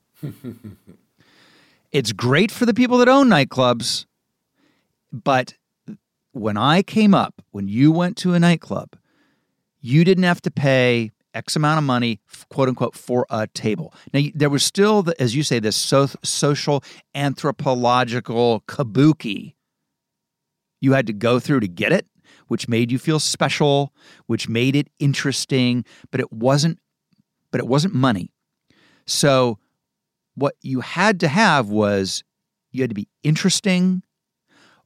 it's 1.93 2.13
great 2.13 2.51
for 2.51 2.67
the 2.67 2.75
people 2.75 2.99
that 2.99 3.09
own 3.09 3.29
nightclubs, 3.29 4.07
but 5.13 5.55
when 6.33 6.57
I 6.57 6.83
came 6.83 7.15
up, 7.15 7.43
when 7.53 7.69
you 7.69 7.93
went 7.93 8.17
to 8.19 8.35
a 8.35 8.41
nightclub, 8.41 8.97
you 9.81 10.05
didn't 10.05 10.25
have 10.25 10.43
to 10.43 10.51
pay 10.51 11.13
X 11.35 11.57
amount 11.57 11.79
of 11.79 11.85
money, 11.85 12.21
quote 12.51 12.69
unquote, 12.69 12.95
for 12.95 13.27
a 13.31 13.47
table. 13.49 13.95
Now, 14.13 14.23
there 14.35 14.51
was 14.51 14.65
still, 14.65 15.03
the, 15.03 15.21
as 15.21 15.35
you 15.35 15.43
say, 15.43 15.59
this 15.59 15.77
so, 15.77 16.09
social 16.23 16.83
anthropological 17.15 18.63
kabuki 18.67 19.55
you 20.83 20.93
had 20.93 21.07
to 21.07 21.13
go 21.15 21.39
through 21.39 21.61
to 21.61 21.69
get 21.69 21.93
it, 21.93 22.07
which 22.49 22.69
made 22.69 22.91
you 22.91 22.99
feel 22.99 23.21
special, 23.21 23.95
which 24.27 24.49
made 24.49 24.77
it 24.77 24.89
interesting, 24.99 25.87
but 26.11 26.21
it 26.21 26.31
wasn't 26.31 26.79
but 27.51 27.61
it 27.61 27.67
wasn't 27.67 27.95
money. 27.95 28.33
So 29.07 29.59
what 30.35 30.55
you 30.63 30.81
had 30.81 31.21
to 31.21 31.29
have 31.29 31.69
was 31.69 32.25
you 32.73 32.83
had 32.83 32.91
to 32.91 32.95
be 32.95 33.09
interesting 33.23 34.03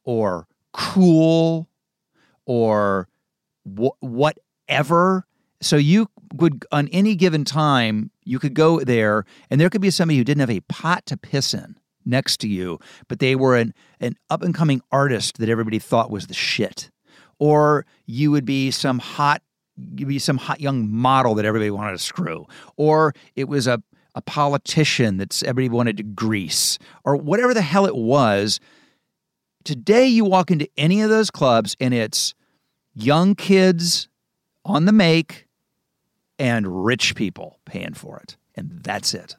or 0.04 0.46
cool 0.72 1.68
or 2.44 3.08
wh- 3.64 4.00
whatever. 4.00 5.26
So 5.62 5.76
you 5.76 6.08
would 6.34 6.64
on 6.72 6.88
any 6.88 7.14
given 7.14 7.44
time 7.44 8.10
you 8.24 8.38
could 8.38 8.54
go 8.54 8.80
there 8.80 9.24
and 9.50 9.60
there 9.60 9.70
could 9.70 9.80
be 9.80 9.90
somebody 9.90 10.18
who 10.18 10.24
didn't 10.24 10.40
have 10.40 10.50
a 10.50 10.60
pot 10.60 11.04
to 11.06 11.16
piss 11.16 11.54
in 11.54 11.76
next 12.04 12.38
to 12.38 12.48
you 12.48 12.78
but 13.08 13.18
they 13.18 13.34
were 13.34 13.56
an, 13.56 13.74
an 14.00 14.16
up 14.30 14.42
and 14.42 14.54
coming 14.54 14.80
artist 14.90 15.38
that 15.38 15.48
everybody 15.48 15.78
thought 15.78 16.10
was 16.10 16.26
the 16.26 16.34
shit. 16.34 16.90
Or 17.38 17.84
you 18.06 18.30
would 18.30 18.44
be 18.44 18.70
some 18.70 18.98
hot 18.98 19.42
you'd 19.76 20.08
be 20.08 20.18
some 20.18 20.38
hot 20.38 20.60
young 20.60 20.90
model 20.90 21.34
that 21.34 21.44
everybody 21.44 21.70
wanted 21.70 21.92
to 21.92 21.98
screw. 21.98 22.46
Or 22.76 23.12
it 23.34 23.48
was 23.48 23.66
a 23.66 23.82
a 24.14 24.22
politician 24.22 25.18
that 25.18 25.42
everybody 25.42 25.68
wanted 25.68 25.98
to 25.98 26.02
grease. 26.02 26.78
Or 27.04 27.16
whatever 27.16 27.52
the 27.52 27.60
hell 27.60 27.84
it 27.84 27.94
was 27.94 28.60
today 29.66 30.06
you 30.06 30.24
walk 30.24 30.50
into 30.50 30.68
any 30.78 31.02
of 31.02 31.10
those 31.10 31.30
clubs 31.30 31.76
and 31.80 31.92
it's 31.92 32.34
young 32.94 33.34
kids 33.34 34.08
on 34.64 34.86
the 34.86 34.92
make 34.92 35.45
and 36.38 36.84
rich 36.84 37.14
people 37.14 37.58
paying 37.64 37.94
for 37.94 38.18
it. 38.18 38.36
And 38.54 38.80
that's 38.82 39.14
it. 39.14 39.36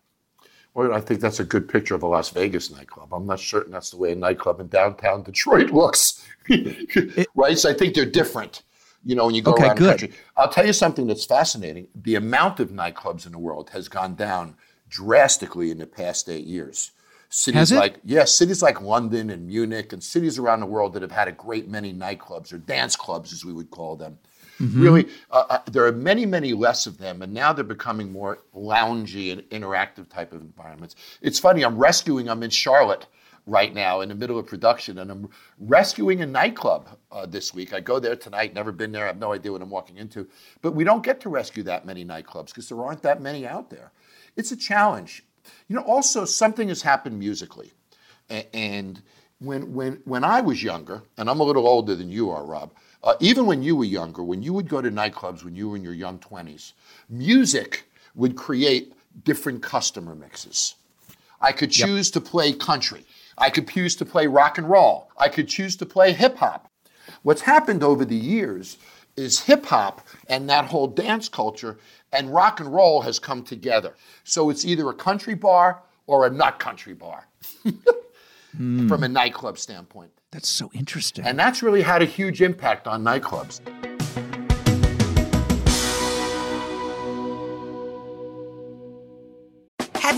Well, 0.74 0.94
I 0.94 1.02
think 1.02 1.22
that's 1.22 1.40
a 1.40 1.44
good 1.44 1.68
picture 1.68 1.96
of 1.96 2.04
a 2.04 2.08
Las 2.08 2.30
Vegas 2.30 2.70
nightclub. 2.70 3.12
I'm 3.12 3.26
not 3.26 3.40
certain 3.40 3.72
that's 3.72 3.90
the 3.90 3.98
way 3.98 4.12
a 4.12 4.16
nightclub 4.16 4.60
in 4.60 4.68
downtown 4.68 5.24
Detroit 5.24 5.70
looks. 5.72 6.24
it, 6.48 7.28
right? 7.36 7.58
So 7.58 7.70
I 7.70 7.74
think 7.74 7.96
they're 7.96 8.06
different, 8.06 8.62
you 9.04 9.16
know, 9.16 9.26
when 9.26 9.34
you 9.34 9.42
go 9.42 9.54
okay, 9.54 9.66
around 9.66 9.78
good. 9.78 9.86
the 9.86 10.08
country. 10.08 10.20
I'll 10.38 10.50
tell 10.50 10.68
you 10.68 10.74
something 10.74 11.08
that's 11.08 11.26
fascinating. 11.26 11.88
The 11.96 12.16
amount 12.16 12.60
of 12.60 12.70
nightclubs 12.70 13.26
in 13.26 13.32
the 13.32 13.40
world 13.40 13.72
has 13.72 13.88
gone 13.88 14.14
down 14.14 14.56
drastically 14.88 15.72
in 15.72 15.80
the 15.80 15.88
past 15.88 16.30
eight 16.30 16.46
years. 16.46 16.92
Cities 17.30 17.74
like 17.74 17.96
yes, 17.96 18.02
yeah, 18.06 18.24
cities 18.24 18.62
like 18.62 18.80
London 18.80 19.32
and 19.32 19.48
Munich 19.48 19.92
and 19.92 20.02
cities 20.02 20.40
around 20.40 20.62
the 20.62 20.66
world 20.66 20.94
that 20.94 21.02
have 21.02 21.12
had 21.12 21.28
a 21.28 21.34
great 21.34 21.68
many 21.68 21.94
nightclubs 21.94 22.54
or 22.54 22.58
dance 22.58 22.96
clubs, 22.96 23.34
as 23.34 23.44
we 23.44 23.52
would 23.52 23.70
call 23.70 23.98
them, 23.98 24.18
Mm-hmm. 24.60 24.82
Really, 24.82 25.08
uh, 25.32 25.46
uh, 25.50 25.60
there 25.72 25.86
are 25.86 25.92
many, 25.92 26.26
many 26.26 26.54
less 26.54 26.88
of 26.88 26.98
them, 26.98 27.22
and 27.22 27.34
now 27.34 27.54
they're 27.54 27.64
becoming 27.64 28.12
more 28.12 28.40
loungy 28.56 29.32
and 29.32 29.42
interactive 29.50 30.10
type 30.10 30.34
of 30.34 30.42
environments. 30.42 30.96
It's 31.22 31.40
funny. 31.40 31.64
I'm 31.64 31.78
rescuing. 31.78 32.30
I'm 32.30 32.44
in 32.44 32.50
Charlotte 32.50 33.06
right 33.46 33.74
now 33.74 34.02
in 34.02 34.10
the 34.10 34.16
middle 34.16 34.38
of 34.38 34.46
production, 34.46 35.00
and 35.00 35.10
I'm 35.10 35.30
rescuing 35.60 36.22
a 36.22 36.26
nightclub 36.26 36.90
uh, 37.12 37.26
this 37.26 37.54
week. 37.54 37.74
I 37.74 37.80
go 37.80 38.00
there 38.00 38.16
tonight. 38.16 38.54
Never 38.54 38.72
been 38.72 38.92
there. 38.92 39.06
I 39.06 39.08
have 39.08 39.20
no 39.20 39.34
idea 39.34 39.52
what 39.52 39.62
I'm 39.62 39.70
walking 39.70 39.98
into. 39.98 40.28
But 40.62 40.74
we 40.74 40.84
don't 40.84 41.04
get 41.04 41.22
to 41.22 41.30
rescue 41.30 41.64
that 41.64 41.86
many 41.86 42.04
nightclubs 42.04 42.48
because 42.48 42.68
there 42.68 42.84
aren't 42.84 43.04
that 43.04 43.22
many 43.22 43.48
out 43.48 43.70
there. 43.70 43.92
It's 44.36 44.52
a 44.52 44.58
challenge. 44.58 45.24
You 45.70 45.76
know, 45.78 45.84
also 45.84 46.26
something 46.26 46.68
has 46.68 46.82
happened 46.82 47.18
musically, 47.18 47.72
and 48.30 49.02
when 49.40 49.74
when 49.74 50.02
when 50.04 50.24
I 50.24 50.42
was 50.42 50.62
younger, 50.62 51.04
and 51.18 51.30
I'm 51.30 51.40
a 51.40 51.44
little 51.44 51.68
older 51.68 51.96
than 51.96 52.10
you 52.10 52.30
are, 52.32 52.44
Rob. 52.44 52.74
Uh, 53.08 53.16
even 53.22 53.46
when 53.46 53.64
you 53.64 53.74
were 53.74 53.86
younger, 53.86 54.22
when 54.22 54.44
you 54.44 54.52
would 54.52 54.68
go 54.68 54.82
to 54.82 54.92
nightclubs 54.92 55.46
when 55.46 55.56
you 55.56 55.70
were 55.70 55.78
in 55.78 55.82
your 55.82 55.94
young 55.94 56.20
20s, 56.20 56.74
music 57.08 57.86
would 58.16 58.36
create 58.36 58.92
different 59.24 59.64
customer 59.64 60.14
mixes. 60.14 60.76
I 61.40 61.54
could 61.54 61.72
choose 61.72 62.10
yep. 62.10 62.14
to 62.16 62.30
play 62.30 62.52
country. 62.52 63.06
I 63.38 63.50
could 63.50 63.66
choose 63.70 63.96
to 63.98 64.06
play 64.06 64.28
rock 64.28 64.58
and 64.58 64.70
roll. 64.70 65.10
I 65.18 65.30
could 65.30 65.48
choose 65.48 65.78
to 65.78 65.86
play 65.86 66.12
hip 66.12 66.36
hop. 66.36 66.70
What's 67.24 67.40
happened 67.40 67.82
over 67.82 68.04
the 68.04 68.14
years 68.14 68.78
is 69.16 69.40
hip 69.40 69.66
hop 69.68 70.06
and 70.28 70.50
that 70.50 70.66
whole 70.66 70.88
dance 70.88 71.30
culture 71.30 71.78
and 72.12 72.34
rock 72.34 72.60
and 72.60 72.74
roll 72.74 73.04
has 73.04 73.20
come 73.20 73.42
together. 73.42 73.96
So 74.26 74.50
it's 74.50 74.66
either 74.66 74.90
a 74.90 74.94
country 74.94 75.34
bar 75.34 75.82
or 76.08 76.28
a 76.28 76.30
not 76.30 76.60
country 76.60 76.94
bar 76.94 77.26
mm. 78.60 78.88
from 78.90 79.04
a 79.04 79.08
nightclub 79.08 79.58
standpoint. 79.58 80.12
That's 80.32 80.50
so 80.50 80.70
interesting. 80.74 81.26
And 81.26 81.40
that's 81.40 81.64
really 81.64 81.82
had 81.82 82.02
a 82.02 82.06
huge 82.06 82.42
impact 82.42 82.88
on 82.88 83.04
nightclubs. 83.04 83.62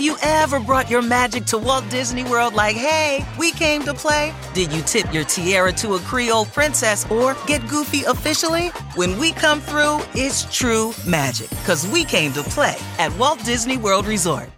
you 0.00 0.16
ever 0.22 0.60
brought 0.60 0.88
your 0.88 1.02
magic 1.02 1.44
to 1.46 1.58
Walt 1.58 1.84
Disney 1.90 2.24
World 2.24 2.54
like, 2.54 2.74
hey, 2.74 3.22
we 3.38 3.50
came 3.52 3.82
to 3.82 3.92
play? 3.92 4.32
Did 4.54 4.72
you 4.72 4.80
tip 4.80 5.12
your 5.12 5.24
tiara 5.24 5.72
to 5.74 5.94
a 5.94 5.98
Creole 5.98 6.46
princess 6.46 7.10
or 7.10 7.36
get 7.46 7.68
goofy 7.68 8.04
officially? 8.04 8.68
When 8.94 9.18
we 9.18 9.32
come 9.32 9.60
through, 9.60 10.00
it's 10.14 10.46
true 10.56 10.94
magic 11.06 11.50
because 11.50 11.86
we 11.88 12.04
came 12.04 12.32
to 12.32 12.42
play 12.42 12.76
at 12.98 13.14
Walt 13.18 13.44
Disney 13.44 13.76
World 13.76 14.06
Resort. 14.06 14.48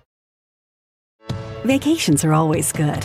Vacations 1.64 2.24
are 2.24 2.34
always 2.34 2.70
good. 2.70 3.04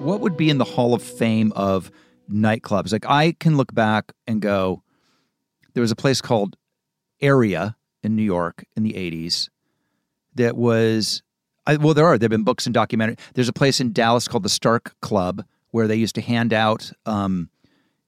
What 0.00 0.20
would 0.20 0.36
be 0.36 0.50
in 0.50 0.58
the 0.58 0.64
Hall 0.64 0.94
of 0.94 1.02
Fame 1.02 1.52
of 1.54 1.90
nightclubs? 2.30 2.92
Like 2.92 3.06
I 3.06 3.32
can 3.32 3.56
look 3.56 3.74
back 3.74 4.12
and 4.26 4.40
go, 4.40 4.82
there 5.74 5.82
was 5.82 5.92
a 5.92 5.96
place 5.96 6.20
called 6.20 6.56
Area 7.20 7.76
in 8.02 8.16
New 8.16 8.22
York 8.22 8.64
in 8.76 8.82
the 8.82 8.94
80s 8.94 9.48
that 10.34 10.56
was 10.56 11.22
I, 11.66 11.76
well 11.76 11.94
there 11.94 12.06
are 12.06 12.18
there've 12.18 12.30
been 12.30 12.44
books 12.44 12.66
and 12.66 12.74
documentary 12.74 13.16
there's 13.34 13.48
a 13.48 13.52
place 13.52 13.80
in 13.80 13.92
Dallas 13.92 14.28
called 14.28 14.42
the 14.42 14.48
Stark 14.48 14.94
Club 15.00 15.44
where 15.70 15.86
they 15.86 15.96
used 15.96 16.14
to 16.14 16.20
hand 16.20 16.52
out 16.52 16.92
um, 17.06 17.50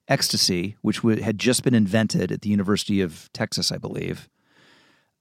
ecstasy 0.09 0.77
which 0.83 0.99
w- 0.99 1.23
had 1.23 1.39
just 1.39 1.63
been 1.63 1.75
invented 1.75 2.33
at 2.33 2.43
the 2.43 2.49
University 2.49 3.01
of 3.01 3.31
Texas 3.33 3.71
I 3.71 3.79
believe 3.79 4.29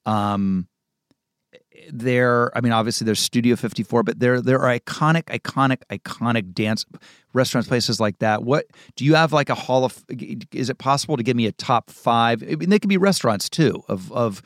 um 0.05 0.67
there 1.91 2.55
I 2.55 2.61
mean 2.61 2.71
obviously 2.73 3.05
there's 3.05 3.19
Studio 3.19 3.55
54 3.55 4.03
but 4.03 4.19
there 4.19 4.41
there 4.41 4.59
are 4.59 4.77
iconic 4.77 5.23
iconic 5.25 5.77
iconic 5.89 6.53
dance 6.53 6.85
restaurants 7.33 7.67
places 7.67 7.99
like 7.99 8.19
that 8.19 8.43
what 8.43 8.65
do 8.95 9.05
you 9.05 9.15
have 9.15 9.31
like 9.33 9.49
a 9.49 9.55
hall 9.55 9.85
of 9.85 10.03
is 10.51 10.69
it 10.69 10.77
possible 10.77 11.17
to 11.17 11.23
give 11.23 11.35
me 11.37 11.45
a 11.45 11.51
top 11.53 11.89
5 11.89 12.43
I 12.43 12.55
mean 12.55 12.69
they 12.69 12.79
could 12.79 12.89
be 12.89 12.97
restaurants 12.97 13.49
too 13.49 13.83
of 13.87 14.11
of 14.11 14.41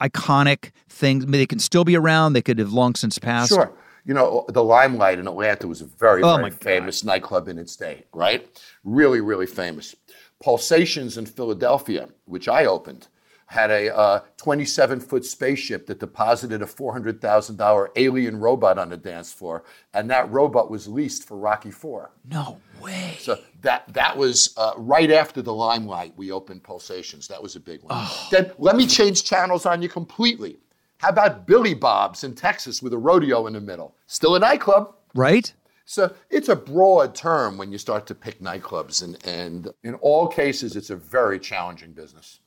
iconic 0.00 0.70
things 0.88 1.26
they 1.26 1.46
can 1.46 1.58
still 1.58 1.84
be 1.84 1.96
around 1.96 2.32
they 2.32 2.42
could 2.42 2.58
have 2.58 2.72
long 2.72 2.94
since 2.94 3.18
passed 3.18 3.50
Sure. 3.50 3.72
You 4.06 4.14
know, 4.14 4.46
the 4.48 4.64
Limelight 4.64 5.18
in 5.18 5.28
Atlanta 5.28 5.68
was 5.68 5.82
a 5.82 5.84
very, 5.84 6.22
Oh, 6.22 6.30
very 6.30 6.42
my 6.44 6.48
God. 6.48 6.60
famous 6.60 7.04
nightclub 7.04 7.48
in 7.48 7.58
its 7.58 7.76
day, 7.76 8.04
right? 8.14 8.48
Really, 8.82 9.20
really 9.20 9.44
famous. 9.46 9.94
Pulsations 10.42 11.18
in 11.18 11.26
Philadelphia, 11.26 12.08
which 12.24 12.48
I 12.48 12.64
opened, 12.64 13.08
had 13.50 13.72
a 13.72 13.92
uh, 13.94 14.20
27 14.36 15.00
foot 15.00 15.24
spaceship 15.24 15.84
that 15.86 15.98
deposited 15.98 16.62
a 16.62 16.66
$400,000 16.66 17.88
alien 17.96 18.38
robot 18.38 18.78
on 18.78 18.90
the 18.90 18.96
dance 18.96 19.32
floor, 19.32 19.64
and 19.92 20.08
that 20.08 20.30
robot 20.30 20.70
was 20.70 20.86
leased 20.86 21.26
for 21.26 21.36
Rocky 21.36 21.72
Four. 21.72 22.12
no 22.30 22.60
way 22.80 23.16
So 23.18 23.38
that 23.62 23.92
that 23.92 24.16
was 24.16 24.54
uh, 24.56 24.74
right 24.76 25.10
after 25.10 25.42
the 25.42 25.52
limelight. 25.52 26.14
We 26.16 26.30
opened 26.30 26.62
Pulsations. 26.62 27.26
That 27.26 27.42
was 27.42 27.56
a 27.56 27.60
big 27.60 27.82
one. 27.82 27.92
Oh. 27.96 28.28
Then 28.30 28.52
let 28.58 28.76
me 28.76 28.86
change 28.86 29.24
channels 29.24 29.66
on 29.66 29.82
you 29.82 29.88
completely. 29.88 30.58
How 30.98 31.08
about 31.08 31.44
Billy 31.44 31.74
Bob's 31.74 32.22
in 32.22 32.36
Texas 32.36 32.80
with 32.80 32.92
a 32.92 32.98
rodeo 32.98 33.48
in 33.48 33.54
the 33.54 33.60
middle? 33.60 33.96
Still 34.06 34.36
a 34.36 34.38
nightclub. 34.38 34.94
right 35.14 35.52
So 35.86 36.14
it's 36.30 36.48
a 36.48 36.54
broad 36.56 37.16
term 37.16 37.58
when 37.58 37.72
you 37.72 37.78
start 37.78 38.06
to 38.06 38.14
pick 38.14 38.38
nightclubs, 38.40 39.02
and, 39.02 39.18
and 39.26 39.68
in 39.82 39.94
all 39.94 40.28
cases, 40.28 40.76
it's 40.76 40.90
a 40.90 40.96
very 40.96 41.40
challenging 41.40 41.92
business. 41.92 42.39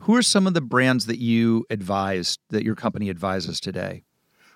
Who 0.00 0.14
are 0.16 0.22
some 0.22 0.46
of 0.46 0.54
the 0.54 0.60
brands 0.60 1.06
that 1.06 1.18
you 1.18 1.64
advise 1.70 2.38
that 2.50 2.64
your 2.64 2.74
company 2.74 3.10
advises 3.10 3.60
today 3.60 4.02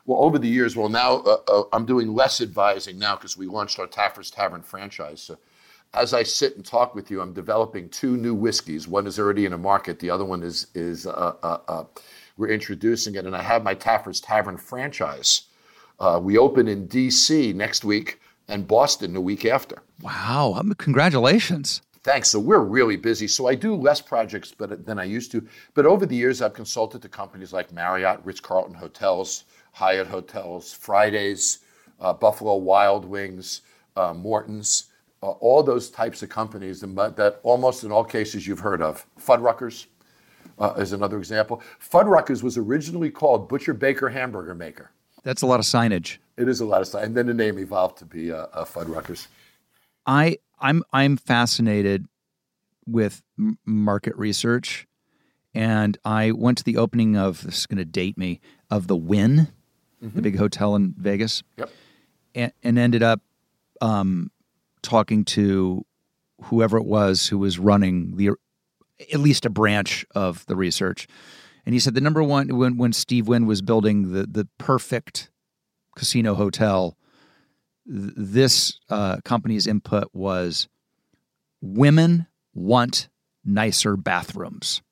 Well, 0.06 0.22
over 0.22 0.38
the 0.38 0.48
years, 0.48 0.76
well, 0.76 0.88
now 0.88 1.16
uh, 1.18 1.36
uh, 1.48 1.62
I'm 1.72 1.86
doing 1.86 2.14
less 2.14 2.40
advising 2.40 2.98
now 2.98 3.16
because 3.16 3.36
we 3.36 3.46
launched 3.46 3.78
our 3.78 3.86
Taffer's 3.86 4.30
Tavern 4.30 4.62
franchise. 4.62 5.22
So 5.22 5.38
as 5.94 6.12
I 6.12 6.22
sit 6.24 6.56
and 6.56 6.64
talk 6.64 6.94
with 6.94 7.10
you, 7.10 7.20
I'm 7.20 7.32
developing 7.32 7.88
two 7.88 8.16
new 8.16 8.34
whiskeys. 8.34 8.88
One 8.88 9.06
is 9.06 9.18
already 9.18 9.46
in 9.46 9.52
a 9.52 9.58
market. 9.58 9.98
The 9.98 10.10
other 10.10 10.24
one 10.24 10.42
is 10.42 10.66
is 10.74 11.06
uh, 11.06 11.34
uh, 11.42 11.58
uh, 11.68 11.84
we're 12.36 12.48
introducing 12.48 13.14
it, 13.14 13.24
and 13.26 13.36
I 13.36 13.42
have 13.42 13.62
my 13.62 13.74
Taffer's 13.74 14.20
Tavern 14.20 14.56
franchise. 14.56 15.42
Uh, 16.00 16.20
we 16.22 16.36
open 16.36 16.66
in 16.66 16.86
D.C. 16.86 17.52
next 17.52 17.84
week 17.84 18.20
and 18.48 18.66
Boston 18.66 19.14
the 19.14 19.20
week 19.20 19.44
after. 19.44 19.82
wow 20.02 20.54
um, 20.56 20.74
congratulations 20.76 21.80
Thanks. 22.04 22.28
So 22.28 22.38
we're 22.38 22.60
really 22.60 22.96
busy. 22.96 23.26
So 23.26 23.48
I 23.48 23.54
do 23.54 23.74
less 23.74 24.00
projects 24.00 24.54
but, 24.56 24.84
than 24.84 24.98
I 24.98 25.04
used 25.04 25.32
to. 25.32 25.46
But 25.72 25.86
over 25.86 26.04
the 26.04 26.14
years, 26.14 26.42
I've 26.42 26.52
consulted 26.52 27.00
to 27.02 27.08
companies 27.08 27.52
like 27.52 27.72
Marriott, 27.72 28.20
Ritz 28.24 28.40
Carlton 28.40 28.74
Hotels, 28.74 29.44
Hyatt 29.72 30.06
Hotels, 30.06 30.72
Fridays, 30.72 31.60
uh, 32.00 32.12
Buffalo 32.12 32.56
Wild 32.56 33.06
Wings, 33.06 33.62
uh, 33.96 34.12
Morton's, 34.12 34.90
uh, 35.22 35.30
all 35.30 35.62
those 35.62 35.88
types 35.88 36.22
of 36.22 36.28
companies 36.28 36.80
that, 36.80 37.14
that 37.16 37.40
almost 37.42 37.84
in 37.84 37.90
all 37.90 38.04
cases 38.04 38.46
you've 38.46 38.60
heard 38.60 38.82
of. 38.82 39.06
Fuddruckers 39.18 39.86
uh, 40.58 40.74
is 40.76 40.92
another 40.92 41.16
example. 41.16 41.62
Fuddruckers 41.80 42.42
was 42.42 42.58
originally 42.58 43.10
called 43.10 43.48
Butcher 43.48 43.72
Baker 43.72 44.10
Hamburger 44.10 44.54
Maker. 44.54 44.90
that's 45.22 45.40
a 45.40 45.46
lot 45.46 45.58
of 45.58 45.64
signage 45.64 46.18
It 46.36 46.48
is 46.48 46.60
a 46.60 46.66
lot 46.66 46.82
of 46.82 46.86
stuff. 46.86 47.02
And 47.02 47.16
then 47.16 47.26
the 47.26 47.34
name 47.34 47.58
evolved 47.58 47.96
to 47.98 48.04
be 48.04 48.30
uh, 48.30 48.46
uh, 48.52 48.64
Fuddruckers. 48.64 49.28
I 50.06 50.36
I'm 50.58 50.82
I'm 50.92 51.16
fascinated 51.16 52.06
with 52.86 53.22
market 53.64 54.16
research, 54.16 54.86
and 55.54 55.96
I 56.04 56.32
went 56.32 56.58
to 56.58 56.64
the 56.64 56.76
opening 56.76 57.16
of 57.16 57.42
this 57.42 57.58
is 57.60 57.66
going 57.66 57.78
to 57.78 57.84
date 57.84 58.16
me 58.18 58.40
of 58.70 58.86
the 58.86 58.96
Wynn, 58.96 59.48
the 60.00 60.20
big 60.22 60.36
hotel 60.36 60.74
in 60.76 60.94
Vegas, 60.98 61.42
Yep. 61.56 61.70
and, 62.34 62.52
and 62.62 62.78
ended 62.78 63.02
up 63.02 63.20
um, 63.80 64.30
talking 64.82 65.24
to 65.24 65.84
whoever 66.44 66.76
it 66.76 66.84
was 66.84 67.28
who 67.28 67.38
was 67.38 67.58
running 67.58 68.16
the 68.16 68.30
at 69.12 69.20
least 69.20 69.44
a 69.46 69.50
branch 69.50 70.04
of 70.14 70.44
the 70.46 70.56
research, 70.56 71.06
and 71.66 71.72
he 71.74 71.80
said 71.80 71.94
the 71.94 72.00
number 72.00 72.22
one 72.22 72.56
when 72.56 72.76
when 72.76 72.92
Steve 72.92 73.26
Wynn 73.28 73.46
was 73.46 73.62
building 73.62 74.12
the 74.12 74.26
the 74.26 74.46
perfect 74.58 75.30
casino 75.96 76.34
hotel 76.34 76.96
this 77.86 78.78
uh, 78.88 79.18
company's 79.24 79.66
input 79.66 80.08
was 80.12 80.68
women 81.60 82.26
want 82.54 83.08
nicer 83.44 83.96
bathrooms. 83.96 84.82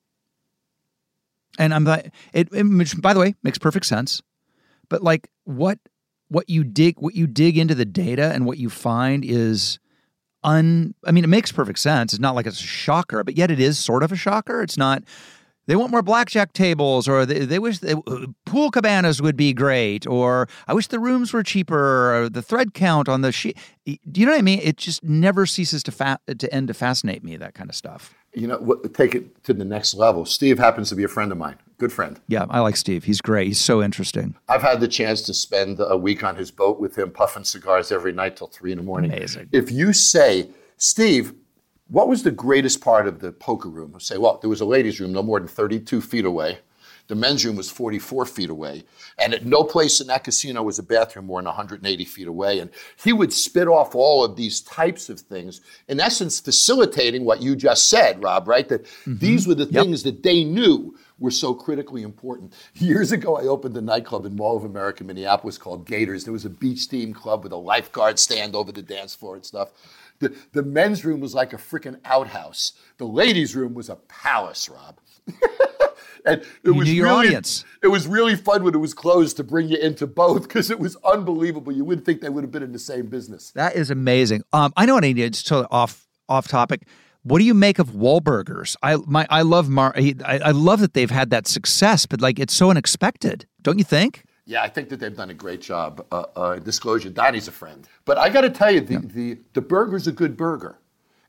And 1.59 1.73
I'm 1.73 1.83
like, 1.83 2.11
it, 2.33 2.49
it 2.51 3.01
by 3.01 3.13
the 3.13 3.19
way 3.19 3.35
makes 3.43 3.57
perfect 3.57 3.85
sense, 3.85 4.21
but 4.89 5.03
like 5.03 5.29
what 5.43 5.79
what 6.29 6.49
you 6.49 6.63
dig 6.63 6.95
what 6.97 7.15
you 7.15 7.27
dig 7.27 7.57
into 7.57 7.75
the 7.75 7.85
data 7.85 8.31
and 8.33 8.45
what 8.45 8.57
you 8.57 8.69
find 8.69 9.23
is 9.23 9.79
un. 10.43 10.95
I 11.05 11.11
mean, 11.11 11.23
it 11.23 11.27
makes 11.27 11.51
perfect 11.51 11.79
sense. 11.79 12.13
It's 12.13 12.19
not 12.19 12.33
like 12.33 12.47
it's 12.47 12.59
a 12.59 12.63
shocker, 12.63 13.23
but 13.23 13.37
yet 13.37 13.51
it 13.51 13.59
is 13.59 13.77
sort 13.77 14.03
of 14.03 14.11
a 14.11 14.15
shocker. 14.15 14.61
It's 14.61 14.77
not. 14.77 15.03
They 15.65 15.75
want 15.77 15.91
more 15.91 16.01
blackjack 16.01 16.51
tables, 16.53 17.07
or 17.07 17.25
they, 17.25 17.39
they 17.45 17.59
wish 17.59 17.79
they, 17.79 17.93
uh, 17.93 18.25
pool 18.45 18.69
cabanas 18.69 19.21
would 19.21 19.37
be 19.37 19.53
great, 19.53 20.05
or 20.05 20.47
I 20.67 20.73
wish 20.73 20.87
the 20.87 20.99
rooms 20.99 21.31
were 21.31 21.43
cheaper, 21.43 22.13
or 22.15 22.29
the 22.29 22.41
thread 22.41 22.73
count 22.73 23.07
on 23.07 23.21
the 23.21 23.31
sheet. 23.31 23.57
Do 23.85 24.19
you 24.19 24.25
know 24.25 24.33
what 24.33 24.39
I 24.39 24.41
mean? 24.43 24.59
It 24.61 24.77
just 24.77 25.03
never 25.03 25.45
ceases 25.45 25.81
to 25.83 25.91
fa- 25.91 26.19
to 26.37 26.53
end 26.53 26.67
to 26.67 26.73
fascinate 26.73 27.23
me. 27.23 27.37
That 27.37 27.53
kind 27.53 27.69
of 27.69 27.75
stuff. 27.75 28.13
You 28.33 28.47
know, 28.47 28.57
what- 28.57 28.93
take 28.93 29.15
it 29.15 29.43
to 29.45 29.53
the 29.53 29.63
next 29.65 29.93
level. 29.93 30.25
Steve 30.25 30.57
happens 30.59 30.89
to 30.89 30.95
be 30.95 31.03
a 31.03 31.07
friend 31.07 31.31
of 31.31 31.37
mine, 31.37 31.55
good 31.77 31.93
friend. 31.93 32.19
Yeah, 32.27 32.45
I 32.49 32.59
like 32.59 32.75
Steve. 32.75 33.03
He's 33.05 33.21
great. 33.21 33.47
He's 33.47 33.61
so 33.61 33.81
interesting. 33.81 34.35
I've 34.49 34.63
had 34.63 34.79
the 34.81 34.87
chance 34.87 35.21
to 35.23 35.33
spend 35.33 35.77
a 35.79 35.95
week 35.97 36.23
on 36.23 36.35
his 36.35 36.49
boat 36.51 36.79
with 36.79 36.97
him, 36.97 37.11
puffing 37.11 37.43
cigars 37.45 37.91
every 37.91 38.11
night 38.11 38.35
till 38.35 38.47
three 38.47 38.71
in 38.71 38.79
the 38.79 38.83
morning. 38.83 39.11
Amazing. 39.13 39.49
If 39.51 39.71
you 39.71 39.93
say, 39.93 40.49
Steve, 40.77 41.33
what 41.93 42.07
was 42.07 42.23
the 42.23 42.31
greatest 42.31 42.81
part 42.81 43.07
of 43.07 43.19
the 43.19 43.31
poker 43.31 43.69
room? 43.69 43.95
Say, 43.99 44.17
well, 44.17 44.39
there 44.41 44.49
was 44.49 44.61
a 44.61 44.65
ladies' 44.65 44.99
room 44.99 45.13
no 45.13 45.21
more 45.21 45.39
than 45.39 45.47
32 45.47 46.01
feet 46.01 46.25
away. 46.25 46.57
The 47.07 47.13
men's 47.13 47.45
room 47.45 47.55
was 47.55 47.69
44 47.69 48.25
feet 48.25 48.49
away. 48.49 48.83
And 49.19 49.31
at 49.31 49.45
no 49.45 49.63
place 49.63 50.01
in 50.01 50.07
that 50.07 50.23
casino 50.23 50.63
was 50.63 50.79
a 50.79 50.83
bathroom 50.83 51.27
more 51.27 51.39
than 51.39 51.45
180 51.45 52.05
feet 52.05 52.27
away. 52.27 52.57
And 52.57 52.71
he 52.95 53.13
would 53.13 53.31
spit 53.31 53.67
off 53.67 53.93
all 53.93 54.23
of 54.23 54.35
these 54.35 54.61
types 54.61 55.07
of 55.07 55.19
things, 55.19 55.61
in 55.87 55.99
essence, 55.99 56.39
facilitating 56.39 57.25
what 57.25 57.43
you 57.43 57.55
just 57.55 57.89
said, 57.89 58.23
Rob, 58.23 58.47
right? 58.47 58.67
That 58.69 58.85
mm-hmm. 58.85 59.17
these 59.17 59.45
were 59.45 59.53
the 59.53 59.67
things 59.67 60.01
that 60.01 60.23
they 60.23 60.43
knew 60.43 60.97
were 61.19 61.29
so 61.29 61.53
critically 61.53 62.01
important. 62.01 62.53
Years 62.73 63.11
ago, 63.11 63.37
I 63.37 63.43
opened 63.43 63.77
a 63.77 63.81
nightclub 63.81 64.25
in 64.25 64.35
Mall 64.35 64.57
of 64.57 64.63
America, 64.63 65.03
Minneapolis 65.03 65.59
called 65.59 65.85
Gators. 65.85 66.23
There 66.23 66.33
was 66.33 66.45
a 66.45 66.49
beach 66.49 66.89
team 66.89 67.13
club 67.13 67.43
with 67.43 67.51
a 67.51 67.57
lifeguard 67.57 68.17
stand 68.17 68.55
over 68.55 68.71
the 68.71 68.81
dance 68.81 69.13
floor 69.13 69.35
and 69.35 69.45
stuff. 69.45 69.69
The, 70.23 70.35
the 70.51 70.63
men's 70.63 71.05
room 71.05 71.19
was 71.19 71.33
like 71.33 71.53
a 71.53 71.57
freaking 71.57 71.99
outhouse. 72.05 72.73
The 72.97 73.05
ladies' 73.05 73.55
room 73.55 73.73
was 73.73 73.89
a 73.89 73.95
palace, 73.95 74.69
Rob. 74.69 74.99
and 76.25 76.41
it 76.41 76.47
You 76.63 76.73
was 76.73 76.89
really, 76.89 77.09
audience. 77.09 77.65
It 77.81 77.87
was 77.87 78.07
really 78.07 78.35
fun 78.35 78.63
when 78.63 78.73
it 78.73 78.79
was 78.79 78.93
closed 78.93 79.37
to 79.37 79.43
bring 79.43 79.69
you 79.69 79.77
into 79.77 80.07
both 80.07 80.43
because 80.43 80.69
it 80.69 80.79
was 80.79 80.95
unbelievable. 81.03 81.71
You 81.71 81.85
wouldn't 81.85 82.05
think 82.05 82.21
they 82.21 82.29
would 82.29 82.43
have 82.43 82.51
been 82.51 82.63
in 82.63 82.71
the 82.71 82.79
same 82.79 83.07
business. 83.07 83.51
That 83.51 83.75
is 83.75 83.89
amazing. 83.89 84.43
Um, 84.51 84.73
I 84.75 84.85
know 84.85 84.95
what 84.95 85.03
I 85.05 85.13
need. 85.13 85.33
Just 85.33 85.47
totally 85.47 85.67
off 85.71 86.07
off 86.29 86.47
topic. 86.47 86.87
What 87.23 87.39
do 87.39 87.45
you 87.45 87.53
make 87.53 87.79
of 87.79 87.91
Wahlburgers? 87.91 88.75
I 88.83 88.97
my 89.05 89.25
I 89.29 89.43
love 89.43 89.69
Mar. 89.69 89.93
I, 89.95 90.13
I 90.25 90.51
love 90.51 90.79
that 90.81 90.93
they've 90.93 91.11
had 91.11 91.29
that 91.29 91.47
success, 91.47 92.05
but 92.05 92.21
like 92.21 92.39
it's 92.39 92.53
so 92.53 92.69
unexpected, 92.69 93.45
don't 93.61 93.77
you 93.77 93.85
think? 93.85 94.25
Yeah, 94.45 94.61
I 94.61 94.67
think 94.69 94.89
that 94.89 94.99
they've 94.99 95.15
done 95.15 95.29
a 95.29 95.33
great 95.33 95.61
job. 95.61 96.05
Uh, 96.11 96.25
uh, 96.35 96.55
disclosure, 96.59 97.09
Donnie's 97.09 97.47
a 97.47 97.51
friend. 97.51 97.87
But 98.03 98.17
I 98.17 98.29
got 98.29 98.41
to 98.41 98.49
tell 98.49 98.71
you, 98.71 98.81
the, 98.81 98.97
the, 98.97 99.37
the 99.53 99.61
burger's 99.61 100.07
a 100.07 100.11
good 100.11 100.35
burger. 100.35 100.79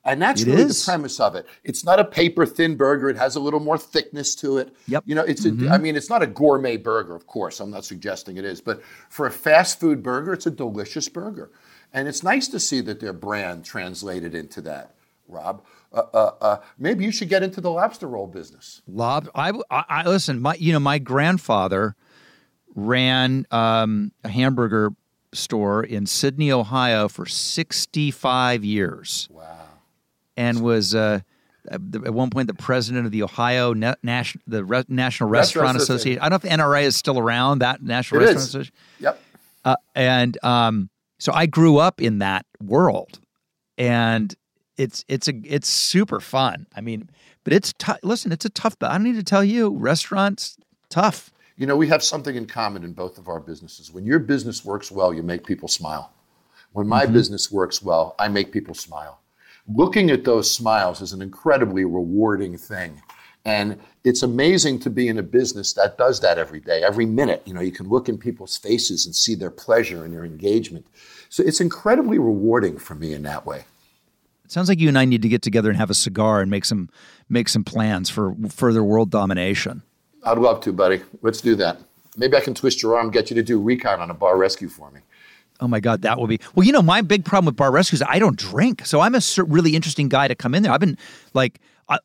And 0.06 0.20
that's 0.20 0.42
It 0.42 0.48
really 0.48 0.62
is. 0.62 0.84
the 0.84 0.90
premise 0.90 1.18
of 1.18 1.34
it. 1.34 1.46
It's 1.62 1.82
not 1.84 1.98
a 1.98 2.04
paper 2.04 2.44
thin 2.44 2.76
burger. 2.76 3.08
It 3.08 3.16
has 3.16 3.36
a 3.36 3.40
little 3.40 3.60
more 3.60 3.78
thickness 3.78 4.34
to 4.36 4.58
it. 4.58 4.74
Yep. 4.86 5.04
You 5.06 5.14
know, 5.14 5.22
it's 5.22 5.46
a, 5.46 5.70
I 5.70 5.78
mean, 5.78 5.96
it's 5.96 6.10
not 6.10 6.22
a 6.22 6.26
gourmet 6.26 6.76
burger, 6.76 7.14
of 7.14 7.26
course. 7.26 7.58
I'm 7.60 7.70
not 7.70 7.86
suggesting 7.86 8.36
it 8.36 8.44
is, 8.44 8.60
but 8.60 8.82
for 9.08 9.26
a 9.26 9.30
fast 9.30 9.80
food 9.80 10.02
burger, 10.02 10.34
it's 10.34 10.46
a 10.46 10.50
delicious 10.50 11.08
burger. 11.08 11.52
And 11.94 12.06
it's 12.06 12.22
nice 12.22 12.48
to 12.48 12.60
see 12.60 12.82
that 12.82 13.00
their 13.00 13.14
brand 13.14 13.64
translated 13.64 14.34
into 14.34 14.60
that, 14.62 14.94
Rob. 15.26 15.64
Uh, 15.90 16.02
uh, 16.12 16.30
uh, 16.40 16.56
maybe 16.76 17.04
you 17.04 17.12
should 17.12 17.28
get 17.30 17.42
into 17.42 17.62
the 17.62 17.70
lobster 17.70 18.08
roll 18.08 18.26
business. 18.26 18.82
Lob. 18.86 19.30
I, 19.34 19.52
I, 19.70 19.84
I 19.88 20.06
listen. 20.06 20.40
My, 20.40 20.54
you 20.56 20.72
know, 20.72 20.80
my 20.80 20.98
grandfather 20.98 21.94
ran 22.74 23.46
um, 23.50 24.12
a 24.22 24.28
hamburger 24.28 24.90
store 25.32 25.82
in 25.82 26.06
Sidney, 26.06 26.52
Ohio, 26.52 27.08
for 27.08 27.26
sixty-five 27.26 28.64
years. 28.64 29.28
Wow. 29.30 29.58
And 30.36 30.62
was 30.62 30.94
uh, 30.94 31.20
at 31.70 31.80
one 31.80 32.30
point 32.30 32.48
the 32.48 32.54
president 32.54 33.06
of 33.06 33.12
the 33.12 33.22
Ohio 33.22 33.72
Na- 33.72 33.94
National 34.02 34.42
the 34.46 34.64
Re- 34.64 34.84
National 34.88 35.28
Restaurant 35.28 35.76
Restaurant 35.76 35.82
Association. 35.82 36.20
I 36.20 36.28
don't 36.28 36.44
know 36.44 36.50
if 36.50 36.58
NRA 36.58 36.82
is 36.82 36.96
still 36.96 37.18
around. 37.18 37.60
That 37.60 37.82
National 37.82 38.20
It 38.22 38.24
Restaurant 38.24 38.38
is. 38.38 38.48
Association. 38.48 38.74
Yep. 39.00 39.20
Uh, 39.64 39.76
and 39.94 40.44
um, 40.44 40.90
so 41.18 41.32
I 41.32 41.46
grew 41.46 41.78
up 41.78 42.00
in 42.00 42.18
that 42.18 42.46
world, 42.62 43.20
and 43.78 44.34
it's 44.76 45.04
it's 45.08 45.28
a 45.28 45.34
it's 45.44 45.68
super 45.68 46.20
fun. 46.20 46.66
I 46.74 46.80
mean, 46.80 47.08
but 47.44 47.52
it's 47.52 47.72
tough. 47.78 47.98
Listen, 48.02 48.32
it's 48.32 48.44
a 48.44 48.50
tough. 48.50 48.76
I 48.80 48.92
don't 48.92 49.04
need 49.04 49.16
to 49.16 49.22
tell 49.22 49.44
you, 49.44 49.70
restaurants 49.70 50.56
tough. 50.90 51.30
You 51.56 51.66
know, 51.66 51.76
we 51.76 51.86
have 51.88 52.02
something 52.02 52.34
in 52.34 52.46
common 52.46 52.82
in 52.82 52.92
both 52.92 53.16
of 53.16 53.28
our 53.28 53.38
businesses. 53.38 53.92
When 53.92 54.04
your 54.04 54.18
business 54.18 54.64
works 54.64 54.90
well, 54.90 55.14
you 55.14 55.22
make 55.22 55.46
people 55.46 55.68
smile. 55.68 56.12
When 56.72 56.88
my 56.88 57.04
mm-hmm. 57.04 57.12
business 57.12 57.52
works 57.52 57.80
well, 57.80 58.16
I 58.18 58.28
make 58.28 58.50
people 58.50 58.74
smile. 58.74 59.20
Looking 59.68 60.10
at 60.10 60.24
those 60.24 60.50
smiles 60.50 61.00
is 61.00 61.12
an 61.12 61.22
incredibly 61.22 61.84
rewarding 61.84 62.58
thing. 62.58 63.00
And 63.44 63.78
it's 64.02 64.22
amazing 64.22 64.80
to 64.80 64.90
be 64.90 65.06
in 65.06 65.18
a 65.18 65.22
business 65.22 65.74
that 65.74 65.96
does 65.96 66.20
that 66.20 66.38
every 66.38 66.60
day, 66.60 66.82
every 66.82 67.06
minute. 67.06 67.42
You 67.44 67.54
know, 67.54 67.60
you 67.60 67.72
can 67.72 67.88
look 67.88 68.08
in 68.08 68.18
people's 68.18 68.56
faces 68.56 69.06
and 69.06 69.14
see 69.14 69.34
their 69.34 69.50
pleasure 69.50 70.04
and 70.04 70.12
their 70.12 70.24
engagement. 70.24 70.86
So 71.28 71.42
it's 71.44 71.60
incredibly 71.60 72.18
rewarding 72.18 72.78
for 72.78 72.94
me 72.94 73.12
in 73.12 73.22
that 73.22 73.46
way. 73.46 73.64
It 74.44 74.52
sounds 74.52 74.68
like 74.68 74.80
you 74.80 74.88
and 74.88 74.98
I 74.98 75.04
need 75.04 75.22
to 75.22 75.28
get 75.28 75.42
together 75.42 75.68
and 75.68 75.78
have 75.78 75.90
a 75.90 75.94
cigar 75.94 76.40
and 76.40 76.50
make 76.50 76.64
some 76.64 76.90
make 77.28 77.48
some 77.48 77.64
plans 77.64 78.10
for 78.10 78.34
further 78.50 78.82
world 78.82 79.10
domination. 79.10 79.82
I'd 80.24 80.38
love 80.38 80.60
to, 80.62 80.72
buddy. 80.72 81.02
Let's 81.22 81.40
do 81.40 81.54
that. 81.56 81.78
Maybe 82.16 82.36
I 82.36 82.40
can 82.40 82.54
twist 82.54 82.82
your 82.82 82.96
arm, 82.96 83.10
get 83.10 83.30
you 83.30 83.34
to 83.36 83.42
do 83.42 83.60
recon 83.60 84.00
on 84.00 84.10
a 84.10 84.14
bar 84.14 84.36
rescue 84.36 84.68
for 84.68 84.90
me. 84.90 85.00
Oh 85.60 85.68
my 85.68 85.80
God, 85.80 86.02
that 86.02 86.18
will 86.18 86.26
be. 86.26 86.40
Well, 86.54 86.66
you 86.66 86.72
know, 86.72 86.82
my 86.82 87.00
big 87.00 87.24
problem 87.24 87.46
with 87.46 87.56
bar 87.56 87.70
rescues, 87.70 88.02
I 88.02 88.18
don't 88.18 88.36
drink, 88.36 88.84
so 88.86 89.00
I'm 89.00 89.14
a 89.14 89.20
really 89.38 89.74
interesting 89.76 90.08
guy 90.08 90.28
to 90.28 90.34
come 90.34 90.54
in 90.54 90.62
there. 90.62 90.72
I've 90.72 90.80
been 90.80 90.98
like, 91.32 91.60
I, 91.88 91.98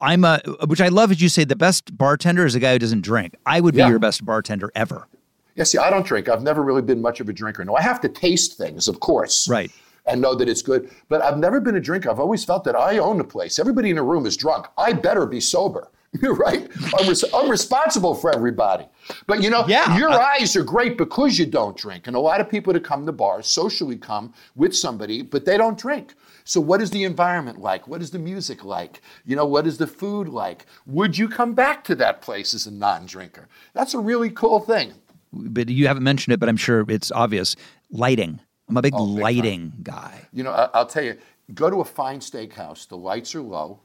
I'm 0.00 0.24
a, 0.24 0.40
which 0.66 0.80
I 0.80 0.88
love, 0.88 1.10
as 1.10 1.20
you 1.20 1.28
say, 1.28 1.44
the 1.44 1.56
best 1.56 1.96
bartender 1.98 2.46
is 2.46 2.54
a 2.54 2.60
guy 2.60 2.72
who 2.74 2.78
doesn't 2.78 3.00
drink. 3.02 3.34
I 3.46 3.60
would 3.60 3.74
be 3.74 3.78
Yeah. 3.80 3.88
your 3.88 3.98
best 3.98 4.24
bartender 4.24 4.70
ever. 4.74 5.08
Yeah, 5.56 5.64
see, 5.64 5.78
I 5.78 5.90
don't 5.90 6.06
drink. 6.06 6.28
I've 6.28 6.42
never 6.42 6.62
really 6.62 6.82
been 6.82 7.02
much 7.02 7.18
of 7.18 7.28
a 7.28 7.32
drinker. 7.32 7.64
No, 7.64 7.74
I 7.74 7.82
have 7.82 8.00
to 8.02 8.08
taste 8.08 8.56
things, 8.56 8.86
of 8.86 9.00
course. 9.00 9.48
Right. 9.48 9.72
And 10.06 10.20
know 10.22 10.34
that 10.36 10.48
it's 10.48 10.62
good. 10.62 10.88
But 11.08 11.20
I've 11.22 11.36
never 11.36 11.60
been 11.60 11.74
a 11.74 11.80
drinker. 11.80 12.10
I've 12.10 12.20
always 12.20 12.44
felt 12.44 12.62
that 12.64 12.76
I 12.76 12.98
own 12.98 13.18
the 13.18 13.24
place. 13.24 13.58
Everybody 13.58 13.90
in 13.90 13.96
the 13.96 14.02
room 14.04 14.24
is 14.24 14.36
drunk. 14.36 14.66
I 14.78 14.92
better 14.92 15.26
be 15.26 15.40
sober. 15.40 15.88
right? 16.22 16.68
I'm, 16.98 17.08
res- 17.08 17.24
I'm 17.34 17.50
responsible 17.50 18.14
for 18.14 18.34
everybody. 18.34 18.86
But 19.26 19.42
you 19.42 19.50
know, 19.50 19.66
Yeah, 19.68 19.96
your 19.98 20.10
I- 20.10 20.36
eyes 20.38 20.56
are 20.56 20.62
great 20.64 20.96
because 20.96 21.38
you 21.38 21.46
don't 21.46 21.76
drink. 21.76 22.06
And 22.06 22.16
a 22.16 22.20
lot 22.20 22.40
of 22.40 22.48
people 22.48 22.72
that 22.72 22.82
come 22.84 23.04
to 23.06 23.12
bars 23.12 23.46
socially 23.46 23.96
come 23.96 24.32
with 24.56 24.74
somebody, 24.74 25.22
but 25.22 25.44
they 25.44 25.56
don't 25.58 25.78
drink. 25.78 26.14
So 26.44 26.60
what 26.62 26.80
is 26.80 26.90
the 26.90 27.04
environment 27.04 27.60
like? 27.60 27.86
What 27.86 28.00
is 28.00 28.10
the 28.10 28.18
music 28.18 28.64
like? 28.64 29.02
You 29.26 29.36
know, 29.36 29.44
what 29.44 29.66
is 29.66 29.76
the 29.76 29.86
food 29.86 30.28
like? 30.28 30.64
Would 30.86 31.18
you 31.18 31.28
come 31.28 31.52
back 31.52 31.84
to 31.84 31.94
that 31.96 32.22
place 32.22 32.54
as 32.54 32.66
a 32.66 32.70
non-drinker? 32.70 33.46
That's 33.74 33.92
a 33.92 33.98
really 33.98 34.30
cool 34.30 34.60
thing. 34.60 34.94
But 35.30 35.68
you 35.68 35.86
haven't 35.88 36.04
mentioned 36.04 36.32
it, 36.32 36.40
but 36.40 36.48
I'm 36.48 36.56
sure 36.56 36.86
it's 36.88 37.12
obvious. 37.12 37.54
Lighting. 37.90 38.40
I'm 38.68 38.78
a 38.78 38.82
big 38.82 38.94
Oh, 38.96 39.04
big 39.06 39.14
time. 39.16 39.22
lighting 39.22 39.72
guy. 39.82 40.26
You 40.32 40.42
know, 40.44 40.52
I, 40.52 40.70
I'll 40.72 40.86
tell 40.86 41.04
you, 41.04 41.18
go 41.52 41.68
to 41.68 41.80
a 41.82 41.84
fine 41.84 42.20
steakhouse, 42.20 42.88
the 42.88 42.96
lights 42.96 43.34
are 43.34 43.42
low, 43.42 43.80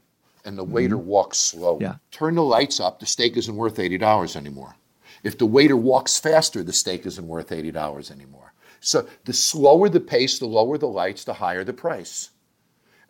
and 0.46 0.58
the 0.58 0.64
waiter 0.64 0.98
mm-hmm. 0.98 1.08
walks 1.08 1.38
slow. 1.38 1.78
Yeah. 1.80 1.96
Turn 2.12 2.36
the 2.36 2.44
lights 2.44 2.80
up, 2.80 3.00
the 3.00 3.06
steak 3.06 3.38
isn't 3.38 3.56
worth 3.56 3.78
$80 3.78 4.36
anymore. 4.36 4.76
If 5.24 5.38
the 5.38 5.46
waiter 5.46 5.78
walks 5.78 6.20
faster, 6.20 6.64
the 6.64 6.74
steak 6.74 7.06
isn't 7.06 7.28
worth 7.28 7.50
$80 7.50 8.12
anymore. 8.12 8.54
So 8.82 9.08
the 9.24 9.34
slower 9.34 9.88
the 9.88 10.02
pace, 10.02 10.40
the 10.40 10.46
lower 10.46 10.78
the 10.78 10.88
lights, 10.88 11.24
the 11.24 11.36
higher 11.36 11.64
the 11.64 11.74
price. 11.74 12.32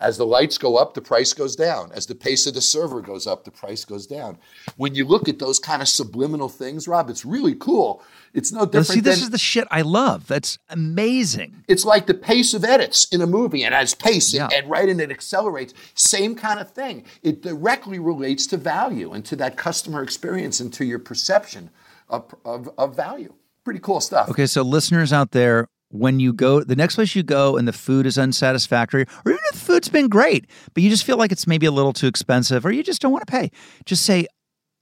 As 0.03 0.17
the 0.17 0.25
lights 0.25 0.57
go 0.57 0.75
up, 0.75 0.93
the 0.93 1.01
price 1.01 1.33
goes 1.33 1.55
down. 1.55 1.91
As 1.93 2.05
the 2.05 2.13
pace 2.15 2.45
of 2.45 2.53
the 2.53 2.61
server 2.61 3.01
goes 3.01 3.25
up, 3.25 3.45
the 3.45 3.51
price 3.51 3.85
goes 3.85 4.05
down. 4.05 4.37
When 4.77 4.93
you 4.95 5.05
look 5.05 5.29
at 5.29 5.39
those 5.39 5.59
kind 5.59 5.81
of 5.81 5.87
subliminal 5.87 6.49
things, 6.49 6.87
Rob, 6.87 7.09
it's 7.09 7.23
really 7.25 7.55
cool. 7.55 8.03
It's 8.33 8.51
no 8.51 8.59
Now, 8.59 8.65
different 8.65 8.87
see, 8.87 8.99
this 8.99 9.15
than 9.19 9.23
is 9.23 9.29
the 9.29 9.37
shit 9.37 9.67
I 9.71 9.81
love. 9.81 10.27
That's 10.27 10.57
amazing. 10.69 11.63
it's 11.67 11.85
like 11.85 12.05
the 12.07 12.13
pace 12.13 12.53
of 12.53 12.63
edits 12.65 13.05
in 13.13 13.21
a 13.21 13.27
movie, 13.27 13.63
and 13.63 13.73
as 13.73 13.93
pace 13.95 14.33
Yeah. 14.33 14.45
and, 14.45 14.53
and 14.53 14.69
right, 14.69 14.89
and 14.89 14.99
it 15.01 15.09
accelerates. 15.11 15.73
Same 15.95 16.35
kind 16.35 16.59
of 16.59 16.71
thing. 16.71 17.05
It 17.21 17.41
directly 17.41 17.99
relates 17.99 18.45
to 18.47 18.57
value 18.57 19.13
and 19.13 19.23
to 19.25 19.35
that 19.37 19.55
customer 19.57 20.03
experience 20.03 20.59
and 20.59 20.73
to 20.73 20.85
your 20.85 20.99
perception 20.99 21.69
of, 22.09 22.33
of, 22.45 22.69
of 22.77 22.95
value. 22.95 23.33
Pretty 23.63 23.79
cool 23.79 24.01
stuff. 24.01 24.29
Okay, 24.29 24.45
so 24.45 24.61
listeners 24.61 25.13
out 25.13 25.31
there, 25.31 25.69
when 25.93 26.19
you 26.19 26.33
go, 26.33 26.63
the 26.63 26.75
next 26.75 26.95
place 26.95 27.15
you 27.15 27.21
go 27.21 27.55
and 27.55 27.67
the 27.67 27.73
food 27.73 28.07
is 28.07 28.17
unsatisfactory, 28.17 29.05
or 29.25 29.31
even 29.31 29.43
if 29.51 29.59
the 29.59 29.65
food's 29.65 29.89
been 29.89 30.09
great, 30.09 30.47
but 30.73 30.81
you 30.81 30.89
just 30.89 31.03
feel 31.03 31.17
like 31.17 31.31
it's 31.31 31.45
maybe 31.45 31.67
a 31.67 31.71
little 31.71 31.93
too 31.93 32.07
expensive, 32.07 32.65
or 32.65 32.71
you 32.71 32.81
just 32.81 32.99
don't 32.99 33.11
want 33.11 33.25
to 33.25 33.31
pay, 33.31 33.51
just 33.85 34.03
say, 34.03 34.25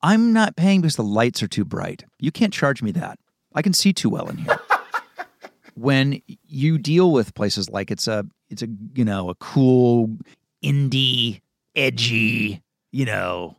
I'm 0.01 0.31
not 0.31 0.55
paying 0.55 0.79
because 0.79 0.95
the 0.95 1.03
lights 1.03 1.43
are 1.43 1.49
too 1.49 1.65
bright. 1.65 2.05
You 2.19 2.31
can't 2.31 2.53
charge 2.53 2.81
me 2.81 2.91
that. 2.93 3.19
I 3.53 3.61
can 3.61 3.73
see 3.73 3.91
too 3.91 4.09
well 4.09 4.29
in 4.29 4.37
here. 4.37 4.59
when 5.75 6.21
you 6.47 6.77
deal 6.77 7.11
with 7.11 7.35
places 7.35 7.69
like 7.69 7.91
it's 7.91 8.07
a, 8.07 8.25
it's 8.49 8.61
a, 8.61 8.67
you 8.95 9.03
know, 9.03 9.29
a 9.29 9.35
cool 9.35 10.17
indie, 10.63 11.41
edgy, 11.75 12.61
you 12.93 13.03
know, 13.03 13.57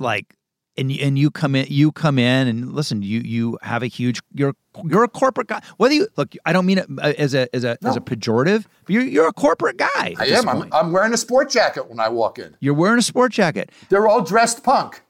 like 0.00 0.34
and 0.78 0.90
you- 0.92 1.04
and 1.04 1.18
you 1.18 1.30
come 1.30 1.54
in 1.54 1.66
you 1.68 1.92
come 1.92 2.18
in 2.18 2.48
and 2.48 2.72
listen 2.72 3.02
you 3.02 3.20
you 3.20 3.58
have 3.62 3.82
a 3.82 3.86
huge 3.86 4.20
you're 4.32 4.54
you're 4.84 5.04
a 5.04 5.08
corporate 5.08 5.46
guy 5.48 5.60
whether 5.76 5.94
you 5.94 6.08
look 6.16 6.34
I 6.46 6.52
don't 6.52 6.64
mean 6.66 6.78
it 6.78 6.86
uh, 6.98 7.12
as 7.18 7.34
a 7.34 7.54
as 7.54 7.64
a 7.64 7.76
as 7.84 7.96
a 7.96 8.00
pejorative 8.00 8.64
but 8.84 8.90
you're 8.94 9.02
you're 9.02 9.28
a 9.28 9.32
corporate 9.32 9.76
guy 9.76 10.14
I 10.18 10.26
am. 10.26 10.48
I'm. 10.48 10.72
I'm 10.72 10.92
wearing 10.92 11.12
a 11.12 11.18
sport 11.18 11.50
jacket 11.50 11.88
when 11.90 12.00
I 12.00 12.08
walk 12.08 12.38
in. 12.38 12.56
you're 12.60 12.74
wearing 12.74 12.98
a 12.98 13.02
sport 13.02 13.32
jacket 13.32 13.70
They're 13.90 14.08
all 14.08 14.22
dressed 14.22 14.62
punk. 14.64 15.02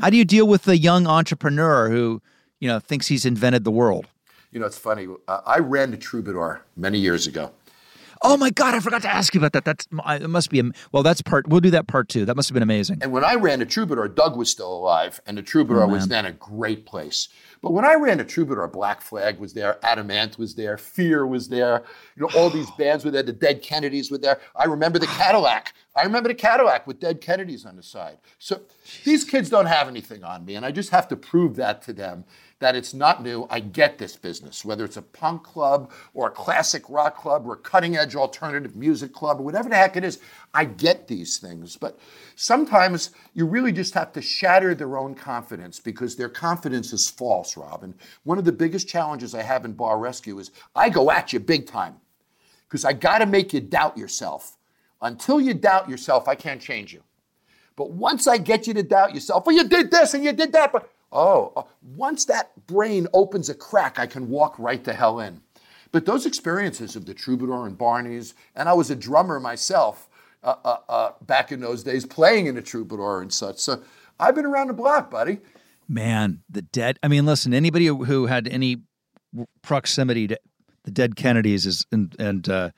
how 0.00 0.10
do 0.10 0.16
you 0.16 0.24
deal 0.24 0.46
with 0.48 0.62
the 0.64 0.76
young 0.76 1.06
entrepreneur 1.06 1.88
who 1.90 2.20
you 2.58 2.68
know 2.68 2.80
thinks 2.80 3.06
he's 3.06 3.24
invented 3.24 3.64
the 3.64 3.70
world 3.70 4.06
You 4.52 4.58
know, 4.58 4.66
it's 4.66 4.78
funny. 4.78 5.06
Uh, 5.28 5.40
I 5.46 5.58
ran 5.60 5.92
the 5.92 5.96
Troubadour 5.96 6.62
many 6.76 6.98
years 6.98 7.28
ago. 7.28 7.52
Oh 8.22 8.36
my 8.36 8.50
god 8.50 8.74
I 8.74 8.80
forgot 8.80 9.02
to 9.02 9.08
ask 9.08 9.34
you 9.34 9.40
about 9.40 9.52
that 9.52 9.64
that's 9.64 9.86
it 10.06 10.28
must 10.28 10.50
be 10.50 10.62
well 10.92 11.02
that's 11.02 11.22
part 11.22 11.48
we'll 11.48 11.60
do 11.60 11.70
that 11.70 11.86
part 11.86 12.08
two 12.08 12.24
that 12.26 12.36
must 12.36 12.48
have 12.48 12.54
been 12.54 12.62
amazing 12.62 12.98
And 13.00 13.12
when 13.12 13.24
I 13.24 13.34
ran 13.34 13.62
a 13.62 13.66
Troubadour, 13.66 14.08
Doug 14.08 14.36
was 14.36 14.50
still 14.50 14.72
alive, 14.72 15.20
and 15.26 15.38
the 15.38 15.42
Troubadour 15.42 15.84
oh, 15.84 15.88
was 15.88 16.08
then 16.08 16.26
a 16.26 16.32
great 16.32 16.86
place. 16.86 17.28
But 17.62 17.72
when 17.72 17.84
I 17.84 17.94
ran 17.94 18.20
a 18.20 18.24
Troubadour, 18.24 18.68
Black 18.68 19.02
Flag 19.02 19.38
was 19.38 19.52
there, 19.52 19.78
Adam 19.84 20.10
Ant 20.10 20.38
was 20.38 20.54
there, 20.54 20.78
Fear 20.78 21.26
was 21.26 21.48
there. 21.48 21.84
You 22.16 22.22
know, 22.22 22.30
all 22.38 22.50
these 22.58 22.70
bands 22.72 23.04
were 23.04 23.10
there. 23.10 23.22
The 23.22 23.32
Dead 23.32 23.62
Kennedys 23.62 24.10
were 24.10 24.18
there. 24.18 24.40
I 24.56 24.64
remember 24.64 24.98
the 24.98 25.06
Cadillac. 25.06 25.74
I 25.96 26.02
remember 26.04 26.28
the 26.28 26.34
Cadillac 26.34 26.86
with 26.86 27.00
Dead 27.00 27.20
Kennedys 27.20 27.66
on 27.66 27.76
the 27.76 27.82
side. 27.82 28.18
So 28.38 28.62
these 29.04 29.24
kids 29.24 29.50
don't 29.50 29.66
have 29.66 29.88
anything 29.88 30.24
on 30.24 30.44
me, 30.44 30.54
and 30.54 30.64
I 30.64 30.70
just 30.70 30.90
have 30.90 31.08
to 31.08 31.16
prove 31.16 31.56
that 31.56 31.82
to 31.82 31.92
them 31.92 32.24
that 32.60 32.76
it's 32.76 32.92
not 32.94 33.22
new. 33.22 33.46
I 33.50 33.60
get 33.60 33.98
this 33.98 34.16
business, 34.16 34.64
whether 34.64 34.84
it's 34.84 34.98
a 34.98 35.02
punk 35.02 35.42
club 35.42 35.90
or 36.12 36.28
a 36.28 36.30
classic 36.30 36.88
rock 36.88 37.16
club 37.16 37.46
or 37.46 37.54
a 37.54 37.58
cutting 37.58 37.96
edge 37.96 38.14
alternative 38.14 38.76
music 38.76 39.12
club 39.12 39.40
or 39.40 39.42
whatever 39.42 39.70
the 39.70 39.76
heck 39.76 39.96
it 39.96 40.04
is. 40.04 40.20
I 40.52 40.66
get 40.66 41.08
these 41.08 41.38
things. 41.38 41.76
But 41.76 41.98
sometimes 42.36 43.10
you 43.34 43.46
really 43.46 43.72
just 43.72 43.94
have 43.94 44.12
to 44.12 44.22
shatter 44.22 44.74
their 44.74 44.98
own 44.98 45.14
confidence 45.14 45.80
because 45.80 46.16
their 46.16 46.28
confidence 46.28 46.92
is 46.92 47.08
false, 47.08 47.56
Rob. 47.56 47.82
And 47.82 47.94
one 48.24 48.38
of 48.38 48.44
the 48.44 48.52
biggest 48.52 48.88
challenges 48.88 49.34
I 49.34 49.42
have 49.42 49.64
in 49.64 49.72
Bar 49.72 49.98
Rescue 49.98 50.38
is 50.38 50.50
I 50.76 50.90
go 50.90 51.10
at 51.10 51.32
you 51.32 51.40
big 51.40 51.66
time 51.66 51.96
because 52.68 52.84
I 52.84 52.92
got 52.92 53.18
to 53.18 53.26
make 53.26 53.54
you 53.54 53.60
doubt 53.60 53.96
yourself. 53.96 54.58
Until 55.02 55.40
you 55.40 55.54
doubt 55.54 55.88
yourself, 55.88 56.28
I 56.28 56.34
can't 56.34 56.60
change 56.60 56.92
you. 56.92 57.02
But 57.74 57.92
once 57.92 58.26
I 58.26 58.36
get 58.36 58.66
you 58.66 58.74
to 58.74 58.82
doubt 58.82 59.14
yourself, 59.14 59.46
well, 59.46 59.56
you 59.56 59.66
did 59.66 59.90
this 59.90 60.12
and 60.12 60.22
you 60.22 60.32
did 60.32 60.52
that, 60.52 60.70
but 60.72 60.90
oh, 61.12 61.52
oh, 61.56 61.68
once 61.82 62.24
that 62.26 62.50
brain 62.66 63.06
opens 63.12 63.48
a 63.48 63.54
crack, 63.54 63.98
I 63.98 64.06
can 64.06 64.28
walk 64.28 64.58
right 64.58 64.82
the 64.82 64.92
hell 64.94 65.20
in. 65.20 65.40
But 65.92 66.06
those 66.06 66.24
experiences 66.26 66.94
of 66.96 67.06
the 67.06 67.14
Troubadour 67.14 67.66
and 67.66 67.76
Barney's, 67.76 68.34
and 68.54 68.68
I 68.68 68.74
was 68.74 68.90
a 68.90 68.96
drummer 68.96 69.40
myself 69.40 70.08
uh, 70.44 70.54
uh, 70.64 70.76
uh, 70.88 71.10
back 71.22 71.50
in 71.52 71.60
those 71.60 71.82
days, 71.82 72.06
playing 72.06 72.46
in 72.46 72.56
a 72.56 72.62
Troubadour 72.62 73.20
and 73.22 73.32
such. 73.32 73.58
So 73.58 73.82
I've 74.18 74.34
been 74.34 74.46
around 74.46 74.68
the 74.68 74.74
block, 74.74 75.10
buddy. 75.10 75.38
man 75.88 76.42
the 76.48 76.62
dead 76.62 76.98
I 77.02 77.08
mean 77.08 77.26
listen 77.26 77.52
anybody 77.52 77.86
who- 77.86 78.04
who 78.04 78.26
had 78.26 78.46
any 78.46 78.82
proximity 79.62 80.28
to 80.28 80.38
the 80.84 80.90
dead 80.92 81.16
Kennedys 81.16 81.66
is 81.66 81.84
and 81.92 82.14
and 82.18 82.48
uh 82.48 82.70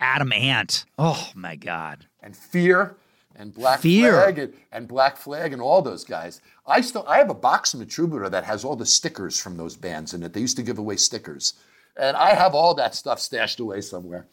Adam 0.00 0.32
Ant. 0.32 0.84
Oh 0.98 1.30
my 1.34 1.56
God. 1.56 2.06
and 2.22 2.36
Fear 2.36 2.96
and 3.38 3.54
Black 3.54 3.80
Fear. 3.80 4.12
Flag 4.12 4.38
and, 4.38 4.54
and 4.72 4.88
Black 4.88 5.16
Flag 5.16 5.52
and 5.52 5.62
all 5.62 5.80
those 5.80 6.04
guys. 6.04 6.40
I 6.66 6.80
still 6.82 7.04
I 7.08 7.18
have 7.18 7.30
a 7.30 7.34
box 7.34 7.70
from 7.70 7.80
the 7.80 7.86
Troubadour 7.86 8.28
that 8.28 8.44
has 8.44 8.64
all 8.64 8.76
the 8.76 8.84
stickers 8.84 9.40
from 9.40 9.56
those 9.56 9.76
bands 9.76 10.12
in 10.12 10.22
it. 10.22 10.32
They 10.32 10.40
used 10.40 10.56
to 10.56 10.62
give 10.62 10.78
away 10.78 10.96
stickers. 10.96 11.54
And 11.96 12.16
I 12.16 12.34
have 12.34 12.54
all 12.54 12.74
that 12.74 12.94
stuff 12.94 13.20
stashed 13.20 13.60
away 13.60 13.80
somewhere. 13.80 14.26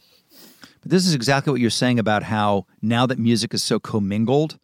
But 0.82 0.91
this 0.91 1.08
is 1.08 1.16
exactly 1.16 1.51
what 1.51 1.62
you're 1.62 1.70
saying 1.70 1.99
about 1.99 2.24
how 2.24 2.66
now 2.82 3.06
that 3.06 3.18
music 3.18 3.53
is 3.53 3.64
so 3.64 3.80
commingled, 3.80 4.60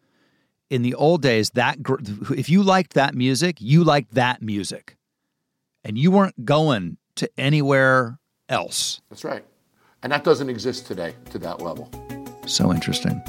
in 0.70 0.84
the 0.84 0.94
old 0.94 1.22
days, 1.22 1.50
that 1.52 1.84
gr- 1.84 2.00
if 2.36 2.50
you 2.50 2.64
liked 2.64 2.94
that 2.94 3.14
music, 3.14 3.58
you 3.60 3.84
liked 3.84 4.14
that 4.14 4.42
music, 4.42 4.98
and 5.84 5.98
you 5.98 6.12
weren't 6.12 6.46
going 6.46 6.98
to 7.16 7.30
anywhere 7.38 8.20
else. 8.48 9.02
That's 9.10 9.24
right. 9.24 9.44
And 10.02 10.12
that 10.12 10.24
doesn't 10.24 10.50
exist 10.50 10.88
today 10.88 11.14
to 11.32 11.40
that 11.40 11.62
level. 11.62 11.92
So 12.46 12.72
interesting. 12.72 13.22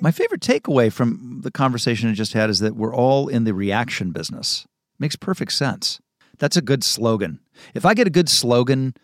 My 0.00 0.10
favorite 0.12 0.40
takeaway 0.40 0.92
from 0.92 1.40
the 1.42 1.50
conversation 1.50 2.08
I 2.08 2.14
just 2.14 2.32
had 2.32 2.50
is 2.50 2.60
that 2.60 2.76
we're 2.76 2.94
all 2.94 3.28
in 3.28 3.44
the 3.44 3.52
reaction 3.52 4.12
business. 4.12 4.66
Makes 4.98 5.16
perfect 5.16 5.52
sense. 5.52 6.00
That's 6.38 6.56
a 6.56 6.62
good 6.62 6.84
slogan. 6.84 7.40
If 7.74 7.84
I 7.84 7.94
get 7.94 8.06
a 8.06 8.10
good 8.10 8.28
slogan 8.28 8.94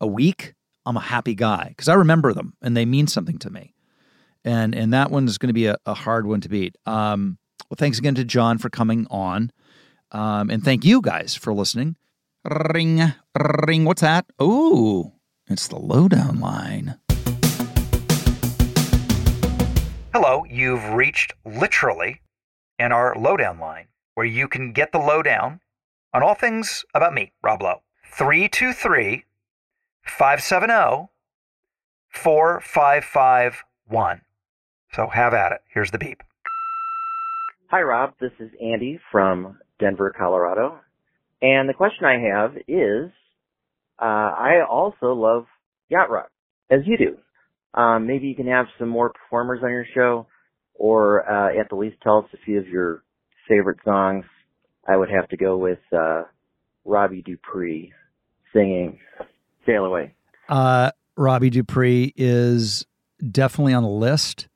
a 0.00 0.06
week, 0.06 0.54
I'm 0.86 0.96
a 0.96 1.00
happy 1.00 1.34
guy 1.34 1.66
because 1.68 1.88
I 1.88 1.94
remember 1.94 2.32
them 2.32 2.54
and 2.62 2.76
they 2.76 2.86
mean 2.86 3.06
something 3.06 3.38
to 3.38 3.50
me. 3.50 3.74
And 4.44 4.74
and 4.74 4.92
that 4.92 5.10
one's 5.10 5.38
going 5.38 5.48
to 5.48 5.54
be 5.54 5.66
a, 5.66 5.76
a 5.86 5.94
hard 5.94 6.26
one 6.26 6.40
to 6.40 6.48
beat. 6.48 6.76
Um, 6.86 7.38
well, 7.70 7.76
thanks 7.76 7.98
again 7.98 8.14
to 8.16 8.24
Jon 8.24 8.58
for 8.58 8.70
coming 8.70 9.06
on. 9.10 9.52
Um, 10.10 10.50
and 10.50 10.64
thank 10.64 10.84
you 10.84 11.00
guys 11.00 11.34
for 11.34 11.54
listening. 11.54 11.96
Ring, 12.44 13.12
ring. 13.66 13.84
What's 13.84 14.00
that? 14.00 14.26
Oh, 14.38 15.12
it's 15.46 15.68
the 15.68 15.78
lowdown 15.78 16.40
line. 16.40 16.98
You've 20.62 20.94
reached 20.94 21.34
literally 21.44 22.22
in 22.78 22.92
our 22.92 23.14
lowdown 23.18 23.58
line 23.58 23.88
where 24.14 24.26
you 24.26 24.46
can 24.46 24.72
get 24.72 24.92
the 24.92 24.98
lowdown 24.98 25.58
on 26.14 26.22
all 26.22 26.34
things 26.34 26.84
about 26.94 27.12
me, 27.12 27.32
Rob 27.42 27.62
Lowe. 27.62 27.82
323 28.16 29.24
570 30.02 31.08
4551. 32.10 34.20
So 34.92 35.08
have 35.08 35.34
at 35.34 35.52
it. 35.52 35.62
Here's 35.72 35.90
the 35.90 35.98
beep. 35.98 36.22
Hi, 37.70 37.80
Rob. 37.80 38.12
This 38.20 38.32
is 38.38 38.50
Andy 38.62 39.00
from 39.10 39.58
Denver, 39.80 40.14
Colorado. 40.16 40.78
And 41.40 41.68
the 41.68 41.74
question 41.74 42.04
I 42.04 42.20
have 42.28 42.56
is, 42.68 43.10
uh, 43.98 44.04
I 44.04 44.64
also 44.68 45.14
love 45.14 45.46
yacht 45.88 46.10
rock, 46.10 46.30
as 46.70 46.80
you 46.84 46.98
do. 46.98 47.16
Um, 47.74 48.06
maybe 48.06 48.26
you 48.26 48.34
can 48.34 48.48
have 48.48 48.66
some 48.78 48.90
more 48.90 49.10
performers 49.10 49.60
on 49.64 49.70
your 49.70 49.86
show, 49.94 50.26
or 50.74 51.28
uh, 51.30 51.58
at 51.58 51.68
the 51.68 51.76
least 51.76 51.96
tell 52.02 52.18
us 52.18 52.24
a 52.32 52.38
few 52.44 52.58
of 52.58 52.68
your 52.68 53.02
favorite 53.48 53.78
songs. 53.84 54.24
I 54.88 54.96
would 54.96 55.10
have 55.10 55.28
to 55.28 55.36
go 55.36 55.56
with 55.56 55.78
uh, 55.92 56.24
Robbie 56.84 57.22
Dupree 57.22 57.92
singing 58.52 58.98
"Sail 59.66 59.84
Away." 59.84 60.14
Uh, 60.48 60.90
Robbie 61.16 61.50
Dupree 61.50 62.12
is 62.16 62.84
definitely 63.30 63.74
on 63.74 63.82
the 63.82 63.88
list. 63.88 64.48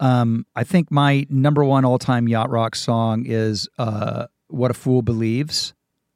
Um, 0.00 0.46
I 0.56 0.64
think 0.64 0.90
my 0.90 1.26
number 1.28 1.64
one 1.64 1.84
all 1.84 1.98
time 1.98 2.28
yacht 2.28 2.50
rock 2.50 2.74
song 2.74 3.24
is 3.26 3.68
uh, 3.78 4.26
What 4.48 4.70
a 4.70 4.74
Fool 4.74 5.02
Believes. 5.02 5.74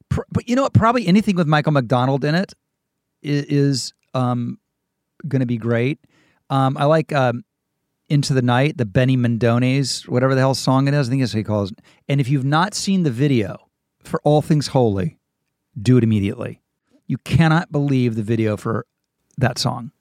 Pr- 0.08 0.22
but 0.30 0.48
you 0.48 0.56
know 0.56 0.62
what? 0.62 0.72
Probably 0.72 1.06
anything 1.06 1.36
with 1.36 1.46
Michael 1.46 1.72
McDonald 1.72 2.24
in 2.24 2.34
it 2.34 2.54
is, 3.22 3.44
is 3.44 3.92
um, 4.14 4.58
going 5.26 5.40
to 5.40 5.46
be 5.46 5.58
great. 5.58 5.98
Um, 6.50 6.76
I 6.76 6.86
like 6.86 7.12
um, 7.12 7.44
Into 8.08 8.32
the 8.32 8.42
Night, 8.42 8.78
the 8.78 8.86
Benny 8.86 9.16
Mardones, 9.16 10.08
whatever 10.08 10.34
the 10.34 10.40
hell 10.40 10.54
song 10.54 10.88
it 10.88 10.94
is. 10.94 11.08
I 11.08 11.10
think 11.10 11.22
that's 11.22 11.34
what 11.34 11.38
he 11.38 11.44
calls 11.44 11.72
it. 11.72 11.80
And 12.08 12.20
if 12.20 12.28
you've 12.28 12.44
not 12.44 12.74
seen 12.74 13.02
the 13.02 13.10
video 13.10 13.68
for 14.02 14.20
All 14.24 14.40
Things 14.40 14.68
Holy, 14.68 15.18
do 15.80 15.98
it 15.98 16.04
immediately. 16.04 16.62
You 17.06 17.18
cannot 17.18 17.70
believe 17.70 18.14
the 18.14 18.22
video 18.22 18.56
for 18.56 18.86
that 19.36 19.58
song. 19.58 19.92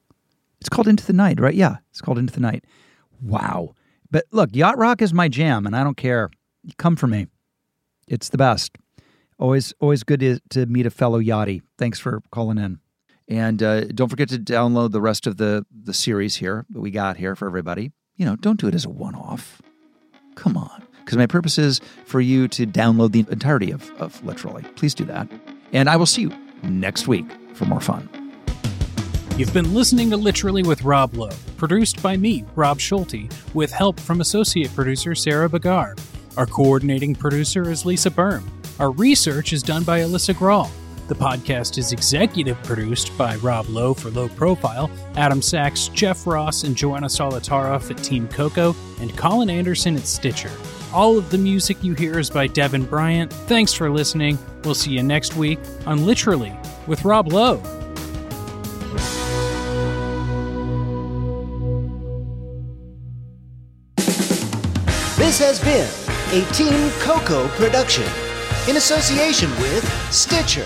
It's 0.59 0.69
called 0.69 0.87
Into 0.87 1.05
the 1.05 1.13
Night, 1.13 1.39
right? 1.39 1.53
Yeah, 1.53 1.77
it's 1.91 2.01
called 2.01 2.17
Into 2.17 2.33
the 2.33 2.39
Night. 2.39 2.63
Wow. 3.21 3.75
But 4.09 4.25
look, 4.31 4.49
yacht 4.53 4.77
rock 4.77 5.01
is 5.01 5.13
my 5.13 5.27
jam, 5.27 5.65
and 5.65 5.75
I 5.75 5.83
don't 5.83 5.97
care. 5.97 6.29
You 6.63 6.73
come 6.77 6.95
for 6.95 7.07
me. 7.07 7.27
It's 8.07 8.29
the 8.29 8.37
best. 8.37 8.77
Always, 9.37 9.73
always 9.79 10.03
good 10.03 10.21
to, 10.21 10.39
to 10.49 10.65
meet 10.65 10.85
a 10.85 10.89
fellow 10.89 11.19
yachty. 11.19 11.61
Thanks 11.77 11.99
for 11.99 12.21
calling 12.31 12.57
in. 12.57 12.79
And 13.29 13.61
uh, 13.61 13.85
don't 13.85 14.09
forget 14.09 14.29
to 14.29 14.39
download 14.39 14.91
the 14.91 15.01
rest 15.01 15.27
of 15.27 15.37
the 15.37 15.65
the 15.71 15.93
series 15.93 16.37
here 16.37 16.65
that 16.69 16.79
we 16.79 16.91
got 16.91 17.17
here 17.17 17.35
for 17.35 17.47
everybody. 17.47 17.91
You 18.15 18.25
know, 18.25 18.35
don't 18.35 18.59
do 18.59 18.67
it 18.67 18.75
as 18.75 18.85
a 18.85 18.89
one 18.89 19.15
off. 19.15 19.61
Come 20.35 20.55
on, 20.55 20.83
because 20.99 21.17
my 21.17 21.27
purpose 21.27 21.57
is 21.57 21.81
for 22.05 22.21
you 22.21 22.47
to 22.49 22.65
download 22.65 23.11
the 23.11 23.25
entirety 23.29 23.71
of, 23.71 23.91
of 23.99 24.23
literally. 24.23 24.63
Please 24.75 24.93
do 24.93 25.03
that, 25.05 25.27
and 25.73 25.89
I 25.89 25.97
will 25.97 26.05
see 26.05 26.21
you 26.21 26.31
next 26.63 27.07
week 27.07 27.25
for 27.53 27.65
more 27.65 27.81
fun. 27.81 28.07
You've 29.37 29.53
been 29.53 29.73
listening 29.73 30.09
to 30.11 30.17
Literally 30.17 30.63
with 30.63 30.83
Rob 30.83 31.13
Lowe, 31.13 31.29
produced 31.57 32.01
by 32.01 32.17
me, 32.17 32.43
Rob 32.55 32.79
Schulte, 32.79 33.31
with 33.53 33.71
help 33.71 33.99
from 33.99 34.21
associate 34.21 34.73
producer 34.73 35.13
Sarah 35.13 35.49
Bagar. 35.49 35.95
Our 36.37 36.47
coordinating 36.47 37.13
producer 37.13 37.69
is 37.69 37.85
Lisa 37.85 38.09
Berm. 38.09 38.43
Our 38.79 38.91
research 38.91 39.53
is 39.53 39.61
done 39.61 39.83
by 39.83 39.99
Alyssa 39.99 40.33
Grawl. 40.33 40.71
The 41.07 41.15
podcast 41.15 41.77
is 41.77 41.93
executive 41.93 42.61
produced 42.63 43.17
by 43.17 43.37
Rob 43.37 43.69
Lowe 43.69 43.93
for 43.93 44.09
Low 44.09 44.27
Profile, 44.27 44.91
Adam 45.15 45.41
Sachs, 45.41 45.87
Jeff 45.87 46.27
Ross, 46.27 46.65
and 46.65 46.75
Joanna 46.75 47.07
Solotaroff 47.07 47.89
at 47.89 48.03
Team 48.03 48.27
Coco, 48.27 48.75
and 48.99 49.15
Colin 49.17 49.49
Anderson 49.49 49.95
at 49.95 50.05
Stitcher. 50.05 50.51
All 50.93 51.17
of 51.17 51.29
the 51.29 51.37
music 51.37 51.81
you 51.81 51.93
hear 51.93 52.19
is 52.19 52.29
by 52.29 52.47
Devin 52.47 52.83
Bryant. 52.83 53.31
Thanks 53.31 53.73
for 53.73 53.89
listening. 53.89 54.37
We'll 54.65 54.75
see 54.75 54.91
you 54.91 55.01
next 55.01 55.37
week 55.37 55.59
on 55.85 56.05
Literally 56.05 56.53
with 56.87 57.05
Rob 57.05 57.31
Lowe. 57.31 57.61
This 65.15 65.39
has 65.39 65.59
been 65.61 65.87
a 66.33 66.45
Team 66.51 66.89
Coco 66.99 67.47
production 67.49 68.05
in 68.67 68.75
association 68.75 69.49
with 69.61 69.89
Stitcher. 70.11 70.65